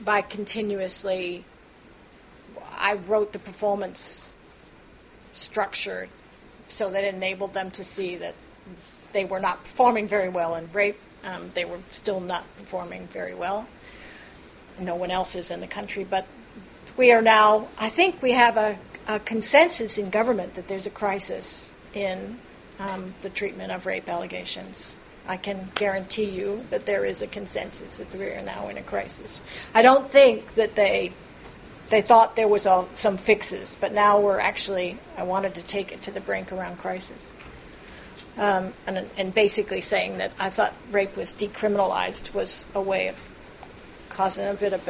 by 0.02 0.22
continuously. 0.22 1.44
I 2.78 2.94
wrote 2.94 3.32
the 3.32 3.40
performance 3.40 4.38
structure 5.32 6.08
so 6.76 6.92
that 6.92 7.04
enabled 7.04 7.54
them 7.54 7.72
to 7.72 7.84
see 7.84 8.18
that 8.18 8.36
they 9.14 9.26
were 9.26 9.40
not 9.40 9.64
performing 9.64 10.08
very 10.08 10.30
well 10.30 10.56
in 10.56 10.70
rape. 10.72 11.00
Um, 11.24 11.52
they 11.54 11.66
were 11.66 11.80
still 11.90 12.20
not 12.20 12.44
performing 12.58 13.08
very 13.08 13.34
well. 13.34 13.68
No 14.80 14.96
one 14.96 15.10
else 15.10 15.36
is 15.36 15.52
in 15.52 15.62
the 15.62 15.68
country, 15.68 16.04
but 16.04 16.28
we 16.98 17.12
are 17.12 17.22
now. 17.22 17.68
I 17.80 17.90
think 17.90 18.22
we 18.22 18.34
have 18.34 18.58
a 18.58 18.78
a 19.08 19.20
consensus 19.20 19.98
in 19.98 20.10
government 20.10 20.56
that 20.56 20.68
there's 20.68 20.88
a 20.88 20.92
crisis 20.92 21.72
in 21.94 22.40
um, 22.80 23.14
the 23.22 23.30
treatment 23.30 23.72
of 23.72 23.86
rape 23.86 24.10
allegations. 24.10 24.96
I 25.28 25.38
can 25.38 25.70
guarantee 25.76 26.26
you 26.26 26.64
that 26.70 26.86
there 26.86 27.06
is 27.06 27.22
a 27.22 27.28
consensus 27.28 27.98
that 27.98 28.14
we 28.14 28.26
are 28.26 28.42
now 28.42 28.68
in 28.68 28.78
a 28.78 28.84
crisis. 28.84 29.42
I 29.74 29.82
don't 29.82 30.06
think 30.08 30.56
that 30.56 30.76
they 30.76 31.14
they 31.90 32.02
thought 32.02 32.36
there 32.36 32.48
was 32.48 32.66
all, 32.66 32.88
some 32.94 33.18
fixes, 33.18 33.78
but 33.80 33.94
now 33.94 34.20
we're 34.20 34.40
actually. 34.40 34.98
I 35.18 35.24
wanted 35.24 35.56
to 35.56 35.62
take 35.62 35.92
it 35.92 36.02
to 36.04 36.12
the 36.12 36.22
brink 36.22 36.52
around 36.52 36.78
crisis, 36.80 37.32
um, 38.38 38.74
and 38.88 39.10
and 39.18 39.34
basically 39.34 39.82
saying 39.82 40.18
that 40.18 40.32
I 40.40 40.50
thought 40.50 40.74
rape 40.92 41.16
was 41.16 41.34
decriminalized 41.34 42.34
was 42.34 42.66
a 42.74 42.82
way 42.82 43.08
of 43.08 43.18
causing 44.10 44.48
a 44.48 44.54
bit 44.54 44.74
of 44.74 44.88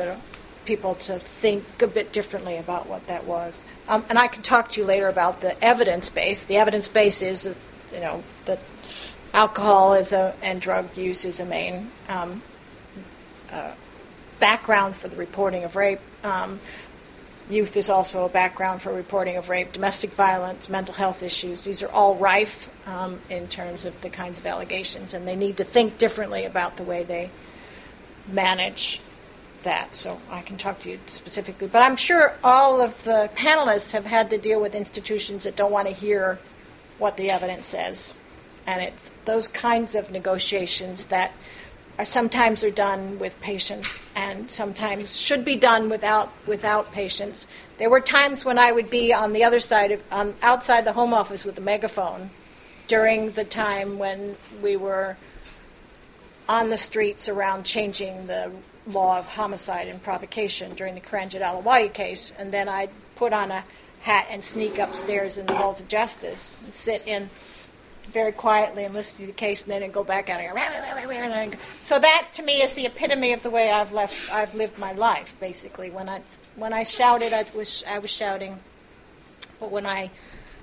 people 0.65 0.95
to 0.95 1.19
think 1.19 1.81
a 1.81 1.87
bit 1.87 2.11
differently 2.11 2.57
about 2.57 2.87
what 2.87 3.07
that 3.07 3.25
was. 3.25 3.65
Um, 3.87 4.03
and 4.09 4.17
I 4.17 4.27
can 4.27 4.41
talk 4.41 4.71
to 4.71 4.81
you 4.81 4.85
later 4.85 5.07
about 5.07 5.41
the 5.41 5.61
evidence 5.63 6.09
base. 6.09 6.43
The 6.43 6.57
evidence 6.57 6.87
base 6.87 7.21
is, 7.21 7.43
that, 7.43 7.55
you 7.93 7.99
know, 7.99 8.23
that 8.45 8.59
alcohol 9.33 9.93
is 9.93 10.11
a, 10.11 10.35
and 10.41 10.59
drug 10.59 10.97
use 10.97 11.25
is 11.25 11.39
a 11.39 11.45
main 11.45 11.91
um, 12.09 12.41
uh, 13.51 13.71
background 14.39 14.95
for 14.95 15.07
the 15.07 15.17
reporting 15.17 15.63
of 15.63 15.75
rape. 15.75 15.99
Um, 16.23 16.59
youth 17.49 17.77
is 17.77 17.89
also 17.89 18.25
a 18.25 18.29
background 18.29 18.81
for 18.81 18.93
reporting 18.93 19.37
of 19.37 19.49
rape, 19.49 19.73
domestic 19.73 20.11
violence, 20.11 20.69
mental 20.69 20.93
health 20.93 21.21
issues. 21.21 21.63
These 21.63 21.81
are 21.81 21.89
all 21.89 22.15
rife 22.15 22.69
um, 22.87 23.19
in 23.29 23.47
terms 23.47 23.85
of 23.85 24.01
the 24.01 24.09
kinds 24.09 24.39
of 24.39 24.45
allegations, 24.45 25.13
and 25.13 25.27
they 25.27 25.35
need 25.35 25.57
to 25.57 25.63
think 25.63 25.97
differently 25.97 26.45
about 26.45 26.77
the 26.77 26.83
way 26.83 27.03
they 27.03 27.29
manage 28.31 28.99
that, 29.63 29.95
so 29.95 30.19
I 30.29 30.41
can 30.41 30.57
talk 30.57 30.79
to 30.81 30.91
you 30.91 30.99
specifically. 31.07 31.67
But 31.67 31.81
I'm 31.81 31.95
sure 31.95 32.35
all 32.43 32.81
of 32.81 33.03
the 33.03 33.29
panelists 33.35 33.91
have 33.91 34.05
had 34.05 34.29
to 34.29 34.37
deal 34.37 34.61
with 34.61 34.75
institutions 34.75 35.43
that 35.43 35.55
don't 35.55 35.71
want 35.71 35.87
to 35.87 35.93
hear 35.93 36.39
what 36.97 37.17
the 37.17 37.29
evidence 37.29 37.65
says. 37.67 38.15
And 38.65 38.81
it's 38.81 39.11
those 39.25 39.47
kinds 39.47 39.93
of 39.93 40.09
negotiations 40.09 41.05
that 41.05 41.33
are 41.97 42.05
sometimes 42.05 42.63
are 42.63 42.71
done 42.71 43.19
with 43.19 43.39
patience 43.39 43.97
and 44.15 44.49
sometimes 44.51 45.19
should 45.19 45.45
be 45.45 45.55
done 45.55 45.89
without 45.89 46.31
without 46.45 46.91
patience. 46.91 47.47
There 47.77 47.89
were 47.89 48.01
times 48.01 48.43
when 48.43 48.57
I 48.57 48.71
would 48.71 48.89
be 48.89 49.13
on 49.13 49.33
the 49.33 49.43
other 49.43 49.59
side 49.59 49.91
of 49.91 50.03
on 50.11 50.35
outside 50.41 50.85
the 50.85 50.93
home 50.93 51.13
office 51.13 51.45
with 51.45 51.57
a 51.57 51.61
megaphone 51.61 52.29
during 52.87 53.31
the 53.31 53.45
time 53.45 53.97
when 53.97 54.35
we 54.61 54.75
were 54.75 55.17
on 56.47 56.69
the 56.69 56.77
streets 56.77 57.27
around 57.27 57.63
changing 57.63 58.27
the 58.27 58.51
law 58.87 59.17
of 59.17 59.25
homicide 59.25 59.87
and 59.87 60.01
provocation 60.03 60.75
during 60.75 60.93
the 60.93 61.01
Kiranjit 61.01 61.41
Ahluwalia 61.41 61.91
case, 61.91 62.31
and 62.37 62.51
then 62.51 62.69
I'd 62.69 62.91
put 63.15 63.33
on 63.33 63.49
a 63.51 63.63
hat 64.01 64.27
and 64.29 64.43
sneak 64.43 64.77
upstairs 64.77 65.37
in 65.37 65.47
the 65.47 65.55
halls 65.55 65.79
of 65.79 65.87
justice 65.87 66.59
and 66.63 66.71
sit 66.71 67.01
in 67.07 67.29
very 68.15 68.31
quietly 68.31 68.85
and 68.85 68.93
listen 68.93 69.19
to 69.19 69.27
the 69.27 69.37
case, 69.37 69.63
and 69.63 69.71
then 69.71 69.91
go 69.91 70.03
back 70.03 70.29
out 70.29 70.39
and 70.39 71.51
go. 71.51 71.57
So 71.83 71.99
that 71.99 72.29
to 72.35 72.41
me 72.41 72.61
is 72.61 72.71
the 72.71 72.85
epitome 72.85 73.33
of 73.33 73.43
the 73.43 73.49
way 73.49 73.69
I've 73.69 73.91
left. 73.91 74.33
I've 74.33 74.55
lived 74.55 74.79
my 74.79 74.93
life 74.93 75.35
basically. 75.39 75.91
When 75.91 76.07
I 76.07 76.21
when 76.55 76.71
I 76.71 76.83
shouted, 76.83 77.33
I 77.33 77.45
was 77.53 77.83
I 77.87 77.99
was 77.99 78.09
shouting, 78.09 78.57
but 79.59 79.69
when 79.69 79.85
I 79.85 80.09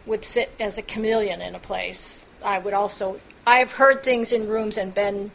would 0.07 0.25
sit 0.25 0.51
as 0.59 0.79
a 0.79 0.83
chameleon 0.83 1.43
in 1.43 1.55
a 1.55 1.59
place, 1.59 2.29
I 2.43 2.59
would 2.59 2.73
also. 2.73 3.21
I've 3.47 3.73
heard 3.73 4.03
things 4.03 4.33
in 4.33 4.49
rooms 4.49 4.79
and 4.79 4.95
been 4.95 5.31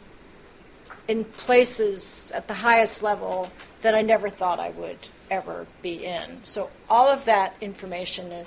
in 1.06 1.24
places 1.24 2.32
at 2.34 2.48
the 2.48 2.54
highest 2.54 3.02
level 3.02 3.48
that 3.82 3.94
I 3.94 4.02
never 4.02 4.28
thought 4.28 4.58
I 4.58 4.70
would 4.70 4.98
ever 5.30 5.66
be 5.82 6.04
in. 6.04 6.40
So 6.42 6.68
all 6.90 7.08
of 7.08 7.24
that 7.26 7.54
information 7.60 8.44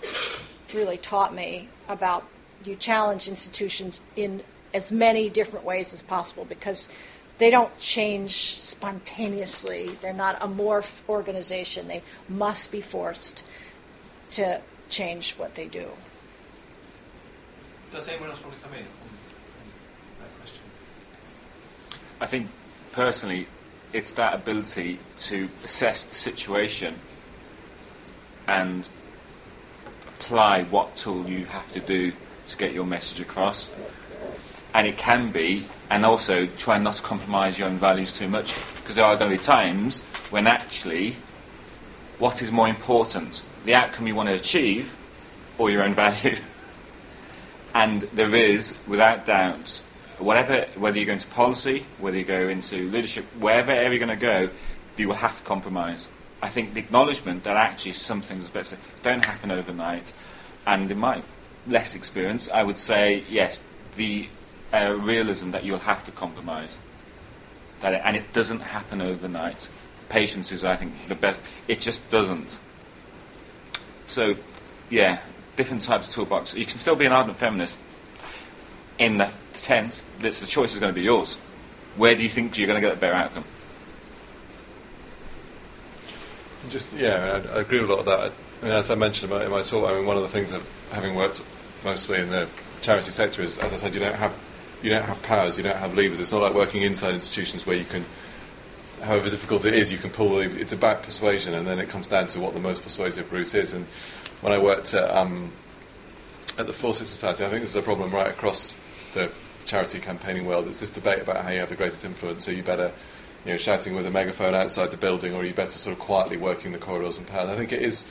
really 0.73 0.97
taught 0.97 1.33
me 1.33 1.69
about 1.87 2.23
you 2.65 2.75
challenge 2.75 3.27
institutions 3.27 3.99
in 4.15 4.43
as 4.73 4.91
many 4.91 5.29
different 5.29 5.65
ways 5.65 5.93
as 5.93 6.01
possible 6.01 6.45
because 6.45 6.87
they 7.37 7.49
don't 7.49 7.77
change 7.79 8.59
spontaneously. 8.59 9.97
They're 10.01 10.13
not 10.13 10.37
a 10.41 10.47
morph 10.47 11.01
organization. 11.09 11.87
They 11.87 12.03
must 12.29 12.71
be 12.71 12.81
forced 12.81 13.43
to 14.31 14.61
change 14.89 15.33
what 15.33 15.55
they 15.55 15.65
do. 15.65 15.87
Does 17.91 18.07
anyone 18.07 18.29
else 18.29 18.41
want 18.41 18.55
to 18.55 18.61
come 18.61 18.73
in? 18.73 18.79
On 18.79 18.85
that 20.19 20.39
question? 20.39 20.63
I 22.21 22.25
think 22.27 22.47
personally, 22.91 23.47
it's 23.91 24.13
that 24.13 24.33
ability 24.33 24.99
to 25.17 25.49
assess 25.65 26.05
the 26.05 26.15
situation 26.15 26.95
and 28.47 28.87
apply 30.07 30.63
what 30.63 30.95
tool 30.95 31.27
you 31.27 31.45
have 31.45 31.71
to 31.71 31.79
do 31.79 32.13
to 32.47 32.57
get 32.57 32.73
your 32.73 32.85
message 32.85 33.19
across. 33.19 33.69
And 34.73 34.87
it 34.87 34.97
can 34.97 35.31
be, 35.31 35.65
and 35.89 36.05
also 36.05 36.45
try 36.57 36.77
not 36.77 36.95
to 36.95 37.01
compromise 37.01 37.59
your 37.59 37.67
own 37.67 37.77
values 37.77 38.13
too 38.13 38.27
much, 38.27 38.55
because 38.77 38.95
there 38.95 39.05
are 39.05 39.17
going 39.17 39.31
to 39.31 39.37
be 39.37 39.43
times 39.43 40.01
when 40.29 40.47
actually, 40.47 41.15
what 42.19 42.41
is 42.41 42.51
more 42.51 42.67
important, 42.67 43.43
the 43.65 43.75
outcome 43.75 44.07
you 44.07 44.15
want 44.15 44.29
to 44.29 44.35
achieve, 44.35 44.95
or 45.57 45.69
your 45.69 45.83
own 45.83 45.93
value? 46.05 46.37
and 47.73 48.01
there 48.01 48.33
is, 48.33 48.77
without 48.87 49.25
doubt, 49.25 49.83
whatever, 50.17 50.67
whether 50.75 50.99
you 50.99 51.05
go 51.05 51.13
into 51.13 51.27
policy, 51.27 51.85
whether 51.99 52.17
you 52.17 52.23
go 52.23 52.47
into 52.47 52.89
leadership, 52.89 53.25
wherever 53.39 53.73
you're 53.73 53.97
going 53.97 54.09
to 54.09 54.15
go, 54.15 54.49
you 54.97 55.07
will 55.07 55.15
have 55.15 55.37
to 55.37 55.43
compromise. 55.43 56.07
I 56.41 56.49
think 56.49 56.73
the 56.73 56.79
acknowledgement 56.79 57.43
that 57.43 57.57
actually 57.57 57.93
some 57.93 58.21
things 58.21 58.49
better 58.49 58.77
don't 59.03 59.23
happen 59.23 59.51
overnight, 59.51 60.13
and 60.65 60.89
in 60.89 60.97
my 60.97 61.21
less 61.67 61.95
experience, 61.95 62.49
I 62.49 62.63
would 62.63 62.77
say 62.77 63.23
yes, 63.29 63.65
the 63.95 64.27
uh, 64.73 64.97
realism 64.99 65.51
that 65.51 65.63
you'll 65.63 65.79
have 65.79 66.03
to 66.05 66.11
compromise, 66.11 66.77
that 67.81 67.93
it, 67.93 68.01
and 68.03 68.15
it 68.15 68.33
doesn't 68.33 68.61
happen 68.61 69.01
overnight. 69.01 69.69
Patience 70.09 70.51
is, 70.51 70.65
I 70.65 70.75
think, 70.75 70.93
the 71.07 71.15
best. 71.15 71.39
It 71.67 71.81
just 71.81 72.09
doesn't. 72.09 72.59
So, 74.07 74.35
yeah, 74.89 75.19
different 75.55 75.83
types 75.83 76.07
of 76.09 76.13
toolbox. 76.13 76.53
You 76.53 76.65
can 76.65 76.77
still 76.77 76.95
be 76.95 77.05
an 77.05 77.11
ardent 77.11 77.37
feminist 77.37 77.79
in 78.97 79.17
the 79.17 79.29
tent. 79.53 80.01
That's 80.19 80.39
the 80.39 80.47
choice 80.47 80.73
is 80.73 80.79
going 80.79 80.93
to 80.93 80.95
be 80.95 81.03
yours. 81.03 81.35
Where 81.95 82.15
do 82.15 82.23
you 82.23 82.29
think 82.29 82.57
you're 82.57 82.67
going 82.67 82.81
to 82.81 82.85
get 82.85 82.95
a 82.95 82.99
better 82.99 83.15
outcome? 83.15 83.43
Just 86.69 86.93
yeah, 86.93 87.41
I, 87.53 87.57
I 87.57 87.61
agree 87.61 87.81
with 87.81 87.89
a 87.89 87.93
lot 87.93 87.99
of 87.99 88.05
that. 88.05 88.31
I 88.61 88.65
mean, 88.65 88.73
as 88.73 88.91
I 88.91 88.95
mentioned 88.95 89.31
in 89.31 89.49
my 89.49 89.63
talk, 89.63 89.89
I 89.89 89.95
mean, 89.95 90.05
one 90.05 90.15
of 90.15 90.23
the 90.23 90.29
things 90.29 90.51
of 90.51 90.67
having 90.91 91.15
worked 91.15 91.41
mostly 91.83 92.19
in 92.19 92.29
the 92.29 92.47
charity 92.81 93.11
sector 93.11 93.41
is, 93.41 93.57
as 93.57 93.73
I 93.73 93.77
said, 93.77 93.93
you 93.93 93.99
don't 93.99 94.15
have 94.15 94.37
you 94.81 94.89
don't 94.89 95.03
have 95.03 95.21
powers, 95.23 95.57
you 95.57 95.63
don't 95.63 95.77
have 95.77 95.95
levers. 95.95 96.19
It's 96.19 96.31
not 96.31 96.41
like 96.41 96.53
working 96.53 96.81
inside 96.81 97.13
institutions 97.13 97.65
where 97.65 97.75
you 97.75 97.85
can, 97.85 98.03
however 99.03 99.29
difficult 99.29 99.63
it 99.65 99.75
is, 99.75 99.91
you 99.91 99.97
can 99.97 100.09
pull. 100.09 100.37
The, 100.37 100.59
it's 100.59 100.73
about 100.73 101.03
persuasion, 101.03 101.53
and 101.53 101.67
then 101.67 101.79
it 101.79 101.89
comes 101.89 102.07
down 102.07 102.27
to 102.29 102.39
what 102.39 102.53
the 102.53 102.59
most 102.59 102.81
persuasive 102.81 103.31
route 103.31 103.53
is. 103.53 103.73
And 103.73 103.85
when 104.41 104.53
I 104.53 104.57
worked 104.57 104.93
at, 104.95 105.15
um, 105.15 105.51
at 106.57 106.65
the 106.65 106.73
Fawcett 106.73 107.07
Society, 107.07 107.45
I 107.45 107.49
think 107.49 107.61
this 107.61 107.71
is 107.71 107.75
a 107.75 107.81
problem 107.83 108.11
right 108.11 108.27
across 108.27 108.73
the 109.13 109.31
charity 109.65 109.99
campaigning 109.99 110.45
world. 110.45 110.67
It's 110.67 110.79
this 110.79 110.89
debate 110.89 111.21
about 111.21 111.43
how 111.43 111.51
you 111.51 111.59
have 111.59 111.69
the 111.69 111.75
greatest 111.75 112.03
influence. 112.03 112.45
So 112.45 112.51
you 112.51 112.63
better 112.63 112.91
you 113.45 113.51
know, 113.51 113.57
shouting 113.57 113.95
with 113.95 114.05
a 114.05 114.11
megaphone 114.11 114.55
outside 114.55 114.91
the 114.91 114.97
building, 114.97 115.33
or 115.33 115.41
are 115.41 115.45
you 115.45 115.53
better 115.53 115.69
sort 115.69 115.93
of 115.93 115.99
quietly 115.99 116.37
working 116.37 116.71
the 116.71 116.77
corridors 116.77 117.17
and 117.17 117.27
power. 117.27 117.41
And 117.41 117.51
I 117.51 117.55
think 117.55 117.71
it 117.71 117.81
is 117.81 118.03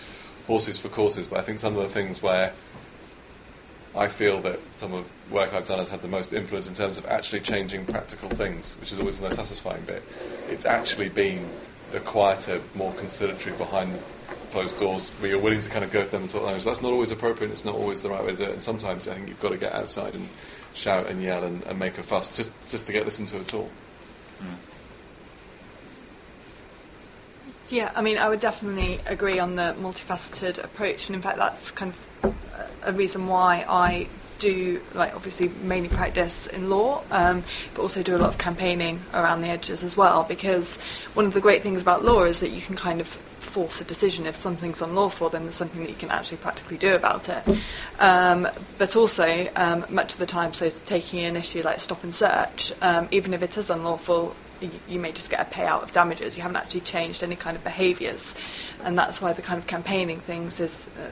horses 0.46 0.78
for 0.78 0.88
courses, 0.88 1.26
but 1.26 1.38
I 1.38 1.42
think 1.42 1.58
some 1.58 1.76
of 1.76 1.82
the 1.82 1.88
things 1.88 2.22
where 2.22 2.52
I 3.94 4.06
feel 4.08 4.40
that 4.42 4.60
some 4.74 4.92
of 4.92 5.10
the 5.28 5.34
work 5.34 5.52
I've 5.52 5.64
done 5.64 5.78
has 5.78 5.88
had 5.88 6.00
the 6.00 6.08
most 6.08 6.32
influence 6.32 6.68
in 6.68 6.74
terms 6.74 6.96
of 6.96 7.06
actually 7.06 7.40
changing 7.40 7.86
practical 7.86 8.28
things, 8.28 8.76
which 8.80 8.92
is 8.92 9.00
always 9.00 9.18
the 9.18 9.24
most 9.24 9.36
satisfying 9.36 9.82
bit. 9.82 10.04
It's 10.48 10.64
actually 10.64 11.08
been 11.08 11.48
the 11.90 12.00
quieter, 12.00 12.60
more 12.74 12.92
conciliatory 12.94 13.56
behind 13.56 13.98
closed 14.52 14.78
doors 14.78 15.08
where 15.18 15.30
you're 15.30 15.40
willing 15.40 15.60
to 15.60 15.68
kind 15.68 15.84
of 15.84 15.90
go 15.92 16.04
to 16.04 16.10
them 16.10 16.22
and 16.22 16.30
talk 16.30 16.42
language. 16.42 16.64
That's 16.64 16.82
not 16.82 16.92
always 16.92 17.10
appropriate, 17.10 17.50
it's 17.50 17.64
not 17.64 17.74
always 17.74 18.00
the 18.00 18.10
right 18.10 18.24
way 18.24 18.30
to 18.30 18.36
do 18.36 18.44
it, 18.44 18.50
and 18.50 18.62
sometimes 18.62 19.08
I 19.08 19.14
think 19.14 19.28
you've 19.28 19.40
got 19.40 19.50
to 19.50 19.58
get 19.58 19.72
outside 19.72 20.14
and 20.14 20.28
shout 20.74 21.06
and 21.06 21.22
yell 21.22 21.42
and, 21.42 21.62
and 21.64 21.78
make 21.78 21.98
a 21.98 22.02
fuss 22.02 22.36
just, 22.36 22.52
just 22.70 22.86
to 22.86 22.92
get 22.92 23.04
listened 23.04 23.28
to 23.28 23.38
at 23.38 23.54
all. 23.54 23.70
Mm. 24.40 24.54
Yeah, 27.70 27.92
I 27.94 28.02
mean, 28.02 28.18
I 28.18 28.28
would 28.28 28.40
definitely 28.40 29.00
agree 29.06 29.38
on 29.38 29.56
the 29.56 29.76
multifaceted 29.80 30.62
approach, 30.62 31.08
and 31.08 31.16
in 31.16 31.22
fact, 31.22 31.38
that's 31.38 31.70
kind 31.70 31.92
of 31.92 31.98
a 32.82 32.92
reason 32.92 33.26
why 33.26 33.64
I 33.68 34.08
do, 34.40 34.80
like, 34.94 35.14
obviously 35.14 35.48
mainly 35.62 35.88
practice 35.88 36.46
in 36.48 36.68
law, 36.68 37.02
um, 37.10 37.44
but 37.74 37.82
also 37.82 38.02
do 38.02 38.16
a 38.16 38.18
lot 38.18 38.30
of 38.30 38.38
campaigning 38.38 39.00
around 39.14 39.42
the 39.42 39.48
edges 39.48 39.84
as 39.84 39.96
well. 39.96 40.24
Because 40.24 40.76
one 41.14 41.26
of 41.26 41.34
the 41.34 41.40
great 41.40 41.62
things 41.62 41.82
about 41.82 42.04
law 42.04 42.24
is 42.24 42.40
that 42.40 42.50
you 42.50 42.60
can 42.60 42.74
kind 42.74 43.00
of 43.00 43.06
force 43.06 43.80
a 43.80 43.84
decision. 43.84 44.26
If 44.26 44.36
something's 44.36 44.82
unlawful, 44.82 45.28
then 45.28 45.44
there's 45.44 45.56
something 45.56 45.82
that 45.82 45.90
you 45.90 45.96
can 45.96 46.10
actually 46.10 46.38
practically 46.38 46.78
do 46.78 46.94
about 46.94 47.28
it. 47.28 47.44
Um, 47.98 48.48
but 48.78 48.96
also, 48.96 49.48
um, 49.56 49.84
much 49.88 50.14
of 50.14 50.18
the 50.18 50.26
time, 50.26 50.54
so 50.54 50.70
taking 50.70 51.20
an 51.20 51.36
issue 51.36 51.62
like 51.62 51.78
stop 51.78 52.02
and 52.02 52.14
search, 52.14 52.72
um, 52.80 53.08
even 53.10 53.34
if 53.34 53.42
it 53.42 53.56
is 53.56 53.70
unlawful, 53.70 54.34
you, 54.60 54.70
you, 54.88 54.98
may 54.98 55.10
just 55.10 55.30
get 55.30 55.40
a 55.40 55.50
payout 55.50 55.82
of 55.82 55.92
damages. 55.92 56.36
You 56.36 56.42
haven't 56.42 56.58
actually 56.58 56.80
changed 56.80 57.22
any 57.22 57.36
kind 57.36 57.56
of 57.56 57.64
behaviours, 57.64 58.34
and 58.84 58.98
that's 58.98 59.20
why 59.20 59.32
the 59.32 59.42
kind 59.42 59.58
of 59.58 59.66
campaigning 59.66 60.20
things 60.20 60.60
is. 60.60 60.86
Uh, 60.98 61.10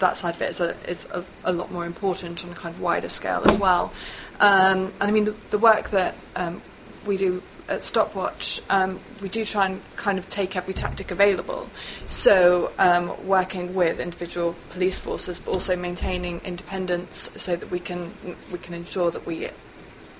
that 0.00 0.16
side 0.16 0.34
of 0.34 0.42
it 0.42 0.50
is, 0.50 0.60
a, 0.60 0.76
is 0.88 1.04
a, 1.12 1.24
a, 1.44 1.52
lot 1.52 1.70
more 1.70 1.86
important 1.86 2.44
on 2.44 2.50
a 2.50 2.54
kind 2.54 2.74
of 2.74 2.80
wider 2.80 3.08
scale 3.08 3.42
as 3.44 3.58
well. 3.58 3.92
Um, 4.40 4.92
and 5.00 5.02
I 5.02 5.10
mean, 5.10 5.26
the, 5.26 5.34
the 5.50 5.58
work 5.58 5.90
that 5.90 6.16
um, 6.36 6.60
we 7.06 7.16
do 7.16 7.42
at 7.68 7.84
Stopwatch, 7.84 8.60
um, 8.68 9.00
we 9.22 9.28
do 9.28 9.44
try 9.44 9.66
and 9.66 9.80
kind 9.96 10.18
of 10.18 10.28
take 10.28 10.56
every 10.56 10.74
tactic 10.74 11.10
available. 11.12 11.70
So, 12.08 12.72
um, 12.78 13.26
working 13.26 13.74
with 13.74 14.00
individual 14.00 14.56
police 14.70 14.98
forces, 14.98 15.38
but 15.38 15.54
also 15.54 15.76
maintaining 15.76 16.40
independence 16.40 17.30
so 17.36 17.54
that 17.54 17.70
we 17.70 17.78
can 17.78 18.12
we 18.50 18.58
can 18.58 18.74
ensure 18.74 19.12
that 19.12 19.24
we 19.24 19.48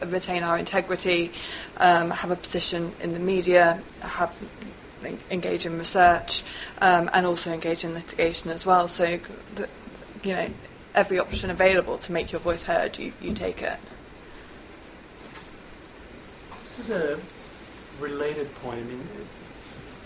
retain 0.06 0.42
our 0.42 0.56
integrity, 0.56 1.32
um, 1.78 2.10
have 2.10 2.30
a 2.30 2.36
position 2.36 2.94
in 3.00 3.12
the 3.12 3.18
media, 3.18 3.82
have 4.00 4.34
engage 5.30 5.66
in 5.66 5.78
research, 5.78 6.42
um, 6.80 7.10
and 7.12 7.26
also 7.26 7.52
engage 7.52 7.84
in 7.84 7.94
litigation 7.94 8.50
as 8.50 8.66
well. 8.66 8.88
So, 8.88 9.18
the, 9.54 9.68
you 10.22 10.34
know, 10.34 10.48
every 10.94 11.18
option 11.18 11.50
available 11.50 11.98
to 11.98 12.12
make 12.12 12.32
your 12.32 12.40
voice 12.40 12.62
heard, 12.62 12.98
you, 12.98 13.12
you 13.20 13.34
take 13.34 13.62
it. 13.62 13.78
This 16.60 16.78
is 16.78 16.90
a 16.90 17.18
related 18.00 18.54
point. 18.56 18.80
I 18.80 18.84
mean, 18.84 19.08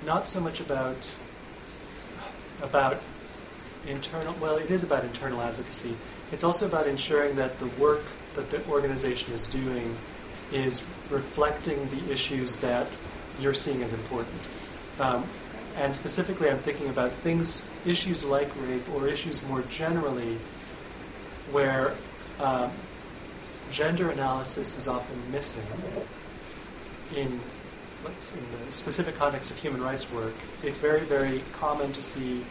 not 0.04 0.26
so 0.26 0.40
much 0.40 0.60
about 0.60 1.14
about 2.62 3.00
internal. 3.86 4.34
Well, 4.40 4.56
it 4.56 4.70
is 4.70 4.82
about 4.82 5.04
internal 5.04 5.40
advocacy. 5.40 5.96
It's 6.32 6.44
also 6.44 6.66
about 6.66 6.86
ensuring 6.86 7.36
that 7.36 7.58
the 7.58 7.66
work 7.80 8.02
that 8.34 8.50
the 8.50 8.64
organization 8.66 9.32
is 9.32 9.46
doing 9.46 9.96
is 10.52 10.82
reflecting 11.10 11.88
the 11.90 12.12
issues 12.12 12.56
that 12.56 12.86
you're 13.40 13.54
seeing 13.54 13.82
as 13.82 13.92
important. 13.92 14.40
Um, 15.00 15.24
and 15.76 15.94
specifically, 15.94 16.48
I'm 16.48 16.58
thinking 16.58 16.88
about 16.88 17.10
things, 17.10 17.64
issues 17.84 18.24
like 18.24 18.48
rape, 18.62 18.88
or 18.94 19.08
issues 19.08 19.42
more 19.48 19.62
generally, 19.62 20.38
where 21.50 21.94
um, 22.40 22.70
gender 23.70 24.10
analysis 24.10 24.78
is 24.78 24.86
often 24.86 25.20
missing 25.32 25.66
in, 27.14 27.26
in 27.26 27.40
the 28.04 28.72
specific 28.72 29.16
context 29.16 29.50
of 29.50 29.58
human 29.58 29.82
rights 29.82 30.10
work. 30.12 30.34
It's 30.62 30.78
very, 30.78 31.00
very 31.00 31.42
common 31.52 31.92
to 31.92 32.02
see 32.02 32.44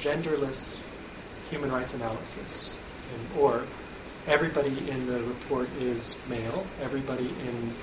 genderless 0.00 0.80
human 1.50 1.70
rights 1.70 1.92
analysis, 1.92 2.78
in, 3.14 3.40
or 3.40 3.64
everybody 4.26 4.88
in 4.90 5.06
the 5.06 5.22
report 5.22 5.68
is 5.80 6.16
male. 6.28 6.66
Everybody 6.82 7.28
in 7.46 7.74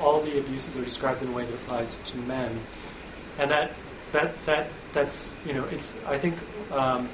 all 0.00 0.20
the 0.20 0.38
abuses 0.38 0.76
are 0.76 0.84
described 0.84 1.22
in 1.22 1.28
a 1.28 1.32
way 1.32 1.44
that 1.44 1.54
applies 1.54 1.94
to 1.94 2.18
men, 2.18 2.60
and 3.38 3.50
that 3.50 3.72
that 4.12 4.44
that 4.46 4.68
that's 4.92 5.34
you 5.46 5.54
know 5.54 5.64
it's 5.66 5.94
I 6.06 6.18
think 6.18 6.36
um, 6.72 7.08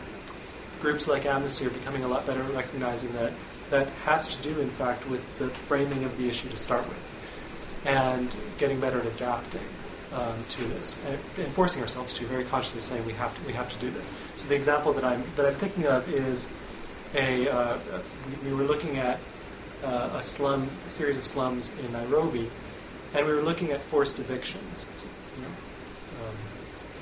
groups 0.81 1.09
like 1.09 1.27
Amnesty 1.27 1.67
are 1.67 1.71
becoming 1.71 2.05
a 2.05 2.09
lot 2.09 2.27
better 2.27 2.43
at 2.43 2.55
recognizing 2.55 3.13
that 3.13 3.33
that 3.71 3.89
has 4.05 4.35
to 4.35 4.43
do 4.43 4.61
in 4.61 4.71
fact 4.71 5.09
with 5.09 5.39
the 5.39 5.49
framing 5.49 6.05
of 6.05 6.17
the 6.17 6.29
issue 6.29 6.49
to 6.49 6.57
start 6.57 6.89
with, 6.89 7.85
and 7.85 8.35
getting 8.59 8.81
better 8.81 9.01
at 9.01 9.07
adapting. 9.07 9.63
Um, 10.11 10.43
to 10.49 10.65
this, 10.69 10.99
and 11.05 11.53
forcing 11.53 11.83
ourselves 11.83 12.15
to 12.15 12.25
very 12.25 12.43
consciously 12.43 12.81
saying 12.81 13.05
we 13.05 13.13
have 13.13 13.37
to 13.39 13.47
we 13.47 13.53
have 13.53 13.69
to 13.69 13.77
do 13.77 13.91
this. 13.91 14.11
So 14.37 14.49
the 14.49 14.55
example 14.55 14.95
that 14.95 15.05
I'm 15.05 15.23
that 15.37 15.45
I'm 15.45 15.53
thinking 15.53 15.85
of 15.85 16.11
is 16.11 16.51
a, 17.15 17.49
uh, 17.49 17.79
we, 18.43 18.51
we, 18.51 18.57
were 18.57 18.65
looking 18.65 18.97
at 18.97 19.21
uh, 19.85 20.11
a 20.15 20.23
slum, 20.23 20.69
a 20.87 20.91
series 20.91 21.17
of 21.19 21.27
slums 21.27 21.73
in 21.79 21.93
Nairobi, 21.93 22.51
and 23.15 23.27
we 23.27 23.33
were 23.33 23.43
looking 23.43 23.71
at 23.71 23.83
forced 23.83 24.19
evictions. 24.19 24.87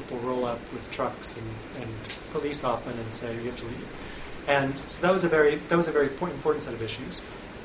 People 0.06 0.18
roll 0.28 0.44
up 0.44 0.60
with 0.72 0.88
trucks 0.92 1.36
and, 1.36 1.82
and 1.82 1.92
police 2.30 2.62
often 2.62 2.96
and 2.98 3.12
say 3.12 3.34
you 3.34 3.50
have 3.50 3.56
to 3.56 3.64
leave. 3.64 3.88
And 4.46 4.78
so 4.80 5.02
that 5.02 5.12
was 5.12 5.24
a 5.24 5.28
very 5.28 5.56
that 5.56 5.76
was 5.76 5.88
a 5.88 5.92
very 5.92 6.06
important 6.06 6.62
set 6.62 6.74
of 6.74 6.82
issues. 6.82 7.22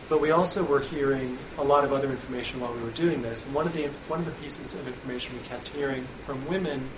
But 0.09 0.19
we 0.19 0.31
also 0.31 0.63
were 0.63 0.79
hearing 0.79 1.37
a 1.57 1.63
lot 1.63 1.83
of 1.83 1.93
other 1.93 2.09
information 2.09 2.59
while 2.59 2.73
we 2.73 2.81
were 2.81 2.89
doing 2.91 3.21
this. 3.21 3.45
And 3.45 3.53
one 3.53 3.67
of 3.67 3.73
the 3.73 3.87
one 4.07 4.19
of 4.19 4.25
the 4.25 4.31
pieces 4.31 4.73
of 4.73 4.87
information 4.87 5.35
we 5.35 5.43
kept 5.47 5.67
hearing 5.69 6.07
from 6.25 6.45
women 6.47 6.89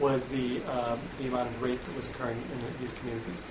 was 0.00 0.26
the 0.26 0.60
um, 0.64 0.98
the 1.18 1.28
amount 1.28 1.48
of 1.48 1.62
rape 1.62 1.80
that 1.80 1.94
was 1.94 2.08
occurring 2.08 2.36
in 2.36 2.80
these 2.80 2.92
communities. 2.94 3.46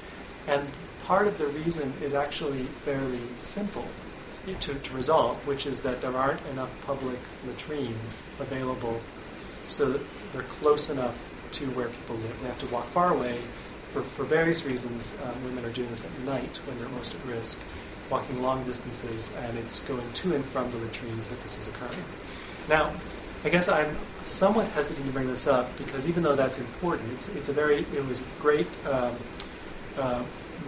And 0.48 0.68
part 1.06 1.28
of 1.28 1.38
the 1.38 1.48
reason 1.48 1.94
is 2.02 2.14
actually 2.14 2.66
fairly 2.84 3.22
simple 3.42 3.86
to, 4.56 4.74
to 4.74 4.94
resolve, 4.94 5.46
which 5.48 5.66
is 5.66 5.82
that 5.82 6.02
there 6.02 6.16
aren't 6.16 6.46
enough 6.48 6.74
public 6.86 7.20
latrines 7.46 8.24
available 8.40 9.02
so 9.68 9.92
that 9.92 10.02
they're 10.32 10.44
close 10.44 10.90
enough 10.90 11.30
to 11.58 11.66
where 11.72 11.90
people 11.90 12.16
live. 12.16 12.42
They 12.42 12.48
have 12.48 12.60
to 12.60 12.68
walk 12.68 12.86
far 12.86 13.14
away. 13.14 13.40
For, 13.92 14.02
for 14.02 14.26
various 14.26 14.64
reasons, 14.66 15.18
um, 15.24 15.44
women 15.44 15.66
are 15.66 15.72
doing 15.72 15.90
this 15.90 16.06
at 16.06 16.20
night 16.22 16.58
when 16.66 16.78
they're 16.78 16.90
most 16.90 17.16
at 17.16 17.26
risk, 17.26 17.60
walking 18.10 18.42
long 18.42 18.64
distances, 18.64 19.36
and 19.40 19.58
it's 19.58 19.80
going 19.88 20.12
to 20.12 20.36
and 20.36 20.44
from 20.44 20.70
the 20.72 20.78
latrines 20.78 21.30
that 21.30 21.42
this 21.42 21.58
is 21.58 21.68
occurring. 21.68 22.04
Now, 22.70 22.94
I 23.44 23.50
guess 23.50 23.70
I'm 23.70 23.98
somewhat 24.26 24.68
hesitant 24.70 25.06
to 25.08 25.14
bring 25.14 25.28
this 25.28 25.48
up 25.48 25.76
because 25.78 26.08
even 26.08 26.22
though 26.22 26.36
that's 26.36 26.60
important, 26.60 27.12
it's, 27.14 27.30
it's 27.30 27.50
a 27.50 27.54
very, 27.54 27.80
it 27.80 28.06
was 28.06 28.20
a 28.20 28.42
great 28.42 28.68
um, 28.88 29.16
uh, 29.98 30.24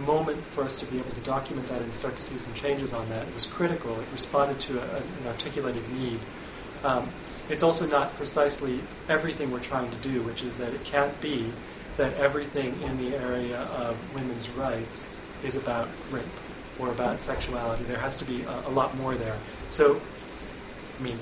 moment 0.06 0.42
for 0.46 0.64
us 0.64 0.76
to 0.78 0.86
be 0.86 0.98
able 0.98 1.10
to 1.10 1.20
document 1.20 1.68
that 1.68 1.82
and 1.82 1.92
start 1.92 2.16
to 2.16 2.22
see 2.22 2.38
some 2.38 2.54
changes 2.54 2.92
on 2.94 3.08
that. 3.10 3.26
It 3.28 3.34
was 3.34 3.46
critical. 3.46 3.98
It 4.00 4.06
responded 4.12 4.58
to 4.60 4.78
a, 4.78 4.96
an 4.96 5.26
articulated 5.26 5.88
need. 5.92 6.18
Um, 6.84 7.10
it's 7.50 7.64
also 7.64 7.86
not 7.86 8.14
precisely 8.14 8.80
everything 9.08 9.50
we're 9.50 9.60
trying 9.60 9.90
to 9.90 9.96
do, 9.98 10.22
which 10.22 10.42
is 10.42 10.56
that 10.56 10.72
it 10.72 10.84
can't 10.84 11.20
be 11.20 11.52
that 11.96 12.14
everything 12.14 12.80
in 12.82 12.96
the 12.96 13.16
area 13.16 13.58
of 13.76 13.96
women's 14.14 14.48
rights 14.50 15.14
is 15.42 15.56
about 15.56 15.88
rape 16.10 16.24
or 16.78 16.88
about 16.90 17.20
sexuality. 17.20 17.82
There 17.84 17.98
has 17.98 18.16
to 18.18 18.24
be 18.24 18.42
a, 18.42 18.68
a 18.68 18.70
lot 18.70 18.96
more 18.96 19.16
there. 19.16 19.36
So, 19.68 20.00
I 20.98 21.02
mean, 21.02 21.18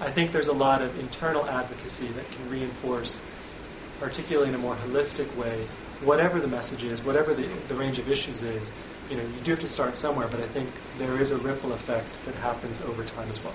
I 0.00 0.10
think 0.10 0.32
there's 0.32 0.48
a 0.48 0.52
lot 0.52 0.82
of 0.82 0.98
internal 1.00 1.44
advocacy 1.46 2.06
that 2.08 2.30
can 2.30 2.48
reinforce, 2.48 3.20
particularly 3.98 4.48
in 4.48 4.54
a 4.54 4.58
more 4.58 4.76
holistic 4.76 5.34
way, 5.36 5.64
whatever 6.04 6.40
the 6.40 6.48
message 6.48 6.84
is, 6.84 7.02
whatever 7.04 7.34
the, 7.34 7.48
the 7.68 7.74
range 7.74 7.98
of 7.98 8.08
issues 8.08 8.42
is. 8.42 8.74
You 9.10 9.16
know, 9.16 9.22
you 9.22 9.40
do 9.42 9.50
have 9.50 9.60
to 9.60 9.68
start 9.68 9.96
somewhere, 9.96 10.28
but 10.28 10.40
I 10.40 10.46
think 10.48 10.70
there 10.98 11.20
is 11.20 11.32
a 11.32 11.38
ripple 11.38 11.72
effect 11.72 12.24
that 12.24 12.34
happens 12.36 12.80
over 12.82 13.04
time 13.04 13.28
as 13.28 13.42
well. 13.42 13.54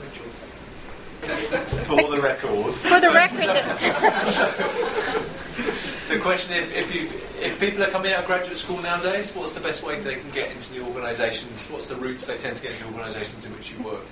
Rachel. 0.00 0.29
For 1.20 1.96
the 2.10 2.20
record. 2.22 2.74
For 2.74 3.00
the 3.00 3.10
record, 3.10 3.56
The 6.10 6.18
question 6.18 6.52
if, 6.52 6.74
if 6.74 6.92
you 6.92 7.02
if 7.40 7.60
people 7.60 7.84
are 7.84 7.90
coming 7.90 8.12
out 8.12 8.20
of 8.20 8.26
graduate 8.26 8.56
school 8.56 8.82
nowadays, 8.82 9.32
what's 9.32 9.52
the 9.52 9.60
best 9.60 9.84
way 9.84 10.00
they 10.00 10.16
can 10.16 10.28
get 10.30 10.50
into 10.50 10.74
the 10.74 10.80
organisations? 10.80 11.68
What's 11.68 11.88
the 11.88 11.94
routes 11.94 12.24
they 12.24 12.36
tend 12.36 12.56
to 12.56 12.62
get 12.62 12.72
into 12.72 12.86
organisations 12.86 13.46
in 13.46 13.52
which 13.52 13.70
you 13.70 13.80
work? 13.84 14.04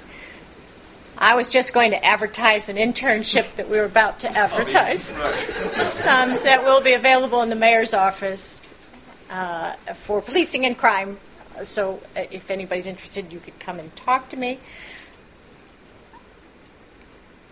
I 1.19 1.35
was 1.35 1.49
just 1.49 1.75
going 1.75 1.91
to 1.91 2.05
advertise 2.05 2.69
an 2.69 2.77
internship 2.77 3.57
that 3.57 3.69
we 3.69 3.79
were 3.79 3.85
about 3.85 4.21
to 4.21 4.31
advertise 4.31 5.11
um, 6.07 6.39
that 6.45 6.63
will 6.63 6.81
be 6.81 6.93
available 6.93 7.43
in 7.43 7.49
the 7.49 7.57
mayor's 7.57 7.93
office 7.93 8.61
uh, 9.29 9.73
for 10.05 10.23
policing 10.23 10.65
and 10.65 10.79
crime. 10.79 11.19
So 11.65 12.01
uh, 12.17 12.27
if 12.31 12.53
anybody's 12.53 12.87
interested, 12.87 13.33
you 13.33 13.41
could 13.41 13.59
come 13.59 13.81
and 13.81 13.95
talk 13.97 14.29
to 14.29 14.37
me. 14.37 14.61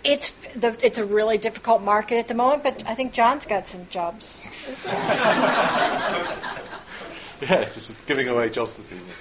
It's 0.06 0.30
the, 0.54 0.76
it's 0.86 0.98
a 0.98 1.04
really 1.04 1.36
difficult 1.36 1.82
market 1.82 2.16
at 2.18 2.28
the 2.28 2.34
moment, 2.34 2.62
but 2.62 2.82
I 2.86 2.94
think 2.94 3.12
Jon's 3.12 3.44
got 3.44 3.66
some 3.66 3.86
jobs 3.90 4.46
as 4.68 4.84
well. 4.84 6.52
Yes, 7.42 7.76
it's 7.76 7.88
just 7.88 8.06
giving 8.06 8.28
away 8.28 8.48
jobs 8.48 8.78
this 8.78 8.92
evening. 8.92 9.14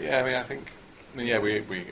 yeah, 0.00 0.20
I 0.20 0.22
mean, 0.22 0.34
I 0.34 0.44
think, 0.44 0.70
I 1.12 1.18
mean, 1.18 1.26
yeah, 1.26 1.40
we, 1.40 1.60
we, 1.62 1.86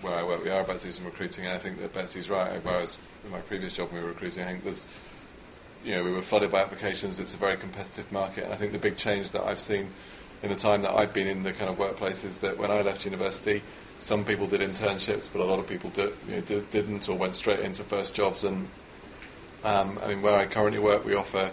where 0.00 0.14
I 0.14 0.22
work, 0.22 0.42
we 0.42 0.48
are 0.48 0.62
about 0.62 0.80
to 0.80 0.86
do 0.86 0.92
some 0.92 1.04
recruiting, 1.04 1.44
and 1.44 1.54
I 1.54 1.58
think 1.58 1.78
that 1.80 1.92
Betsy's 1.92 2.30
right. 2.30 2.58
Whereas 2.64 2.96
in 3.24 3.30
my 3.30 3.40
previous 3.40 3.74
job, 3.74 3.92
we 3.92 4.00
were 4.00 4.06
recruiting, 4.06 4.44
I 4.44 4.52
think 4.52 4.64
there's, 4.64 4.88
you 5.84 5.94
know, 5.94 6.02
we 6.02 6.12
were 6.12 6.22
flooded 6.22 6.50
by 6.50 6.62
applications. 6.62 7.20
It's 7.20 7.34
a 7.34 7.36
very 7.36 7.58
competitive 7.58 8.10
market, 8.10 8.44
and 8.44 8.52
I 8.52 8.56
think 8.56 8.72
the 8.72 8.78
big 8.78 8.96
change 8.96 9.32
that 9.32 9.44
I've 9.44 9.58
seen 9.58 9.90
in 10.42 10.48
the 10.48 10.56
time 10.56 10.80
that 10.82 10.94
I've 10.94 11.12
been 11.12 11.26
in 11.26 11.42
the 11.42 11.52
kind 11.52 11.68
of 11.68 11.78
workplace 11.78 12.24
is 12.24 12.38
that 12.38 12.56
when 12.56 12.70
I 12.70 12.80
left 12.80 13.04
university, 13.04 13.62
some 13.98 14.24
people 14.24 14.46
did 14.46 14.60
internships, 14.60 15.28
but 15.32 15.40
a 15.40 15.44
lot 15.44 15.58
of 15.58 15.66
people 15.66 15.90
did, 15.90 16.12
you 16.28 16.36
know, 16.36 16.40
did, 16.42 16.70
didn't 16.70 17.08
or 17.08 17.16
went 17.16 17.34
straight 17.34 17.60
into 17.60 17.82
first 17.82 18.14
jobs. 18.14 18.44
And 18.44 18.68
um, 19.64 19.98
I 20.02 20.08
mean, 20.08 20.22
where 20.22 20.38
I 20.38 20.46
currently 20.46 20.78
work, 20.78 21.04
we 21.04 21.14
offer 21.14 21.50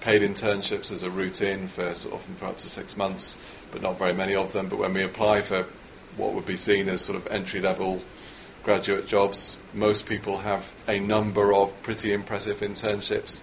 paid 0.00 0.22
internships 0.22 0.92
as 0.92 1.02
a 1.02 1.10
routine 1.10 1.66
for 1.66 1.94
sort 1.94 2.14
of 2.14 2.20
often 2.20 2.34
for 2.34 2.46
up 2.46 2.58
to 2.58 2.68
six 2.68 2.96
months, 2.96 3.36
but 3.70 3.80
not 3.80 3.98
very 3.98 4.12
many 4.12 4.34
of 4.34 4.52
them. 4.52 4.68
But 4.68 4.78
when 4.78 4.92
we 4.92 5.02
apply 5.02 5.40
for 5.40 5.66
what 6.16 6.34
would 6.34 6.46
be 6.46 6.56
seen 6.56 6.88
as 6.88 7.00
sort 7.00 7.16
of 7.16 7.26
entry 7.28 7.60
level 7.60 8.02
graduate 8.64 9.06
jobs, 9.06 9.56
most 9.72 10.06
people 10.06 10.38
have 10.38 10.74
a 10.88 10.98
number 10.98 11.54
of 11.54 11.80
pretty 11.82 12.12
impressive 12.12 12.60
internships 12.60 13.40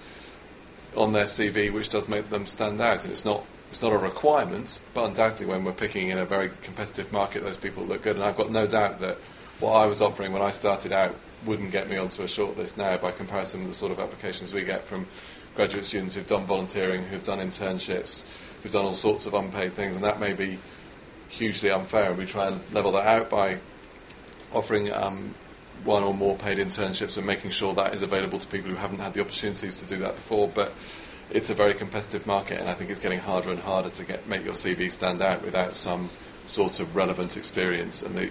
on 0.96 1.14
their 1.14 1.26
CV, 1.26 1.72
which 1.72 1.90
does 1.90 2.10
make 2.10 2.30
them 2.30 2.46
stand 2.46 2.82
out. 2.82 3.04
And 3.04 3.12
it's 3.12 3.26
not 3.26 3.46
it's 3.72 3.82
not 3.82 3.94
a 3.94 3.98
requirement, 3.98 4.82
but 4.94 5.06
undoubtedly, 5.06 5.46
when 5.46 5.64
we're 5.64 5.72
picking 5.72 6.10
in 6.10 6.18
a 6.18 6.26
very 6.26 6.52
competitive 6.62 7.10
market, 7.14 7.42
those 7.42 7.56
people 7.56 7.86
look 7.86 8.02
good. 8.02 8.18
And 8.18 8.26
I've 8.26 8.36
got 8.36 8.52
no 8.52 8.68
doubt 8.68 9.00
that 9.00 9.18
what 9.62 9.72
I 9.72 9.86
was 9.86 10.02
offering 10.02 10.34
when 10.34 10.42
I 10.42 10.52
started 10.52 10.92
out 10.92 11.16
wouldn't 11.46 11.72
get 11.72 11.90
me 11.90 11.96
onto 11.96 12.22
a 12.22 12.26
shortlist 12.26 12.76
now 12.76 12.98
by 12.98 13.14
comparison 13.14 13.62
with 13.62 13.70
the 13.70 13.76
sort 13.76 13.94
of 13.94 14.00
applications 14.00 14.54
we 14.54 14.66
get 14.66 14.84
from 14.84 15.08
graduate 15.56 15.86
students 15.86 16.16
who've 16.16 16.28
done 16.28 16.44
volunteering, 16.44 17.06
who've 17.06 17.24
done 17.24 17.40
internships, 17.40 18.26
who've 18.62 18.74
done 18.74 18.84
all 18.84 18.94
sorts 18.94 19.26
of 19.26 19.34
unpaid 19.34 19.74
things, 19.74 19.96
and 19.96 20.04
that 20.04 20.20
may 20.20 20.34
be 20.34 20.60
hugely 21.30 21.72
unfair. 21.72 22.10
And 22.10 22.18
we 22.18 22.26
try 22.26 22.48
and 22.48 22.60
level 22.74 22.92
that 22.92 23.08
out 23.08 23.30
by 23.30 23.60
offering 24.52 24.92
um, 24.92 25.34
one 25.86 26.04
or 26.04 26.14
more 26.14 26.36
paid 26.36 26.58
internships 26.58 27.18
and 27.18 27.26
making 27.26 27.52
sure 27.52 27.74
that 27.76 27.96
is 27.96 28.02
available 28.02 28.38
to 28.38 28.48
people 28.48 28.70
who 28.70 28.76
haven't 28.76 29.00
had 29.00 29.14
the 29.14 29.22
opportunities 29.22 29.80
to 29.80 29.86
do 29.86 29.96
that 30.00 30.18
before. 30.18 30.50
But 30.54 30.74
it's 31.32 31.50
a 31.50 31.54
very 31.54 31.74
competitive 31.74 32.28
market, 32.28 32.60
and 32.60 32.70
I 32.70 32.74
think 32.74 32.90
it's 32.90 33.00
getting 33.00 33.20
harder 33.20 33.50
and 33.52 33.60
harder 33.60 33.90
to 33.90 34.04
get 34.04 34.28
make 34.28 34.44
your 34.44 34.54
CV 34.54 34.92
stand 34.92 35.22
out 35.22 35.44
without 35.44 35.76
some 35.76 36.10
sort 36.48 36.80
of 36.80 36.96
relevant 36.96 37.38
experience. 37.38 38.02
And 38.02 38.16
the, 38.16 38.30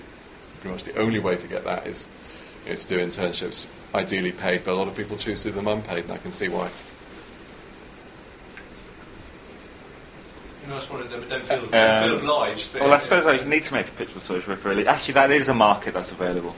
pretty 0.61 0.72
much 0.72 0.84
the 0.84 0.98
only 0.98 1.18
way 1.18 1.36
to 1.36 1.46
get 1.48 1.64
that 1.64 1.86
is 1.86 2.09
you 2.66 2.72
know, 2.72 2.78
to 2.78 2.86
do 2.86 2.98
internships, 2.98 3.66
ideally 3.94 4.32
paid, 4.32 4.64
but 4.64 4.72
a 4.72 4.74
lot 4.76 4.88
of 4.88 4.96
people 4.96 5.16
choose 5.16 5.42
to 5.42 5.48
do 5.48 5.55
them 5.55 5.68
unpaid, 5.68 6.05
and 6.05 6.12
I 6.12 6.18
can 6.18 6.32
see 6.32 6.48
why. 6.48 6.68
You 10.62 10.68
know, 10.68 10.74
I 10.74 10.78
just 10.78 10.90
wanted 10.90 11.11
to 11.11 11.20
don't 11.26 11.46
feel, 11.46 11.66
don't 11.66 11.74
Um, 11.74 12.09
feel 12.09 12.18
obliged. 12.18 12.72
But 12.72 12.82
Well, 12.82 12.92
I 12.92 12.98
suppose 12.98 13.26
I 13.26 13.36
need 13.44 13.62
to 13.62 13.72
make 13.72 13.88
a 13.88 13.92
pitch 13.92 14.11
for 14.11 14.20
social 14.20 14.53
work, 14.55 14.64
really. 14.64 14.86
Actually, 14.86 15.14
that 15.14 15.30
is 15.30 15.48
a 15.48 15.55
market 15.55 15.94
that's 15.94 16.12
available. 16.12 16.55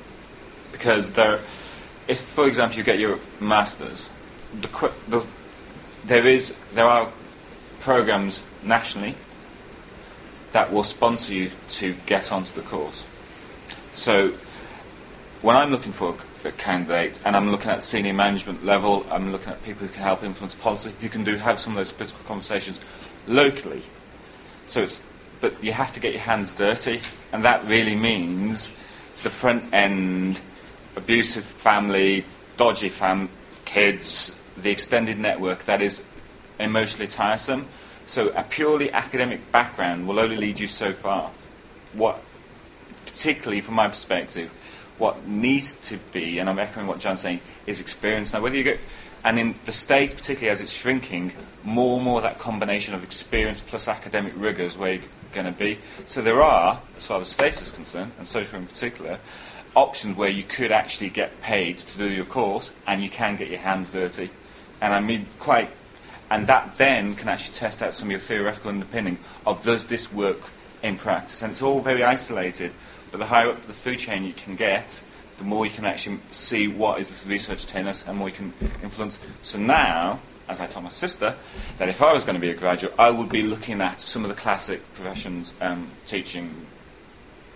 Because 0.73 1.13
there, 1.13 1.39
if, 2.09 2.21
for 2.21 2.49
example, 2.49 2.77
you 2.79 2.83
get 2.85 2.99
your 2.99 3.21
master's, 3.39 4.11
the, 4.61 4.69
qu- 4.69 4.91
the, 5.07 5.25
there, 6.05 6.27
is, 6.27 6.57
there 6.73 6.87
are 6.87 7.13
programs 7.81 8.43
nationally 8.63 9.15
that 10.53 10.73
will 10.73 10.85
sponsor 10.85 11.33
you 11.33 11.51
to 11.69 11.95
get 12.07 12.31
onto 12.31 12.53
the 12.55 12.63
course. 12.63 13.07
So, 13.95 14.33
when 15.41 15.57
I'm 15.57 15.71
looking 15.71 15.93
for 15.93 16.17
a 16.45 16.53
candidate 16.53 17.19
and 17.25 17.37
I'm 17.37 17.51
looking 17.51 17.71
at 17.71 17.83
senior 17.83 18.15
management 18.15 18.65
level, 18.65 19.05
I'm 19.11 19.33
looking 19.33 19.49
at 19.49 19.63
people 19.65 19.87
who 19.87 19.93
can 19.93 20.03
help 20.03 20.23
influence 20.23 20.55
policy, 20.55 20.93
who 21.01 21.09
can 21.09 21.25
do 21.25 21.37
have 21.37 21.59
some 21.59 21.73
of 21.73 21.79
those 21.79 21.93
political 21.93 22.23
conversations 22.25 22.81
locally. 23.27 23.83
So 24.67 24.83
it's, 24.83 25.03
but 25.41 25.63
you 25.63 25.73
have 25.73 25.93
to 25.95 26.01
get 26.01 26.13
your 26.13 26.23
hands 26.23 26.55
dirty, 26.55 27.01
and 27.33 27.45
that 27.45 27.65
really 27.67 27.97
means 27.97 28.73
the 29.23 29.31
front 29.31 29.73
end, 29.73 30.41
abusive 30.97 31.45
family, 31.45 32.25
dodgy 32.57 32.89
fam, 32.89 33.29
kids, 33.65 34.39
the 34.57 34.71
extended 34.71 35.19
network 35.19 35.65
that 35.65 35.81
is 35.83 36.03
emotionally 36.59 37.09
tiresome. 37.09 37.67
So 38.07 38.31
a 38.31 38.43
purely 38.43 38.91
academic 38.93 39.51
background 39.53 40.07
will 40.07 40.19
only 40.19 40.37
lead 40.37 40.61
you 40.61 40.67
so 40.67 40.93
far. 40.93 41.31
What, 41.93 42.21
particularly 43.07 43.61
from 43.61 43.75
my 43.75 43.89
perspective, 43.89 44.53
what 44.99 45.27
needs 45.27 45.75
to 45.89 45.99
be, 46.13 46.39
and 46.39 46.49
I'm 46.49 46.59
echoing 46.59 46.87
what 46.87 46.99
Jon's 46.99 47.21
saying, 47.21 47.41
is 47.67 47.81
experience. 47.81 48.33
Now, 48.33 48.41
whether 48.41 48.57
you 48.57 48.65
go, 48.65 48.77
and 49.25 49.39
in 49.39 49.55
the 49.67 49.73
state, 49.73 50.17
particularly 50.17 50.51
as 50.51 50.61
it's 50.61 50.73
shrinking, 50.73 51.33
more 51.65 51.97
and 51.97 52.05
more 52.05 52.21
that 52.21 52.39
combination 52.39 52.95
of 52.95 53.05
experience 53.05 53.61
plus 53.61 53.89
academic 53.89 54.33
rigour 54.37 54.65
is 54.65 54.77
where 54.77 54.95
you're 54.95 55.03
going 55.33 55.47
to 55.47 55.53
be. 55.53 55.79
So 56.07 56.23
there 56.23 56.43
are, 56.43 56.81
as 56.97 57.07
far 57.07 57.21
as 57.21 57.29
the 57.29 57.35
state 57.35 57.63
is 57.63 57.71
concerned, 57.71 58.13
and 58.19 58.27
social 58.27 58.59
in 58.59 58.67
particular, 58.67 59.19
options 59.75 60.17
where 60.17 60.29
you 60.29 60.43
could 60.43 60.73
actually 60.73 61.09
get 61.09 61.41
paid 61.41 61.79
to 61.79 61.99
do 61.99 62.09
your 62.09 62.25
course, 62.25 62.73
and 62.87 63.03
you 63.03 63.09
can 63.09 63.37
get 63.37 63.49
your 63.49 63.61
hands 63.61 63.93
dirty. 63.93 64.31
And 64.83 64.93
I 64.93 64.99
mean, 65.01 65.27
quite, 65.39 65.71
and 66.29 66.49
that 66.49 66.77
then 66.77 67.15
can 67.15 67.29
actually 67.29 67.55
test 67.55 67.83
out 67.83 67.95
some 67.95 68.09
of 68.09 68.11
your 68.11 68.21
theoretical 68.21 68.71
underpinning 68.71 69.19
of 69.47 69.65
does 69.65 69.87
this 69.87 70.13
work 70.13 70.41
in 70.83 70.99
practice. 70.99 71.41
And 71.41 71.53
it's 71.53 71.63
all 71.63 71.81
very 71.81 72.03
isolated, 72.03 72.75
but 73.13 73.19
the 73.19 73.27
higher 73.27 73.51
up 73.51 73.67
the 73.69 73.73
food 73.73 74.01
chain 74.01 74.25
you 74.25 74.33
can 74.33 74.57
get, 74.57 75.01
the 75.39 75.45
more 75.45 75.65
you 75.65 75.71
can 75.71 75.85
actually 75.85 76.19
see 76.33 76.67
what 76.67 77.01
is 77.01 77.09
this 77.09 77.25
research 77.25 77.65
telling 77.67 77.87
us 77.87 78.07
and 78.09 78.19
more 78.19 78.29
you 78.29 78.35
can 78.35 78.53
influence. 78.83 79.21
So 79.43 79.57
now, 79.57 80.19
as 80.49 80.59
I 80.59 80.67
told 80.67 80.83
my 80.83 80.91
sister, 80.91 81.37
that 81.79 81.89
if 81.89 82.03
I 82.03 82.13
was 82.13 82.25
going 82.25 82.35
to 82.35 82.41
be 82.41 82.51
a 82.51 82.55
graduate, 82.55 82.93
I 82.99 83.09
would 83.09 83.29
be 83.29 83.43
looking 83.43 83.81
at 83.81 84.01
some 84.01 84.25
of 84.25 84.31
the 84.31 84.35
classic 84.35 84.83
professions, 84.95 85.55
um, 85.61 85.89
teaching, 86.07 86.67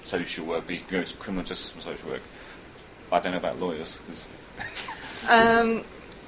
social 0.05 0.47
work, 0.47 0.69
be 0.69 0.79
going 0.89 1.05
to 1.05 1.17
criminal 1.17 1.45
justice 1.45 1.75
and 1.75 1.83
social 1.83 2.09
work. 2.09 2.23
I 3.11 3.19
don't 3.19 3.33
know 3.33 3.39
about 3.39 3.59
lawyers. 3.59 3.99
Um, 5.29 5.83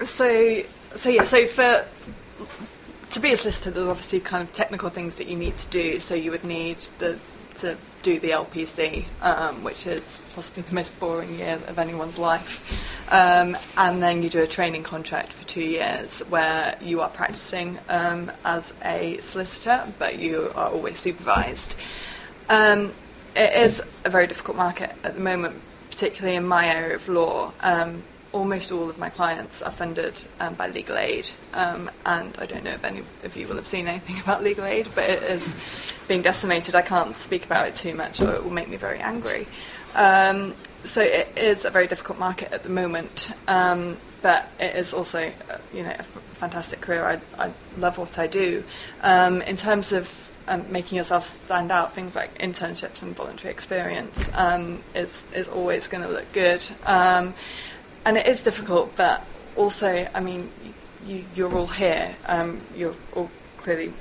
so, 0.05 0.63
so 0.99 1.09
yeah, 1.09 1.25
so 1.25 1.47
for 1.47 1.87
to 3.11 3.21
be 3.21 3.33
a 3.33 3.37
solicitor, 3.37 3.71
there's 3.71 3.89
obviously 3.89 4.21
kind 4.21 4.43
of 4.43 4.53
technical 4.53 4.91
things 4.91 5.17
that 5.17 5.29
you 5.29 5.37
need 5.37 5.57
to 5.59 5.67
do. 5.69 6.01
So 6.01 6.15
you 6.15 6.31
would 6.31 6.45
need 6.45 6.79
the 6.99 7.19
to 7.57 7.77
do 8.03 8.21
the 8.21 8.31
LPC, 8.31 9.05
um, 9.21 9.65
which 9.65 9.87
is 9.87 10.21
possibly 10.35 10.63
the 10.63 10.75
most 10.75 10.99
boring 11.01 11.35
year 11.37 11.61
of 11.67 11.79
anyone's 11.79 12.19
life. 12.19 12.65
Um, 13.11 13.57
and 13.77 14.03
then 14.03 14.23
you 14.23 14.31
do 14.31 14.43
a 14.43 14.47
training 14.47 14.85
contract 14.85 15.33
for 15.33 15.45
two 15.47 15.65
years 15.65 16.21
where 16.29 16.77
you 16.81 17.01
are 17.01 17.09
practicing 17.09 17.79
um, 17.89 18.31
as 18.45 18.73
a 18.85 19.19
solicitor, 19.19 19.93
but 19.99 20.19
you 20.19 20.53
are 20.55 20.71
always 20.71 21.01
supervised. 21.01 21.75
Um, 22.49 22.95
it 23.35 23.53
is 23.55 23.83
a 24.05 24.11
very 24.11 24.27
difficult 24.27 24.57
market 24.57 24.95
at 25.03 25.15
the 25.15 25.21
moment, 25.21 25.61
particularly 25.91 26.37
in 26.37 26.47
my 26.47 26.69
area 26.69 26.95
of 26.95 27.09
law. 27.09 27.53
Um, 27.61 28.05
almost 28.33 28.71
all 28.73 28.91
of 28.91 28.99
my 28.99 29.09
clients 29.09 29.63
are 29.63 29.71
funded 29.71 30.15
um, 30.41 30.55
by 30.55 30.69
legal 30.69 30.97
aid, 30.97 31.31
um, 31.55 31.91
and 32.05 32.37
I 32.39 32.47
don't 32.47 32.65
know 32.65 32.73
if 32.73 32.85
any 32.85 33.03
of 33.25 33.37
you 33.37 33.47
will 33.49 33.57
have 33.57 33.67
seen 33.67 33.89
anything 33.89 34.19
about 34.23 34.43
legal 34.43 34.65
aid, 34.65 34.89
but 34.95 35.09
it 35.09 35.23
is 35.23 35.57
being 36.07 36.23
decimated. 36.23 36.75
I 36.75 36.83
can't 36.83 37.17
speak 37.17 37.45
about 37.45 37.69
it 37.69 37.75
too 37.75 37.95
much, 37.95 38.21
or 38.21 38.35
it 38.35 38.45
will 38.45 38.53
make 38.53 38.69
me 38.69 38.77
very 38.77 38.99
angry. 38.99 39.47
Um, 39.95 40.55
so 40.85 41.01
it 41.01 41.29
is 41.37 41.65
a 41.65 41.71
very 41.71 41.87
difficult 41.87 42.19
market 42.19 42.53
at 42.53 42.63
the 42.63 42.69
moment, 42.69 43.33
um, 43.49 43.97
but 44.23 44.51
it 44.61 44.77
is 44.77 44.95
also, 44.95 45.27
uh, 45.51 45.59
you 45.73 45.83
know, 45.83 45.95
a 45.99 46.03
fantastic 46.03 46.81
career. 46.81 47.05
I, 47.05 47.47
I 47.47 47.53
love 47.79 47.99
what 47.99 48.19
I 48.19 48.27
do. 48.27 48.63
Um, 49.03 49.43
in 49.43 49.57
terms 49.57 49.93
of 49.93 50.33
um, 50.47 50.65
making 50.71 50.97
yourself 50.97 51.27
stand 51.27 51.73
out, 51.73 51.95
things 51.95 52.15
like 52.15 52.39
internships 52.39 53.03
and 53.03 53.15
voluntary 53.15 53.53
experience 53.53 54.31
is 54.95 55.27
is 55.35 55.49
always 55.49 55.89
going 55.89 56.03
to 56.03 56.09
look 56.09 56.31
good. 56.33 56.63
And 58.05 58.17
it 58.17 58.27
is 58.27 58.41
difficult, 58.41 58.97
but 58.97 59.25
also, 59.57 60.09
I 60.15 60.21
mean, 60.21 60.51
you, 61.07 61.25
you're 61.35 61.55
all 61.55 61.67
here. 61.67 62.15
Um, 62.27 62.61
you're 62.75 62.95
all 63.15 63.31
clearly 63.59 63.93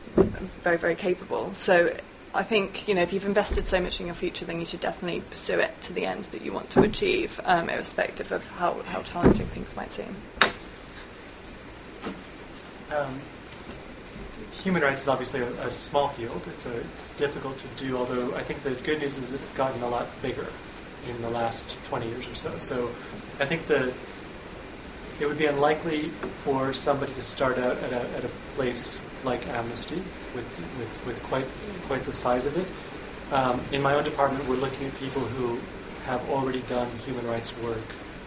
very, 0.64 0.78
very 0.78 0.95
capable. 0.95 1.53
So 1.53 1.95
I 2.34 2.44
think, 2.44 2.88
you 2.88 2.95
know, 2.95 3.02
if 3.02 3.11
you've 3.11 3.26
invested 3.26 3.68
so 3.68 3.82
much 3.82 3.99
in 3.99 4.06
your 4.06 4.15
future, 4.15 4.45
then 4.45 4.60
you 4.60 4.65
should 4.65 4.80
definitely 4.80 5.22
pursue 5.22 5.60
it 5.60 5.82
to 5.84 5.94
the 5.94 6.06
end 6.06 6.26
that 6.26 6.41
you 6.41 6.53
want 6.53 6.69
to 6.72 6.84
achieve, 6.84 7.40
um, 7.45 7.69
irrespective 7.69 8.32
of 8.32 8.48
how, 8.52 8.82
how 8.84 9.02
challenging 9.02 9.48
things 9.48 9.76
might 9.76 9.90
seem. 9.90 10.15
Um, 12.91 13.19
human 14.52 14.82
rights 14.82 15.02
is 15.02 15.07
obviously 15.07 15.41
a, 15.41 15.65
a 15.65 15.69
small 15.69 16.10
field. 16.10 16.48
It's, 16.48 16.65
a, 16.65 16.78
it's 16.78 17.10
difficult 17.15 17.57
to 17.57 17.68
do, 17.76 17.98
although 17.98 18.36
I 18.36 18.44
think 18.44 18.61
the 18.61 18.72
good 18.72 18.99
news 18.99 19.18
is 19.18 19.32
that 19.32 19.41
it's 19.41 19.53
gotten 19.53 19.82
a 19.82 19.90
lot 19.90 20.07
bigger 20.22 20.48
in 21.09 21.21
the 21.21 21.29
last 21.29 21.77
20 21.85 22.07
years 22.07 22.27
or 22.27 22.35
so. 22.35 22.57
So 22.59 22.91
I 23.39 23.45
think 23.45 23.67
that 23.67 23.93
it 25.19 25.25
would 25.25 25.38
be 25.38 25.45
unlikely 25.45 26.09
for 26.43 26.73
somebody 26.73 27.13
to 27.13 27.21
start 27.21 27.57
out 27.57 27.77
at 27.77 27.91
a, 27.91 28.09
at 28.15 28.23
a 28.23 28.29
place 28.55 29.01
like 29.23 29.47
Amnesty 29.47 29.95
with, 30.35 30.77
with, 30.77 31.05
with 31.07 31.23
quite, 31.23 31.47
quite 31.88 32.03
the 32.03 32.13
size 32.13 32.45
of 32.45 32.57
it. 32.57 32.67
Um, 33.34 33.59
in 33.71 33.81
my 33.81 33.95
own 33.95 34.03
department, 34.03 34.47
we're 34.47 34.55
looking 34.55 34.88
at 34.88 34.95
people 34.95 35.21
who 35.21 35.59
have 36.05 36.27
already 36.29 36.61
done 36.61 36.88
human 36.99 37.25
rights 37.27 37.57
work 37.57 37.77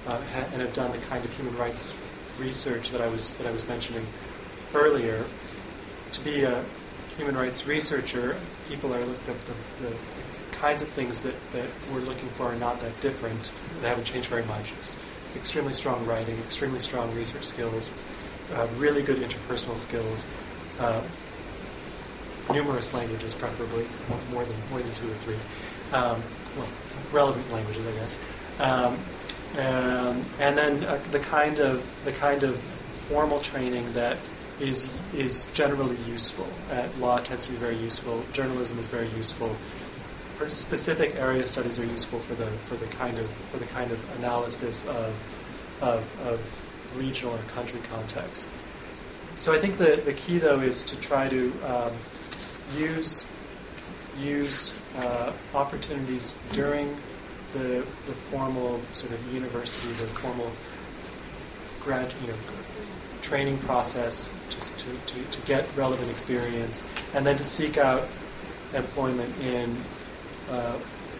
uh, 0.06 0.20
and 0.52 0.60
have 0.60 0.74
done 0.74 0.92
the 0.92 0.98
kind 0.98 1.24
of 1.24 1.32
human 1.34 1.56
rights 1.56 1.94
research 2.38 2.90
that 2.90 3.00
I 3.00 3.06
was, 3.06 3.34
that 3.36 3.46
I 3.46 3.52
was 3.52 3.66
mentioning 3.68 4.06
earlier. 4.74 5.24
To 6.12 6.20
be 6.22 6.42
a 6.42 6.64
human 7.16 7.36
rights 7.36 7.66
researcher, 7.66 8.36
people 8.68 8.92
are 8.92 9.04
the, 9.04 9.12
the, 9.12 9.88
the 9.88 9.96
kinds 10.60 10.82
of 10.82 10.88
things 10.88 11.22
that, 11.22 11.34
that 11.52 11.68
we're 11.92 12.00
looking 12.00 12.28
for 12.28 12.52
are 12.52 12.56
not 12.56 12.80
that 12.80 13.00
different. 13.00 13.50
They 13.80 13.88
haven't 13.88 14.04
changed 14.04 14.28
very 14.28 14.44
much. 14.44 14.72
It's 14.72 14.96
extremely 15.34 15.72
strong 15.72 16.04
writing, 16.04 16.36
extremely 16.40 16.80
strong 16.80 17.14
research 17.14 17.44
skills, 17.44 17.90
uh, 18.54 18.66
really 18.76 19.02
good 19.02 19.16
interpersonal 19.18 19.78
skills, 19.78 20.26
uh, 20.78 21.02
numerous 22.52 22.92
languages, 22.92 23.32
preferably 23.32 23.86
more 24.30 24.44
than 24.44 24.56
more 24.70 24.80
than 24.80 24.94
two 24.94 25.10
or 25.10 25.14
three. 25.14 25.36
Um, 25.92 26.22
well, 26.58 26.68
relevant 27.10 27.50
languages, 27.52 27.86
I 27.86 27.92
guess. 27.92 28.18
Um, 28.58 28.98
um, 29.58 30.22
and 30.38 30.56
then 30.56 30.84
uh, 30.84 31.00
the 31.10 31.20
kind 31.20 31.58
of 31.58 31.88
the 32.04 32.12
kind 32.12 32.42
of 32.42 32.58
formal 33.08 33.40
training 33.40 33.90
that 33.94 34.18
is 34.60 34.92
is 35.14 35.46
generally 35.54 35.96
useful. 36.06 36.48
Law 36.98 37.18
tends 37.20 37.46
to 37.46 37.52
be 37.52 37.58
very 37.58 37.76
useful. 37.76 38.22
Journalism 38.32 38.78
is 38.78 38.88
very 38.88 39.08
useful 39.16 39.56
specific 40.48 41.16
area 41.16 41.46
studies 41.46 41.78
are 41.78 41.84
useful 41.84 42.18
for 42.18 42.34
the 42.34 42.46
for 42.46 42.76
the 42.76 42.86
kind 42.86 43.18
of 43.18 43.28
for 43.50 43.58
the 43.58 43.66
kind 43.66 43.90
of 43.90 44.18
analysis 44.18 44.86
of 44.86 45.12
of, 45.80 46.20
of 46.26 46.96
regional 46.96 47.34
or 47.34 47.42
country 47.54 47.80
context. 47.90 48.48
So 49.36 49.52
I 49.52 49.58
think 49.58 49.76
the, 49.76 50.00
the 50.04 50.12
key 50.12 50.38
though 50.38 50.60
is 50.60 50.82
to 50.84 50.96
try 51.00 51.28
to 51.28 51.52
um, 51.64 51.92
use 52.76 53.26
use 54.18 54.74
uh, 54.96 55.32
opportunities 55.54 56.34
during 56.52 56.96
the, 57.52 57.84
the 58.06 58.12
formal 58.30 58.80
sort 58.92 59.12
of 59.12 59.34
university, 59.34 59.88
the 59.88 60.06
formal 60.06 60.50
grad, 61.80 62.12
you 62.20 62.28
know, 62.28 62.34
training 63.22 63.58
process, 63.58 64.30
just 64.50 64.76
to, 64.78 64.86
to, 65.06 65.22
to 65.30 65.40
get 65.46 65.66
relevant 65.76 66.10
experience, 66.10 66.86
and 67.14 67.24
then 67.24 67.36
to 67.36 67.44
seek 67.44 67.78
out 67.78 68.06
employment 68.74 69.34
in 69.40 69.76
uh, 70.50 70.78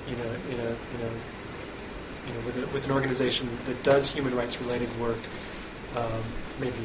you 0.09 0.17
know, 0.17 0.31
in 0.51 0.61
a, 0.61 0.71
in 0.71 1.01
a, 1.07 1.13
you 2.27 2.35
know, 2.35 2.47
with, 2.47 2.57
a, 2.57 2.75
with 2.75 2.85
an 2.85 2.93
organization 2.93 3.49
that 3.67 3.83
does 3.83 4.11
human 4.11 4.35
rights 4.35 4.61
related 4.61 4.89
work, 5.01 5.19
um, 5.97 6.23
maybe 6.61 6.79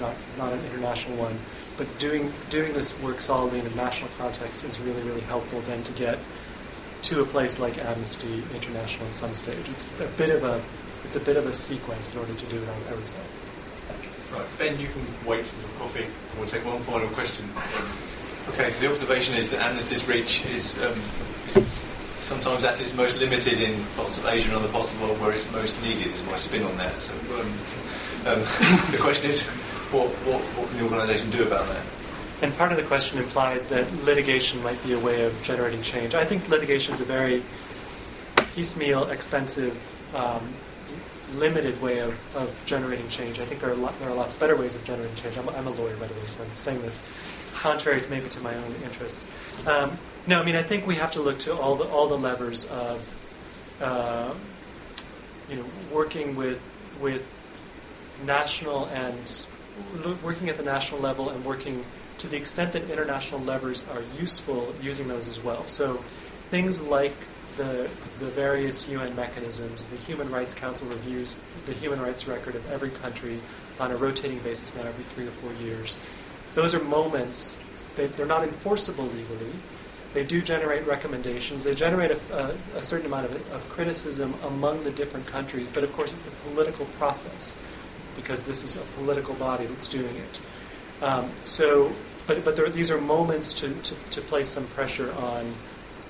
not, 0.00 0.14
not 0.38 0.52
an 0.52 0.60
international 0.66 1.16
one, 1.16 1.36
but 1.76 1.86
doing, 1.98 2.32
doing 2.50 2.72
this 2.72 3.00
work 3.02 3.20
solidly 3.20 3.60
in 3.60 3.66
a 3.66 3.74
national 3.74 4.10
context 4.18 4.64
is 4.64 4.80
really, 4.80 5.02
really 5.02 5.20
helpful 5.22 5.60
then 5.62 5.82
to 5.84 5.92
get 5.92 6.18
to 7.02 7.20
a 7.20 7.24
place 7.24 7.58
like 7.58 7.78
Amnesty 7.78 8.42
International 8.54 9.06
at 9.06 9.14
some 9.14 9.34
stage. 9.34 9.68
It's 9.68 9.86
a 10.00 10.06
bit 10.16 10.30
of 10.30 10.42
a, 10.42 10.62
it's 11.04 11.16
a 11.16 11.20
bit 11.20 11.36
of 11.36 11.46
a 11.46 11.52
sequence 11.52 12.14
in 12.14 12.20
order 12.20 12.34
to 12.34 12.46
do 12.46 12.56
it, 12.56 12.68
I, 12.68 12.94
would 12.94 13.06
say. 13.06 13.20
Right, 14.32 14.46
Ben, 14.58 14.80
you 14.80 14.88
can 14.88 15.02
wait 15.26 15.46
for 15.46 15.66
the 15.66 15.72
coffee, 15.74 16.06
we'll 16.38 16.46
take 16.46 16.64
one 16.64 16.80
final 16.82 17.08
question. 17.08 17.48
Okay, 18.50 18.70
so 18.70 18.80
the 18.80 18.90
observation 18.90 19.34
is 19.34 19.50
that 19.50 19.60
Amnesty's 19.60 20.06
reach 20.08 20.44
is, 20.46 20.82
um, 20.82 20.98
is 21.46 21.83
sometimes 22.24 22.64
at 22.64 22.80
its 22.80 22.96
most 22.96 23.20
limited 23.20 23.60
in 23.60 23.78
parts 23.96 24.16
of 24.16 24.24
Asia 24.24 24.48
and 24.48 24.56
other 24.56 24.72
parts 24.72 24.90
of 24.90 24.98
the 24.98 25.04
world 25.04 25.20
where 25.20 25.32
it's 25.32 25.50
most 25.52 25.80
needed, 25.82 26.06
is 26.06 26.26
my 26.26 26.36
spin 26.36 26.62
on 26.64 26.74
that. 26.78 27.02
So 27.02 27.12
um, 27.12 27.46
um, 28.26 28.40
the 28.90 28.98
question 28.98 29.28
is, 29.28 29.42
what, 29.92 30.08
what, 30.24 30.40
what 30.56 30.68
can 30.70 30.78
the 30.78 30.84
organisation 30.84 31.28
do 31.30 31.42
about 31.42 31.68
that? 31.68 31.82
And 32.40 32.56
part 32.56 32.72
of 32.72 32.78
the 32.78 32.84
question 32.84 33.18
implied 33.18 33.60
that 33.68 33.92
litigation 34.04 34.62
might 34.62 34.82
be 34.82 34.94
a 34.94 34.98
way 34.98 35.24
of 35.24 35.40
generating 35.42 35.82
change. 35.82 36.14
I 36.14 36.24
think 36.24 36.48
litigation 36.48 36.92
is 36.92 37.00
a 37.00 37.04
very 37.04 37.42
piecemeal, 38.54 39.10
expensive, 39.10 39.76
um, 40.14 40.48
limited 41.34 41.80
way 41.82 41.98
of, 41.98 42.14
of 42.36 42.62
generating 42.64 43.08
change. 43.08 43.38
I 43.38 43.44
think 43.44 43.60
there 43.60 43.70
are, 43.70 43.74
lot, 43.74 43.98
there 43.98 44.08
are 44.08 44.14
lots 44.14 44.34
better 44.34 44.56
ways 44.56 44.76
of 44.76 44.84
generating 44.84 45.14
change. 45.16 45.36
I'm, 45.36 45.48
I'm, 45.50 45.66
a 45.66 45.70
lawyer, 45.70 45.96
by 45.96 46.06
the 46.06 46.14
way, 46.14 46.26
so 46.26 46.42
I'm 46.42 46.56
saying 46.56 46.80
this 46.82 47.06
contrary 47.54 48.00
to 48.00 48.08
maybe 48.08 48.28
to 48.30 48.40
my 48.40 48.54
own 48.54 48.74
interests. 48.84 49.28
Um, 49.66 49.98
no, 50.26 50.40
I 50.40 50.44
mean 50.44 50.56
I 50.56 50.62
think 50.62 50.86
we 50.86 50.96
have 50.96 51.12
to 51.12 51.20
look 51.20 51.38
to 51.40 51.56
all 51.56 51.76
the 51.76 51.84
all 51.84 52.08
the 52.08 52.18
levers 52.18 52.64
of 52.66 53.16
uh, 53.80 54.34
you 55.48 55.56
know 55.56 55.64
working 55.92 56.36
with 56.36 56.62
with 57.00 57.30
national 58.24 58.86
and 58.86 59.44
working 60.22 60.48
at 60.48 60.56
the 60.56 60.62
national 60.62 61.00
level 61.00 61.30
and 61.30 61.44
working 61.44 61.84
to 62.18 62.28
the 62.28 62.36
extent 62.36 62.72
that 62.72 62.88
international 62.90 63.40
levers 63.40 63.86
are 63.88 64.02
useful, 64.18 64.74
using 64.80 65.08
those 65.08 65.28
as 65.28 65.42
well. 65.42 65.66
So 65.66 65.96
things 66.50 66.80
like 66.80 67.14
the 67.56 67.88
the 68.18 68.26
various 68.26 68.88
UN 68.88 69.14
mechanisms, 69.14 69.86
the 69.86 69.96
Human 69.96 70.30
Rights 70.30 70.54
Council 70.54 70.86
reviews 70.88 71.36
the 71.66 71.72
human 71.72 72.00
rights 72.00 72.26
record 72.26 72.54
of 72.54 72.70
every 72.70 72.90
country 72.90 73.40
on 73.80 73.90
a 73.90 73.96
rotating 73.96 74.38
basis 74.40 74.74
now 74.74 74.82
every 74.82 75.04
three 75.04 75.26
or 75.26 75.30
four 75.30 75.52
years. 75.64 75.96
Those 76.54 76.74
are 76.74 76.82
moments. 76.82 77.58
They, 77.96 78.06
they're 78.06 78.26
not 78.26 78.42
enforceable 78.42 79.04
legally, 79.04 79.52
they 80.14 80.24
do 80.24 80.40
generate 80.40 80.86
recommendations. 80.86 81.64
They 81.64 81.74
generate 81.74 82.12
a, 82.12 82.18
a, 82.32 82.78
a 82.78 82.82
certain 82.82 83.06
amount 83.06 83.26
of, 83.26 83.52
of, 83.52 83.68
criticism 83.68 84.32
among 84.44 84.84
the 84.84 84.92
different 84.92 85.26
countries, 85.26 85.68
but 85.68 85.82
of 85.82 85.92
course 85.92 86.14
it's 86.14 86.28
a 86.28 86.30
political 86.30 86.86
process 86.98 87.54
because 88.16 88.44
this 88.44 88.62
is 88.62 88.76
a 88.76 88.86
political 88.94 89.34
body 89.34 89.66
that's 89.66 89.88
doing 89.88 90.14
it. 90.16 90.40
Um, 91.04 91.30
so, 91.44 91.92
but, 92.28 92.44
but 92.44 92.54
there, 92.54 92.70
these 92.70 92.92
are 92.92 93.00
moments 93.00 93.52
to, 93.54 93.74
to, 93.74 93.94
to 94.12 94.20
place 94.20 94.48
some 94.48 94.66
pressure 94.68 95.12
on, 95.14 95.52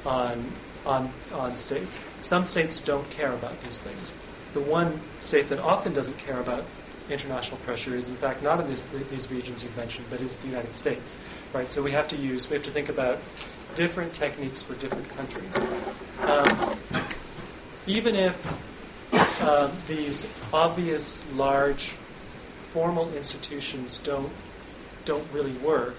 on, 0.05 0.53
on, 0.85 1.13
on 1.33 1.57
states. 1.57 1.99
Some 2.21 2.45
states 2.45 2.81
don't 2.81 3.09
care 3.09 3.33
about 3.33 3.59
these 3.63 3.81
things. 3.81 4.13
The 4.53 4.61
one 4.61 5.01
state 5.19 5.49
that 5.49 5.59
often 5.59 5.95
doesn't 5.95 6.19
care 6.19 6.39
about 6.39 6.65
international 7.11 7.59
pressure 7.59 7.95
is 7.95 8.09
in 8.09 8.17
fact 8.17 8.43
not 8.43 8.61
in 8.61 8.69
this, 8.69 8.85
these 8.85 9.31
regions 9.31 9.63
you've 9.63 9.77
mentioned, 9.77 10.07
but 10.11 10.21
is 10.21 10.37
the 10.37 10.47
United 10.47 10.75
States, 10.75 11.19
right? 11.53 11.71
So 11.71 11.83
we 11.83 11.91
have 11.91 12.09
to 12.09 12.17
use, 12.17 12.49
we 12.49 12.55
have 12.55 12.65
to 12.65 12.71
think 12.71 12.89
about 12.89 13.19
different 13.75 14.13
techniques 14.13 14.63
for 14.63 14.75
different 14.75 15.09
countries. 15.17 15.57
Um, 16.23 16.79
even 17.87 18.15
if 18.15 18.37
uh, 19.43 19.71
these 19.87 20.33
obvious 20.53 21.31
large 21.33 21.97
formal 22.63 23.13
institutions 23.15 23.99
don't 23.99 24.33
don't 25.05 25.27
really 25.33 25.53
work, 25.53 25.97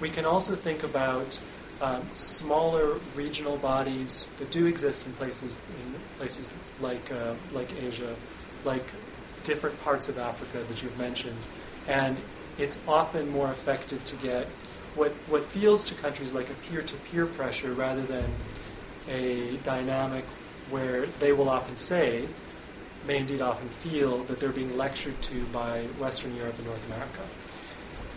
we 0.00 0.08
can 0.08 0.24
also 0.24 0.54
think 0.54 0.84
about 0.84 1.38
um, 1.80 2.08
smaller 2.14 2.98
regional 3.16 3.56
bodies 3.56 4.28
that 4.38 4.50
do 4.50 4.66
exist 4.66 5.06
in 5.06 5.12
places 5.14 5.64
in 5.84 5.94
places 6.18 6.54
like 6.80 7.10
uh, 7.10 7.34
like 7.52 7.72
Asia, 7.82 8.14
like 8.64 8.84
different 9.42 9.80
parts 9.82 10.08
of 10.08 10.18
Africa 10.18 10.58
that 10.68 10.82
you've 10.82 10.98
mentioned, 10.98 11.46
and 11.88 12.16
it's 12.58 12.78
often 12.86 13.28
more 13.28 13.50
effective 13.50 14.04
to 14.04 14.16
get 14.16 14.48
what 14.94 15.12
what 15.28 15.44
feels 15.44 15.84
to 15.84 15.94
countries 15.94 16.32
like 16.32 16.48
a 16.50 16.54
peer-to-peer 16.54 17.26
pressure 17.26 17.72
rather 17.72 18.02
than 18.02 18.30
a 19.08 19.56
dynamic 19.58 20.24
where 20.70 21.06
they 21.20 21.32
will 21.32 21.48
often 21.48 21.76
say, 21.76 22.26
may 23.06 23.18
indeed 23.18 23.40
often 23.40 23.68
feel 23.68 24.24
that 24.24 24.40
they're 24.40 24.50
being 24.50 24.76
lectured 24.76 25.20
to 25.22 25.44
by 25.46 25.82
Western 25.98 26.34
Europe 26.36 26.56
and 26.56 26.66
North 26.66 26.86
America. 26.86 27.22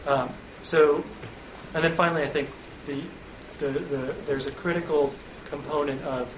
Um, 0.08 0.30
so, 0.64 1.04
and 1.74 1.84
then 1.84 1.92
finally, 1.92 2.24
I 2.24 2.28
think 2.28 2.50
the, 2.86 3.02
the, 3.60 3.80
the, 3.80 4.16
there's 4.26 4.48
a 4.48 4.52
critical 4.52 5.14
component 5.50 6.02
of 6.04 6.36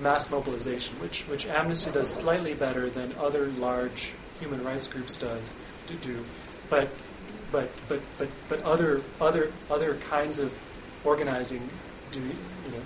mass 0.00 0.30
mobilization, 0.30 0.94
which, 1.00 1.22
which 1.22 1.46
Amnesty 1.46 1.90
does 1.90 2.12
slightly 2.12 2.54
better 2.54 2.88
than 2.88 3.12
other 3.18 3.46
large 3.58 4.14
human 4.38 4.62
rights 4.64 4.86
groups 4.86 5.16
does 5.16 5.54
to 5.86 5.94
do, 5.96 6.24
but 6.68 6.88
but 7.52 7.70
but 7.88 8.00
but 8.18 8.28
but 8.48 8.62
other 8.62 9.00
other 9.20 9.52
other 9.70 9.96
kinds 10.08 10.38
of 10.38 10.60
organizing 11.04 11.68
do 12.12 12.20
you 12.20 12.72
know 12.72 12.82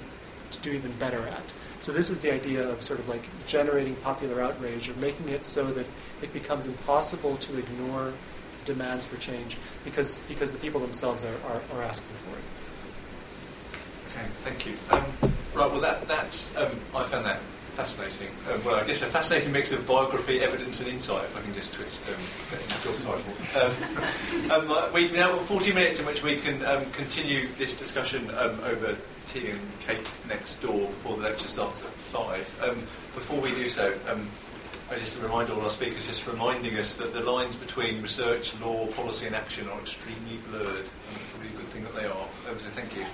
do 0.63 0.73
even 0.73 0.93
better 0.93 1.27
at. 1.29 1.53
So 1.81 1.93
this 1.93 2.09
is 2.09 2.21
the 2.21 2.33
idea 2.33 2.67
of 2.67 2.81
sort 2.81 2.99
of 2.99 3.09
like 3.09 3.29
generating 3.47 3.95
popular 3.97 4.41
outrage 4.41 4.89
or 4.89 4.95
making 4.95 5.29
it 5.29 5.45
so 5.45 5.67
that 5.73 5.87
it 6.23 6.33
becomes 6.33 6.67
impossible 6.67 7.37
to 7.37 7.59
ignore 7.59 8.13
demands 8.65 9.05
for 9.05 9.17
change 9.19 9.59
because 9.85 10.19
because 10.29 10.53
the 10.53 10.59
people 10.59 10.81
themselves 10.81 11.25
are, 11.25 11.37
are, 11.47 11.61
are 11.75 11.83
asking 11.83 12.17
for 12.17 12.39
it. 12.39 12.45
Okay, 14.15 14.27
thank 14.45 14.67
you. 14.67 14.75
Um, 14.91 15.33
right, 15.55 15.71
well, 15.71 15.81
that, 15.81 16.07
that's, 16.07 16.57
um, 16.57 16.71
I 16.95 17.03
found 17.03 17.27
that 17.27 17.41
fascinating. 17.75 18.29
Um, 18.51 18.65
well, 18.65 18.77
I 18.77 18.87
guess 18.87 19.03
a 19.03 19.07
fascinating 19.07 19.53
mix 19.53 19.73
of 19.73 19.87
biography, 19.87 20.41
evidence, 20.41 20.81
and 20.81 20.89
insight, 20.89 21.25
if 21.25 21.37
I 21.37 21.43
can 21.43 21.53
just 21.53 21.75
twist 21.75 22.09
um, 22.09 22.15
the 22.51 22.67
job 22.83 22.97
title. 23.01 23.35
Um, 23.61 24.51
um, 24.51 24.71
uh, 24.71 24.91
we 24.95 25.11
now 25.11 25.33
got 25.33 25.43
40 25.43 25.73
minutes 25.73 26.01
in 26.01 26.07
which 26.07 26.23
we 26.23 26.37
can 26.37 26.65
um, 26.65 26.85
continue 26.93 27.49
this 27.59 27.79
discussion 27.79 28.31
um, 28.39 28.59
over 28.65 28.97
tea 29.27 29.51
and 29.51 29.61
cake 29.81 30.07
next 30.29 30.57
door 30.63 30.87
before 30.89 31.17
the 31.17 31.23
lecture 31.25 31.49
starts 31.49 31.83
at 31.83 31.91
5. 31.91 32.63
Um, 32.63 32.75
before 33.15 33.41
we 33.41 33.51
do 33.51 33.69
so, 33.69 33.95
I 34.91 34.97
just 34.97 35.21
remind 35.21 35.51
all 35.51 35.61
our 35.63 35.71
speakers, 35.71 36.07
just 36.07 36.27
reminding 36.27 36.77
us 36.77 36.99
that 36.99 37.13
the 37.13 37.21
lines 37.21 37.57
between 37.57 38.03
research, 38.03 38.59
law, 38.61 38.87
policy, 38.89 39.27
and 39.27 39.35
action 39.35 39.69
are 39.69 39.81
extremely 39.81 40.37
blurred. 40.49 40.77
And 40.77 41.17
it's 41.17 41.31
probably 41.31 41.49
a 41.49 41.53
good 41.53 41.67
thing 41.67 41.85
that 41.85 41.95
they 41.97 42.07
are. 42.07 42.27
Thank 42.47 42.97
you. 42.97 43.05